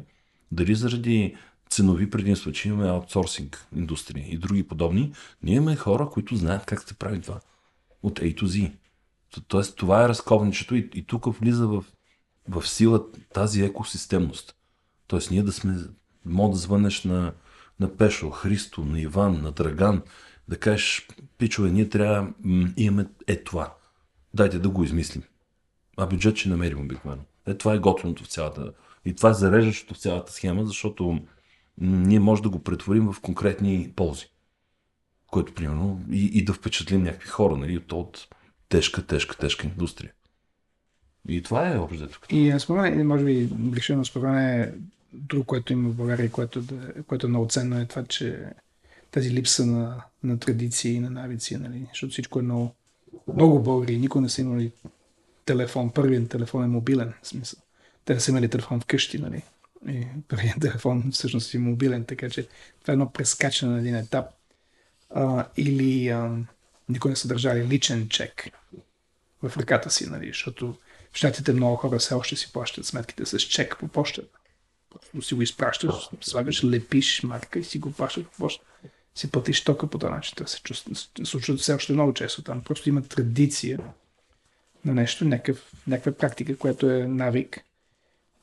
Дали 0.52 0.74
заради 0.74 1.36
ценови 1.70 2.10
предимства, 2.10 2.52
че 2.52 2.68
имаме 2.68 2.88
аутсорсинг 2.88 3.66
индустрия 3.76 4.24
и 4.28 4.38
други 4.38 4.62
подобни, 4.62 5.12
ние 5.42 5.54
имаме 5.54 5.76
хора, 5.76 6.08
които 6.12 6.36
знаят 6.36 6.64
как 6.64 6.82
се 6.88 6.94
прави 6.94 7.20
това. 7.20 7.40
От 8.02 8.20
A 8.20 8.40
to 8.40 8.44
Z. 8.44 8.72
Тоест, 9.48 9.76
това 9.76 10.04
е 10.04 10.08
разковничето 10.08 10.74
и, 10.74 10.90
и 10.94 11.06
тук 11.06 11.38
влиза 11.38 11.66
в 11.66 11.84
в 12.48 12.66
сила 12.68 13.04
тази 13.34 13.62
екосистемност. 13.62 14.56
Тоест 15.06 15.30
ние 15.30 15.42
да 15.42 15.52
сме, 15.52 15.78
мога 16.24 16.52
да 16.52 16.58
звънеш 16.58 17.04
на, 17.04 17.32
на 17.80 17.96
Пешо, 17.96 18.30
Христо, 18.30 18.84
на 18.84 19.00
Иван, 19.00 19.42
на 19.42 19.52
Драган, 19.52 20.02
да 20.48 20.58
кажеш, 20.58 21.08
пичове, 21.38 21.70
ние 21.70 21.88
трябва, 21.88 22.32
м- 22.40 22.68
имаме 22.76 23.06
е 23.26 23.44
това. 23.44 23.74
Дайте 24.34 24.58
да 24.58 24.68
го 24.68 24.84
измислим. 24.84 25.22
А 25.96 26.06
бюджет 26.06 26.36
ще 26.36 26.48
намерим 26.48 26.80
обикновено. 26.80 27.22
Е, 27.46 27.54
това 27.54 27.74
е 27.74 27.78
готвеното 27.78 28.24
в 28.24 28.28
цялата. 28.28 28.72
И 29.04 29.14
това 29.14 29.30
е 29.30 29.34
зареждащото 29.34 29.94
в 29.94 29.98
цялата 29.98 30.32
схема, 30.32 30.66
защото 30.66 31.20
ние 31.78 32.20
може 32.20 32.42
да 32.42 32.48
го 32.48 32.62
претворим 32.62 33.12
в 33.12 33.20
конкретни 33.20 33.92
ползи. 33.96 34.26
Което, 35.26 35.54
примерно, 35.54 36.04
и, 36.10 36.24
и 36.24 36.44
да 36.44 36.52
впечатлим 36.52 37.02
някакви 37.02 37.28
хора, 37.28 37.56
нали, 37.56 37.76
от, 37.76 37.92
от 37.92 38.28
тежка, 38.68 39.06
тежка, 39.06 39.36
тежка 39.36 39.66
индустрия. 39.66 40.12
И 41.28 41.42
това 41.42 41.72
е 41.72 41.78
общо. 41.78 42.08
И 42.30 42.54
според 42.58 42.82
мен, 42.82 43.06
може 43.06 43.24
би 43.24 43.46
ближено 43.46 44.04
според 44.04 44.30
мен 44.30 44.60
е 44.60 44.72
друго, 45.12 45.44
което 45.44 45.72
има 45.72 45.88
в 45.88 45.94
България, 45.94 46.30
което, 46.30 46.60
да, 46.60 47.02
което 47.02 47.26
е 47.26 47.30
много 47.30 47.48
ценно 47.48 47.80
е 47.80 47.86
това, 47.86 48.04
че 48.04 48.44
тази 49.10 49.30
липса 49.30 49.66
на, 49.66 50.02
на 50.22 50.38
традиции 50.38 50.94
и 50.94 51.00
на 51.00 51.10
навици, 51.10 51.56
нали? 51.56 51.86
защото 51.88 52.12
всичко 52.12 52.38
е 52.38 52.42
много, 52.42 52.74
много 53.34 53.62
българи, 53.62 53.98
никой 53.98 54.22
не 54.22 54.28
са 54.28 54.40
имали 54.40 54.72
телефон, 55.44 55.90
първият 55.90 56.30
телефон 56.30 56.64
е 56.64 56.66
мобилен, 56.66 57.12
в 57.22 57.28
смисъл. 57.28 57.60
Те 58.04 58.14
не 58.14 58.20
са 58.20 58.30
имали 58.30 58.48
телефон 58.48 58.80
вкъщи, 58.80 59.18
нали? 59.18 59.42
И 59.88 60.06
първият 60.28 60.60
телефон 60.60 61.10
всъщност 61.12 61.54
е 61.54 61.58
мобилен, 61.58 62.04
така 62.04 62.30
че 62.30 62.48
това 62.80 62.92
е 62.92 62.92
едно 62.92 63.12
прескачане 63.12 63.72
на 63.72 63.78
един 63.78 63.96
етап. 63.96 64.26
А, 65.10 65.46
или 65.56 66.08
а, 66.08 66.36
никой 66.88 67.10
не 67.10 67.16
са 67.16 67.28
държали 67.28 67.68
личен 67.68 68.08
чек 68.08 68.50
в 69.42 69.56
ръката 69.56 69.90
си, 69.90 70.10
нали? 70.10 70.26
защото 70.26 70.76
в 71.16 71.18
щатите 71.18 71.52
много 71.52 71.76
хора 71.76 71.98
все 71.98 72.14
още 72.14 72.36
си 72.36 72.52
плащат 72.52 72.86
сметките 72.86 73.26
с 73.26 73.38
чек 73.38 73.76
по 73.80 73.88
почтата. 73.88 74.38
Просто 74.90 75.22
си 75.22 75.34
го 75.34 75.42
изпращаш, 75.42 75.94
слагаш, 76.20 76.64
лепиш 76.64 77.22
марка 77.22 77.58
и 77.58 77.64
си 77.64 77.78
го 77.78 77.92
плащаш 77.92 78.24
по 78.24 78.30
почтата. 78.30 78.70
Си 79.14 79.30
платиш 79.30 79.64
тока 79.64 79.86
по 79.86 79.98
този 79.98 80.12
начин. 80.12 80.32
Това 80.36 80.46
се 80.46 80.62
чувства, 80.62 80.94
случва 81.24 81.56
все 81.56 81.74
още 81.74 81.92
много 81.92 82.14
често 82.14 82.42
там. 82.42 82.62
Просто 82.64 82.88
има 82.88 83.02
традиция 83.02 83.78
на 84.84 84.94
нещо, 84.94 85.24
някакъв, 85.24 85.72
някаква 85.86 86.12
практика, 86.12 86.58
която 86.58 86.90
е 86.90 87.06
навик. 87.06 87.60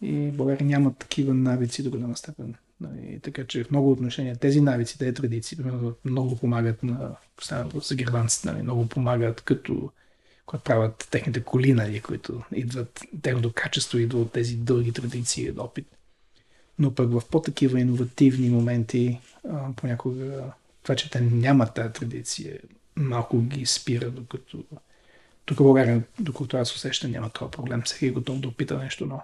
И 0.02 0.32
България 0.32 0.68
няма 0.68 0.94
такива 0.94 1.34
навици 1.34 1.84
до 1.84 1.90
голяма 1.90 2.18
степен. 2.18 2.50
И 2.50 2.84
нали, 2.84 3.20
така 3.24 3.48
че 3.48 3.64
в 3.64 3.72
много 3.72 3.92
отношения 3.92 4.36
тези 4.36 4.62
навици, 4.62 5.00
тези 5.00 5.14
традиции, 5.14 5.58
примерно, 5.58 5.96
много 6.06 6.38
помагат 6.38 6.84
на, 6.84 7.16
поставям 7.36 7.72
за 7.82 7.96
германците, 7.96 8.52
нали, 8.52 8.64
много 8.64 8.88
помагат 8.88 9.42
като 9.42 9.92
когато 10.46 10.64
правят 10.64 11.08
техните 11.12 11.44
коли, 11.44 11.74
нали, 11.74 12.02
които 12.02 12.44
идват, 12.56 13.02
техното 13.22 13.52
качество 13.56 13.98
идва 13.98 14.20
от 14.20 14.32
тези 14.32 14.56
дълги 14.56 14.92
традиции 14.92 15.46
и 15.46 15.54
опит. 15.58 15.88
Но 16.80 16.96
пък 16.96 17.12
в 17.12 17.22
по-такива 17.32 17.80
иновативни 17.80 18.50
моменти, 18.50 19.20
а, 19.50 19.74
понякога 19.76 20.44
това, 20.84 20.96
че 20.96 21.10
те 21.10 21.22
нямат 21.22 21.74
тази 21.74 21.94
традиция, 21.94 22.60
малко 22.96 23.42
ги 23.42 23.66
спира, 23.66 24.12
докато 24.12 24.64
тук 25.46 25.58
в 25.58 25.64
България, 25.64 26.04
докато 26.20 26.58
аз 26.58 26.76
усещам, 26.76 27.12
няма 27.12 27.30
това 27.30 27.52
проблем. 27.52 27.82
Всеки 27.86 28.06
е 28.06 28.12
готов 28.12 28.40
да 28.40 28.48
опита 28.48 28.78
нещо 28.78 29.06
ново. 29.06 29.24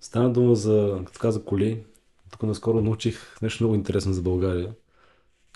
Стана 0.00 0.32
дума 0.32 0.56
за, 0.56 1.02
като 1.06 1.18
каза 1.18 1.44
коли, 1.44 1.82
тук 2.30 2.42
наскоро 2.42 2.80
научих 2.80 3.36
нещо 3.42 3.64
много 3.64 3.74
интересно 3.74 4.12
за 4.12 4.22
България, 4.22 4.74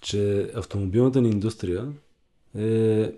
че 0.03 0.51
автомобилната 0.55 1.20
ни 1.20 1.28
индустрия 1.28 1.93
е 2.59 3.12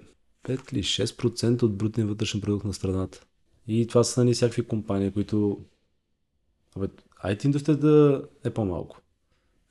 5 0.47 0.73
или 0.73 0.83
6% 0.83 1.63
от 1.63 1.77
брутния 1.77 2.07
вътрешен 2.07 2.41
продукт 2.41 2.65
на 2.65 2.75
страната. 2.75 3.21
И 3.69 3.87
това 3.87 4.05
са 4.05 4.25
нали, 4.25 4.35
всякакви 4.35 4.67
компании, 4.67 5.13
които... 5.13 5.61
Абе, 6.77 6.89
IT 7.25 7.45
индустрията 7.45 8.23
е 8.45 8.51
по-малко. 8.51 9.01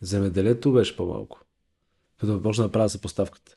Земеделието 0.01 0.71
беше 0.71 0.97
по-малко. 0.97 1.41
Като 2.19 2.41
почна 2.41 2.63
да 2.63 2.71
правя 2.71 2.89
съпоставката. 2.89 3.55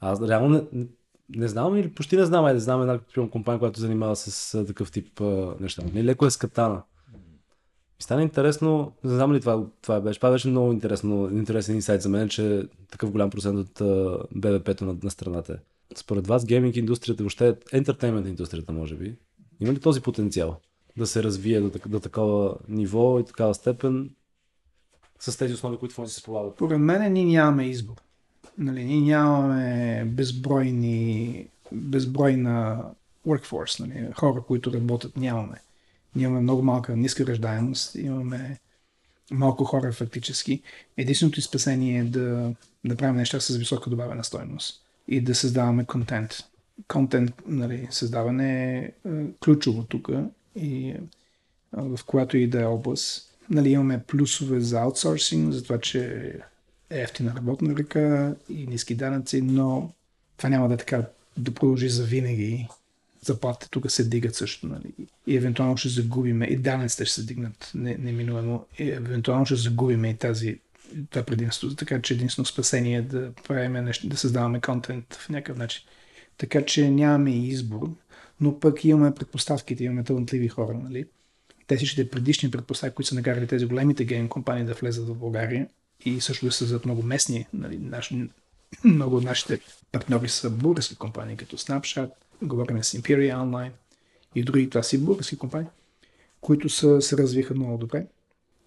Аз 0.00 0.22
реално 0.22 0.68
не, 0.72 0.86
не 1.28 1.48
знам 1.48 1.76
или 1.76 1.94
почти 1.94 2.16
не 2.16 2.24
знам, 2.24 2.44
айде 2.44 2.60
знам 2.60 2.82
една 2.82 3.00
компания, 3.30 3.58
която 3.58 3.80
занимава 3.80 4.16
с 4.16 4.54
а, 4.54 4.66
такъв 4.66 4.92
тип 4.92 5.20
а, 5.20 5.56
неща. 5.60 5.82
Не 5.92 6.04
леко 6.04 6.26
е 6.26 6.30
скатана. 6.30 6.82
И 8.00 8.02
стана 8.02 8.22
интересно, 8.22 8.92
не 9.04 9.10
знам 9.10 9.34
ли 9.34 9.40
това, 9.40 9.66
това 9.82 10.00
беше, 10.00 10.18
това 10.18 10.30
беше 10.30 10.48
много 10.48 10.72
интересно, 10.72 11.30
интересен 11.32 11.74
инсайт 11.74 12.02
за 12.02 12.08
мен, 12.08 12.28
че 12.28 12.68
такъв 12.90 13.10
голям 13.10 13.30
процент 13.30 13.58
от 13.58 13.72
БВП-то 14.34 14.84
на, 14.84 14.96
на 15.02 15.10
страната 15.10 15.52
е. 15.52 15.56
Според 15.96 16.26
вас 16.26 16.46
гейминг 16.46 16.76
индустрията, 16.76 17.22
въобще 17.22 17.56
ентертеймент 17.72 18.26
индустрията 18.26 18.72
може 18.72 18.94
би, 18.94 19.16
има 19.60 19.72
ли 19.72 19.80
този 19.80 20.00
потенциал 20.00 20.60
да 20.96 21.06
се 21.06 21.22
развие 21.22 21.60
до, 21.60 21.70
до 21.86 22.00
такова 22.00 22.56
ниво 22.68 23.20
и 23.20 23.24
такава 23.24 23.54
степен 23.54 24.10
с 25.18 25.38
тези 25.38 25.54
основи, 25.54 25.76
които 25.76 25.94
в 25.94 26.08
се 26.08 26.20
сполагат? 26.20 26.56
Поред 26.56 26.78
мен 26.78 27.12
ние 27.12 27.24
нямаме 27.24 27.68
избор. 27.68 27.94
Нали, 28.58 28.84
ние 28.84 29.00
нямаме 29.00 30.04
безбройни, 30.06 31.46
безбройна 31.72 32.84
workforce, 33.26 33.80
нали, 33.80 34.12
хора, 34.14 34.42
които 34.42 34.72
работят, 34.72 35.16
нямаме. 35.16 35.60
Ние 36.16 36.24
имаме 36.24 36.40
много 36.40 36.62
малка, 36.62 36.96
ниска 36.96 37.26
ръждаемост, 37.26 37.94
имаме 37.94 38.58
малко 39.30 39.64
хора 39.64 39.92
фактически. 39.92 40.62
Единственото 40.96 41.42
спасение 41.42 42.00
е 42.00 42.04
да, 42.04 42.54
да 42.84 42.96
правим 42.96 43.16
неща 43.16 43.40
с 43.40 43.56
висока 43.56 43.90
добавена 43.90 44.24
стойност 44.24 44.87
и 45.08 45.20
да 45.20 45.34
създаваме 45.34 45.84
контент. 45.84 46.34
Контент, 46.88 47.32
нали, 47.46 47.88
създаване 47.90 48.78
е 48.78 48.92
е 49.08 49.26
ключово 49.44 49.84
тук 49.84 50.08
и 50.56 50.88
е, 50.88 51.00
в 51.72 52.00
която 52.06 52.36
и 52.36 52.46
да 52.46 52.62
е 52.62 52.64
област. 52.64 53.34
Нали, 53.50 53.70
имаме 53.70 54.02
плюсове 54.02 54.60
за 54.60 54.80
аутсорсинг, 54.80 55.52
за 55.52 55.62
това, 55.62 55.80
че 55.80 56.32
е 56.90 57.00
ефтина 57.00 57.34
работна 57.36 57.76
ръка 57.76 58.34
и 58.48 58.66
ниски 58.66 58.94
данъци, 58.94 59.42
но 59.42 59.92
това 60.36 60.48
няма 60.48 60.68
да 60.68 60.74
е 60.74 60.76
така 60.76 61.02
да 61.36 61.54
продължи 61.54 61.88
за 61.88 62.04
винаги. 62.04 62.68
Заплатите 63.22 63.70
тук 63.70 63.90
се 63.90 64.04
дигат 64.04 64.34
също, 64.34 64.66
нали? 64.66 65.06
И 65.26 65.36
евентуално 65.36 65.76
ще 65.76 65.88
загубиме, 65.88 66.46
и 66.46 66.56
данъците 66.56 67.04
ще 67.04 67.14
се 67.14 67.26
дигнат 67.26 67.70
не, 67.74 67.96
неминуемо, 67.98 68.66
и 68.78 68.90
евентуално 68.90 69.46
ще 69.46 69.56
загубиме 69.56 70.10
и 70.10 70.16
тази 70.16 70.58
това 71.10 71.22
предимство. 71.22 71.74
Така 71.74 72.02
че 72.02 72.14
единствено 72.14 72.46
спасение 72.46 72.98
е 72.98 73.02
да 73.02 73.32
правим 73.48 73.72
нещо, 73.84 74.08
да 74.08 74.16
създаваме 74.16 74.60
контент 74.60 75.14
в 75.14 75.28
някакъв 75.28 75.58
начин. 75.58 75.82
Така 76.38 76.64
че 76.64 76.90
нямаме 76.90 77.46
избор, 77.46 77.90
но 78.40 78.60
пък 78.60 78.84
имаме 78.84 79.14
предпоставките, 79.14 79.84
имаме 79.84 80.04
талантливи 80.04 80.48
хора, 80.48 80.80
нали? 80.84 81.06
Те 81.66 81.76
всичките 81.76 82.10
предишни 82.10 82.50
предпоставки, 82.50 82.94
които 82.94 83.08
са 83.08 83.14
накарали 83.14 83.46
тези 83.46 83.66
големите 83.66 84.04
гейм 84.04 84.28
компании 84.28 84.64
да 84.64 84.74
влезат 84.74 85.08
в 85.08 85.14
България 85.14 85.68
и 86.04 86.20
също 86.20 86.46
да 86.46 86.52
създадат 86.52 86.84
много 86.84 87.02
местни, 87.02 87.46
нали, 87.52 87.78
наши, 87.78 88.28
много 88.84 89.16
от 89.16 89.24
нашите 89.24 89.60
партньори 89.92 90.28
са 90.28 90.50
български 90.50 90.96
компании, 90.96 91.36
като 91.36 91.58
Snapchat, 91.58 92.10
говорим 92.42 92.84
с 92.84 92.98
Imperia 92.98 93.36
Online 93.36 93.70
и 94.34 94.42
други, 94.42 94.70
това 94.70 94.82
си 94.82 95.04
български 95.04 95.36
компании, 95.38 95.68
които 96.40 96.68
са, 96.68 97.02
се 97.02 97.16
развиха 97.16 97.54
много 97.54 97.78
добре. 97.78 98.06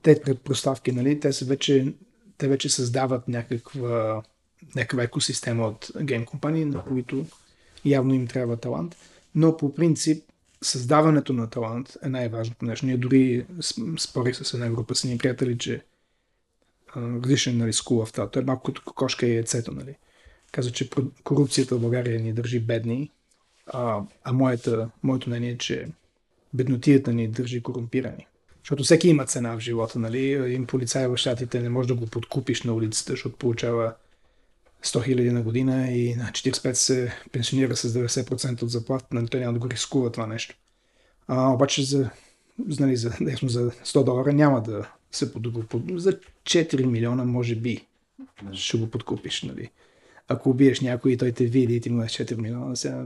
Те 0.01 0.21
предпоставки, 0.21 0.91
нали, 0.91 1.19
те 1.19 1.33
са 1.33 1.45
вече, 1.45 1.93
те 2.41 2.47
вече 2.47 2.69
създават 2.69 3.27
някаква, 3.27 4.23
някаква 4.75 5.03
екосистема 5.03 5.67
от 5.67 5.91
гейм 6.01 6.25
компании, 6.25 6.65
на 6.65 6.83
които 6.83 7.25
явно 7.85 8.13
им 8.13 8.27
трябва 8.27 8.57
талант. 8.57 8.95
Но 9.35 9.57
по 9.57 9.75
принцип 9.75 10.23
създаването 10.61 11.33
на 11.33 11.49
талант 11.49 11.97
е 12.03 12.09
най-важното 12.09 12.65
нещо. 12.65 12.85
Ние 12.85 12.97
дори 12.97 13.45
спорих 13.99 14.35
с 14.35 14.53
една 14.53 14.69
група 14.69 14.95
с 14.95 15.03
ни 15.03 15.17
приятели, 15.17 15.57
че 15.57 15.81
различен 16.97 17.57
нали, 17.57 17.73
скул 17.73 18.05
в 18.05 18.11
това. 18.11 18.29
Той 18.29 18.41
е 18.41 18.45
малко 18.45 18.63
като 18.63 18.81
кокошка 18.85 19.27
и 19.27 19.35
яйцето. 19.35 19.71
Нали. 19.71 19.95
Каза, 20.51 20.71
че 20.71 20.89
корупцията 21.23 21.75
в 21.75 21.81
България 21.81 22.19
ни 22.19 22.33
държи 22.33 22.59
бедни, 22.59 23.11
а, 23.67 24.01
а 24.23 24.33
моята, 24.33 24.89
моето 25.03 25.29
мнение 25.29 25.51
е, 25.51 25.57
че 25.57 25.87
беднотията 26.53 27.13
ни 27.13 27.27
държи 27.27 27.63
корумпирани. 27.63 28.27
Защото 28.63 28.83
всеки 28.83 29.09
има 29.09 29.25
цена 29.25 29.55
в 29.55 29.59
живота, 29.59 29.99
нали? 29.99 30.33
Един 30.33 30.65
полицай 30.65 31.07
в 31.07 31.17
щатите 31.17 31.61
не 31.61 31.69
може 31.69 31.87
да 31.87 31.95
го 31.95 32.05
подкупиш 32.05 32.63
на 32.63 32.73
улицата, 32.73 33.13
защото 33.13 33.37
получава 33.37 33.93
100 34.83 35.03
хиляди 35.05 35.31
на 35.31 35.41
година 35.41 35.91
и 35.91 36.15
на 36.15 36.25
45 36.25 36.73
се 36.73 37.13
пенсионира 37.31 37.75
с 37.75 37.93
90% 37.93 38.63
от 38.63 38.69
заплата, 38.69 39.05
нали? 39.11 39.27
той 39.27 39.39
няма 39.39 39.53
да 39.53 39.59
го 39.59 39.69
рискува 39.69 40.11
това 40.11 40.27
нещо. 40.27 40.55
А, 41.27 41.49
обаче 41.49 41.83
за, 41.83 42.09
нали, 42.79 42.95
за, 42.95 43.11
ясно, 43.21 43.49
за 43.49 43.71
100 43.71 44.03
долара 44.03 44.33
няма 44.33 44.61
да 44.61 44.89
се 45.11 45.33
подобри. 45.33 45.99
За 45.99 46.19
4 46.43 46.85
милиона 46.85 47.23
може 47.23 47.55
би 47.55 47.85
ще 48.53 48.77
го 48.77 48.89
подкупиш. 48.89 49.43
Нали? 49.43 49.69
Ако 50.27 50.49
убиеш 50.49 50.81
някой 50.81 51.11
и 51.11 51.17
той 51.17 51.31
те 51.31 51.45
види 51.45 51.75
и 51.75 51.81
ти 51.81 51.89
му 51.89 51.97
дадеш 51.97 52.11
4 52.11 52.35
милиона, 52.37 52.75
сега 52.75 53.05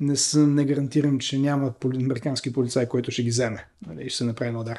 не, 0.00 0.16
съм, 0.16 0.54
не 0.54 0.64
гарантирам, 0.64 1.18
че 1.18 1.38
няма 1.38 1.74
американски 1.84 2.52
полицай, 2.52 2.88
който 2.88 3.10
ще 3.10 3.22
ги 3.22 3.30
вземе 3.30 3.66
нали, 3.86 4.06
и 4.06 4.08
ще 4.08 4.18
се 4.18 4.24
направи 4.24 4.50
на 4.52 4.60
удар. 4.60 4.78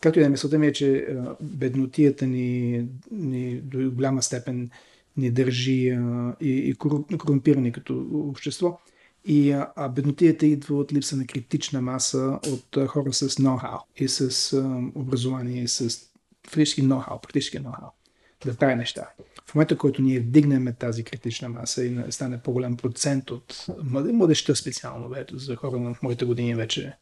Както 0.00 0.18
и 0.18 0.22
да 0.22 0.26
е, 0.26 0.30
мисълта 0.30 0.58
ми 0.58 0.66
е, 0.66 0.72
че 0.72 1.06
беднотията 1.40 2.26
ни, 2.26 2.84
ни 3.10 3.60
до 3.60 3.90
голяма 3.90 4.22
степен 4.22 4.70
ни 5.16 5.30
държи 5.30 5.90
а, 5.90 6.34
и, 6.40 6.50
и 6.50 6.74
кору- 6.74 7.18
корумпирани 7.18 7.72
като 7.72 8.06
общество. 8.12 8.80
И 9.24 9.52
а, 9.52 9.72
а 9.76 9.88
беднотията 9.88 10.46
идва 10.46 10.76
от 10.76 10.92
липса 10.92 11.16
на 11.16 11.26
критична 11.26 11.82
маса 11.82 12.38
от 12.52 12.76
а, 12.76 12.86
хора 12.86 13.12
с 13.12 13.28
ноу-хау 13.28 13.78
и 13.96 14.08
с 14.08 14.52
а, 14.52 14.90
образование, 14.94 15.62
и 15.62 15.68
с 15.68 16.00
фактически 16.46 16.82
ноу-хау, 16.82 17.20
практически 17.22 17.58
ноу-хау 17.58 17.95
да 18.44 18.56
прави 18.56 18.74
неща. 18.74 19.08
В 19.46 19.54
момента, 19.54 19.74
в 19.74 19.78
който 19.78 20.02
ние 20.02 20.20
вдигнем 20.20 20.74
тази 20.78 21.04
критична 21.04 21.48
маса 21.48 21.84
и 21.84 21.98
стане 22.10 22.42
по-голям 22.42 22.76
процент 22.76 23.30
от 23.30 23.52
млад- 23.68 24.12
младежта 24.12 24.56
специално, 24.56 25.08
бе, 25.08 25.26
за 25.32 25.56
хора 25.56 25.80
на 25.80 25.96
моите 26.02 26.24
години 26.24 26.54
вече, 26.54 26.96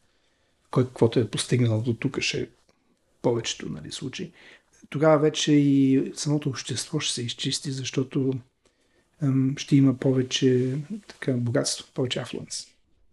кой 0.71 0.85
каквото 0.85 1.19
е 1.19 1.29
постигнал 1.29 1.81
до 1.81 1.93
тук 1.93 2.19
ще 2.19 2.49
повечето 3.21 3.69
нали, 3.69 3.91
случаи, 3.91 4.31
тогава 4.89 5.19
вече 5.19 5.51
и 5.53 6.11
самото 6.15 6.49
общество 6.49 6.99
ще 6.99 7.13
се 7.13 7.21
изчисти, 7.21 7.71
защото 7.71 8.33
ем, 9.21 9.53
ще 9.57 9.75
има 9.75 9.97
повече 9.97 10.77
така, 11.07 11.33
богатство, 11.33 11.85
повече 11.93 12.19
афлуенс. 12.19 12.67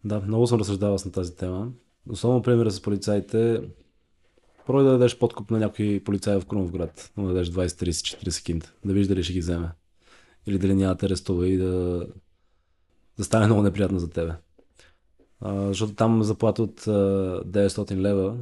Да, 0.05 0.21
много 0.21 0.47
съм 0.47 0.61
разсъждавал 0.61 0.99
на 1.05 1.13
тази 1.13 1.37
тема. 1.37 1.71
Особено 2.09 2.43
примера 2.43 2.71
с 2.71 2.83
полицаите. 2.83 3.63
Пробвай 4.67 4.85
да 4.85 4.91
дадеш 4.91 5.19
подкуп 5.19 5.51
на 5.51 5.59
някой 5.59 6.03
полицай 6.05 6.41
в 6.41 6.47
Крумовград. 6.47 7.13
Да 7.17 7.23
му 7.23 7.29
дадеш 7.29 7.51
20, 7.51 7.67
30, 7.67 8.27
40 8.29 8.45
кинта. 8.45 8.73
Да 8.85 8.93
видиш 8.93 9.09
дали 9.09 9.25
ще 9.25 9.33
ги 9.33 9.41
вземе. 9.41 9.71
Или 10.47 10.59
дали 10.59 10.75
няма 10.75 10.95
да 10.95 11.07
арестува 11.07 11.49
и 11.49 11.57
да, 11.57 12.07
да 13.19 13.25
стане 13.25 13.47
много 13.47 13.63
неприятно 13.63 13.99
за 13.99 14.11
тебе. 14.11 14.33
А, 15.41 15.67
защото 15.67 15.95
там 15.95 16.23
заплата 16.23 16.63
от 16.63 16.87
а, 16.87 16.91
900 17.47 17.97
лева 17.97 18.37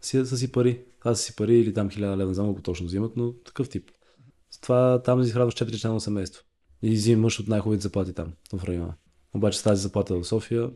си, 0.00 0.26
са 0.26 0.36
си 0.36 0.52
пари. 0.52 0.84
Това 0.98 1.14
са 1.14 1.22
си 1.22 1.36
пари 1.36 1.58
или 1.58 1.74
там 1.74 1.90
1000 1.90 1.98
лева, 1.98 2.26
не 2.26 2.34
знам 2.34 2.46
колко 2.46 2.62
точно 2.62 2.86
взимат, 2.86 3.16
но 3.16 3.32
такъв 3.32 3.68
тип. 3.68 3.90
С 4.50 4.60
това 4.60 5.02
там 5.02 5.20
изхранваш 5.20 5.54
4 5.54 5.80
члена 5.80 6.00
семейство. 6.00 6.42
И 6.82 6.90
взимаш 6.90 7.40
от 7.40 7.48
най-хубавите 7.48 7.82
заплати 7.82 8.12
там, 8.12 8.32
в 8.52 8.64
района. 8.64 8.94
Обаче 9.34 9.58
с 9.58 9.62
тази 9.62 9.82
заплата 9.82 10.14
в 10.14 10.24
София, 10.24 10.70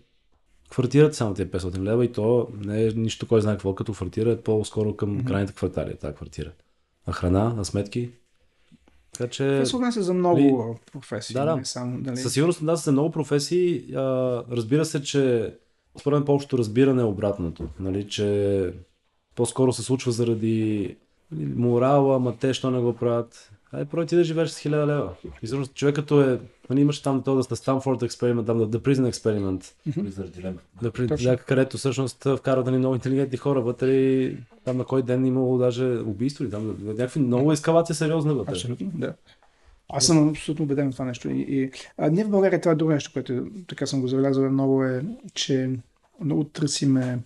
квартират 0.70 1.14
само 1.14 1.34
тези 1.34 1.50
500 1.50 1.78
лева 1.78 2.04
и 2.04 2.12
то 2.12 2.48
не 2.60 2.84
е 2.84 2.90
нищо 2.90 3.28
кой 3.28 3.40
знае 3.40 3.54
какво, 3.54 3.74
като 3.74 3.92
квартира 3.92 4.32
е 4.32 4.40
по-скоро 4.40 4.96
към 4.96 5.18
mm-hmm. 5.18 5.26
крайните 5.26 5.52
квартали, 5.52 5.90
е 5.90 5.96
тази 5.96 6.14
квартира. 6.14 6.52
А 7.06 7.12
храна, 7.12 7.54
а 7.58 7.64
сметки. 7.64 8.10
Така 9.12 9.30
че... 9.30 9.44
Това 9.44 9.66
се 9.66 9.76
отнася 9.76 10.02
за 10.02 10.14
много 10.14 10.78
професии. 10.92 11.34
Да, 11.34 11.44
да. 11.44 11.56
Не 11.56 11.64
само, 11.64 12.00
дали... 12.00 12.16
Със 12.16 12.32
сигурност 12.32 12.66
да, 12.66 12.76
са 12.76 12.92
много 12.92 13.10
професии. 13.10 13.94
А, 13.94 14.00
разбира 14.50 14.84
се, 14.84 15.02
че 15.02 15.54
според 16.00 16.16
мен 16.16 16.24
по-общото 16.24 16.58
разбиране 16.58 17.02
е 17.02 17.04
обратното. 17.04 17.68
Нали, 17.80 18.08
че 18.08 18.72
по-скоро 19.34 19.72
се 19.72 19.82
случва 19.82 20.12
заради 20.12 20.96
нали, 21.32 21.46
морала, 21.46 22.16
ама 22.16 22.36
те, 22.36 22.54
що 22.54 22.70
не 22.70 22.80
го 22.80 22.92
правят. 22.92 23.52
Ай, 23.72 23.84
прой 23.84 24.06
ти 24.06 24.16
да 24.16 24.24
живееш 24.24 24.50
с 24.50 24.60
1000 24.60 24.86
лева. 24.86 25.14
И 25.42 25.46
всъщност 25.46 25.74
човек 25.74 25.94
като 25.94 26.20
е, 26.20 26.40
нали, 26.70 26.80
имаш 26.80 27.02
там 27.02 27.22
това 27.22 27.42
да 27.42 27.56
Станфорд 27.56 28.02
експеримент, 28.02 28.46
там 28.46 28.58
да 28.58 28.68
The 28.68 28.78
Prison 28.78 29.12
Experiment, 29.12 29.72
да, 30.82 30.90
при, 30.90 31.06
да, 31.06 31.36
където 31.36 31.78
всъщност 31.78 32.26
вкарват 32.38 32.66
нали, 32.66 32.78
много 32.78 32.94
интелигентни 32.94 33.38
хора 33.38 33.60
вътре 33.60 33.92
и 33.92 34.36
там 34.64 34.76
на 34.76 34.84
кой 34.84 35.02
ден 35.02 35.26
имало 35.26 35.58
даже 35.58 35.84
убийство 35.84 36.44
или 36.44 36.50
там 36.50 36.76
някакви 36.82 37.20
много 37.20 37.52
ескалация 37.52 37.96
сериозна 37.96 38.34
вътре. 38.34 38.52
Абсолютно, 38.52 38.90
да. 38.94 39.14
Аз 39.88 40.06
съм 40.06 40.28
абсолютно 40.28 40.64
убеден 40.64 40.90
в 40.90 40.92
това 40.92 41.04
нещо. 41.04 41.30
И, 41.30 41.40
и, 41.40 41.70
а, 41.98 42.10
ние 42.10 42.24
в 42.24 42.30
България 42.30 42.60
това 42.60 42.72
е 42.72 42.74
друго 42.74 42.92
нещо, 42.92 43.10
което 43.12 43.46
така 43.68 43.86
съм 43.86 44.00
го 44.00 44.08
забелязал 44.08 44.50
много 44.50 44.84
е, 44.84 45.04
че 45.34 45.70
много 46.24 46.44
търсиме, 46.44 47.18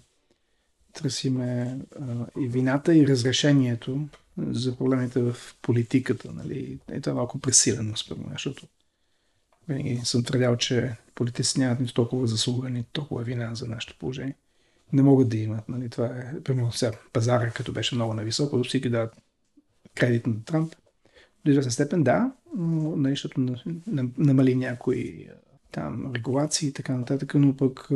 търсиме 0.93 1.78
а, 2.01 2.40
и 2.40 2.49
вината 2.49 2.95
и 2.95 3.07
разрешението 3.07 4.01
за 4.39 4.76
проблемите 4.76 5.22
в 5.22 5.37
политиката. 5.62 6.33
Нали? 6.33 6.78
И 6.95 7.01
това 7.01 7.12
е 7.12 7.14
малко 7.14 7.39
пресилено 7.39 7.97
според 7.97 8.22
мен, 8.22 8.33
защото 8.33 8.66
винаги 9.68 10.01
съм 10.05 10.24
твърдял, 10.24 10.57
че 10.57 10.97
политици 11.14 11.61
нямат 11.61 11.80
нито 11.80 11.95
толкова 11.95 12.26
заслуга, 12.26 12.70
нито 12.70 12.89
толкова 12.93 13.22
вина 13.22 13.55
за 13.55 13.66
нашето 13.66 13.99
положение. 13.99 14.35
Не 14.93 15.03
могат 15.03 15.28
да 15.28 15.37
имат. 15.37 15.68
Нали? 15.68 15.89
Това 15.89 16.07
е, 16.07 16.41
примерно 16.41 16.72
сега 16.72 16.93
пазара, 17.12 17.51
като 17.51 17.72
беше 17.72 17.95
много 17.95 18.14
нависоко, 18.14 18.64
всички 18.64 18.91
дават 18.91 19.16
кредит 19.95 20.26
на 20.26 20.45
Трамп. 20.45 20.74
До 21.45 21.51
известна 21.51 21.72
степен 21.72 22.03
да, 22.03 22.33
но 22.57 22.97
нали, 22.97 23.12
защото 23.12 23.41
на- 23.41 23.62
на- 23.87 24.09
намали 24.18 24.55
някои 24.55 25.28
там 25.72 26.12
регулации 26.14 26.68
и 26.68 26.72
така 26.72 26.97
нататък, 26.97 27.35
но 27.35 27.57
пък 27.57 27.89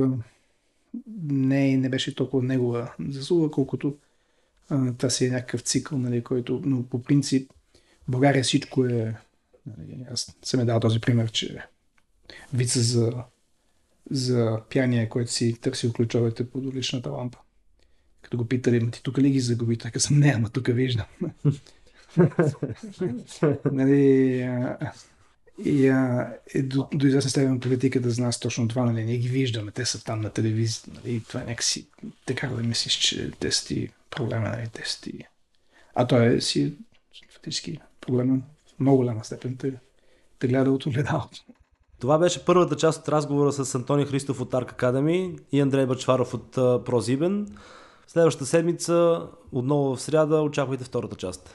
не, 1.22 1.76
не 1.76 1.89
беше 1.89 2.14
толкова 2.14 2.43
негова 2.43 2.95
заслуга, 3.09 3.51
колкото 3.51 3.97
това 4.69 5.11
си 5.11 5.27
е 5.27 5.31
някакъв 5.31 5.61
цикъл, 5.61 5.99
нали, 5.99 6.25
който, 6.25 6.62
но 6.64 6.83
по 6.83 7.03
принцип 7.03 7.51
в 8.09 8.11
България 8.11 8.45
всичко 8.45 8.85
е, 8.85 9.14
нали, 9.67 10.07
аз 10.11 10.37
съм 10.43 10.61
е 10.61 10.64
дал 10.64 10.81
този 10.81 11.01
пример, 11.01 11.31
че 11.31 11.67
вица 12.53 12.81
за, 12.81 13.12
за 14.11 14.62
пяния, 14.71 15.09
който 15.09 15.33
си 15.33 15.57
търсил 15.61 15.93
ключовете 15.93 16.51
под 16.51 16.67
уличната 16.67 17.11
лампа. 17.11 17.39
Като 18.23 18.37
го 18.37 18.45
питали, 18.45 18.81
ма 18.81 18.91
ти 18.91 19.03
тук 19.03 19.19
ли 19.19 19.31
ги 19.31 19.41
загуби? 19.41 19.77
Той 19.77 19.91
каза, 19.91 20.14
не, 20.14 20.33
ама 20.37 20.49
тук 20.49 20.67
виждам. 20.67 21.07
нали, 23.73 24.43
и, 25.64 25.88
а, 25.88 26.32
и 26.54 26.62
до, 26.62 26.88
до 26.94 27.07
известна 27.07 27.30
степен 27.30 27.61
политиката 27.61 28.11
за 28.11 28.22
нас 28.22 28.40
точно 28.40 28.68
това, 28.68 28.84
нали, 28.84 29.04
ние 29.04 29.18
ги 29.18 29.28
виждаме, 29.28 29.70
те 29.70 29.84
са 29.84 30.04
там 30.04 30.20
на 30.20 30.30
телевизия, 30.30 30.92
нали, 30.94 31.22
това 31.28 31.40
е 31.40 31.44
някакси, 31.44 31.86
така 32.26 32.48
да 32.48 32.62
мислиш, 32.62 32.92
че 32.92 33.30
те 33.30 33.52
са 33.52 33.66
ти 33.66 33.90
проблема, 34.11 34.48
нали, 34.48 34.68
те 34.72 34.82
са 34.84 35.00
ти... 35.00 35.18
А 35.94 36.07
той 36.07 36.36
е 36.36 36.40
си 36.40 36.74
фактически 37.32 37.78
проблема 38.00 38.40
в 38.76 38.80
много 38.80 38.96
голяма 38.96 39.24
степен, 39.24 39.57
те, 39.57 39.72
те 40.38 40.48
гледа 40.48 40.70
от 40.70 40.86
огледалото. 40.86 41.44
Това 42.00 42.18
беше 42.18 42.44
първата 42.44 42.76
част 42.76 43.02
от 43.02 43.09
разговора 43.09 43.52
с 43.52 43.74
Антони 43.74 44.04
Христов 44.04 44.40
от 44.40 44.54
Арк 44.54 44.72
Академи 44.72 45.38
и 45.52 45.61
Андрей 45.61 45.86
Бачваров 45.86 46.34
от 46.34 46.57
ProZiben. 46.57 47.48
Следващата 48.07 48.46
седмица, 48.46 49.26
отново 49.52 49.96
в 49.96 50.00
сряда, 50.00 50.42
очаквайте 50.42 50.84
втората 50.84 51.16
част. 51.16 51.54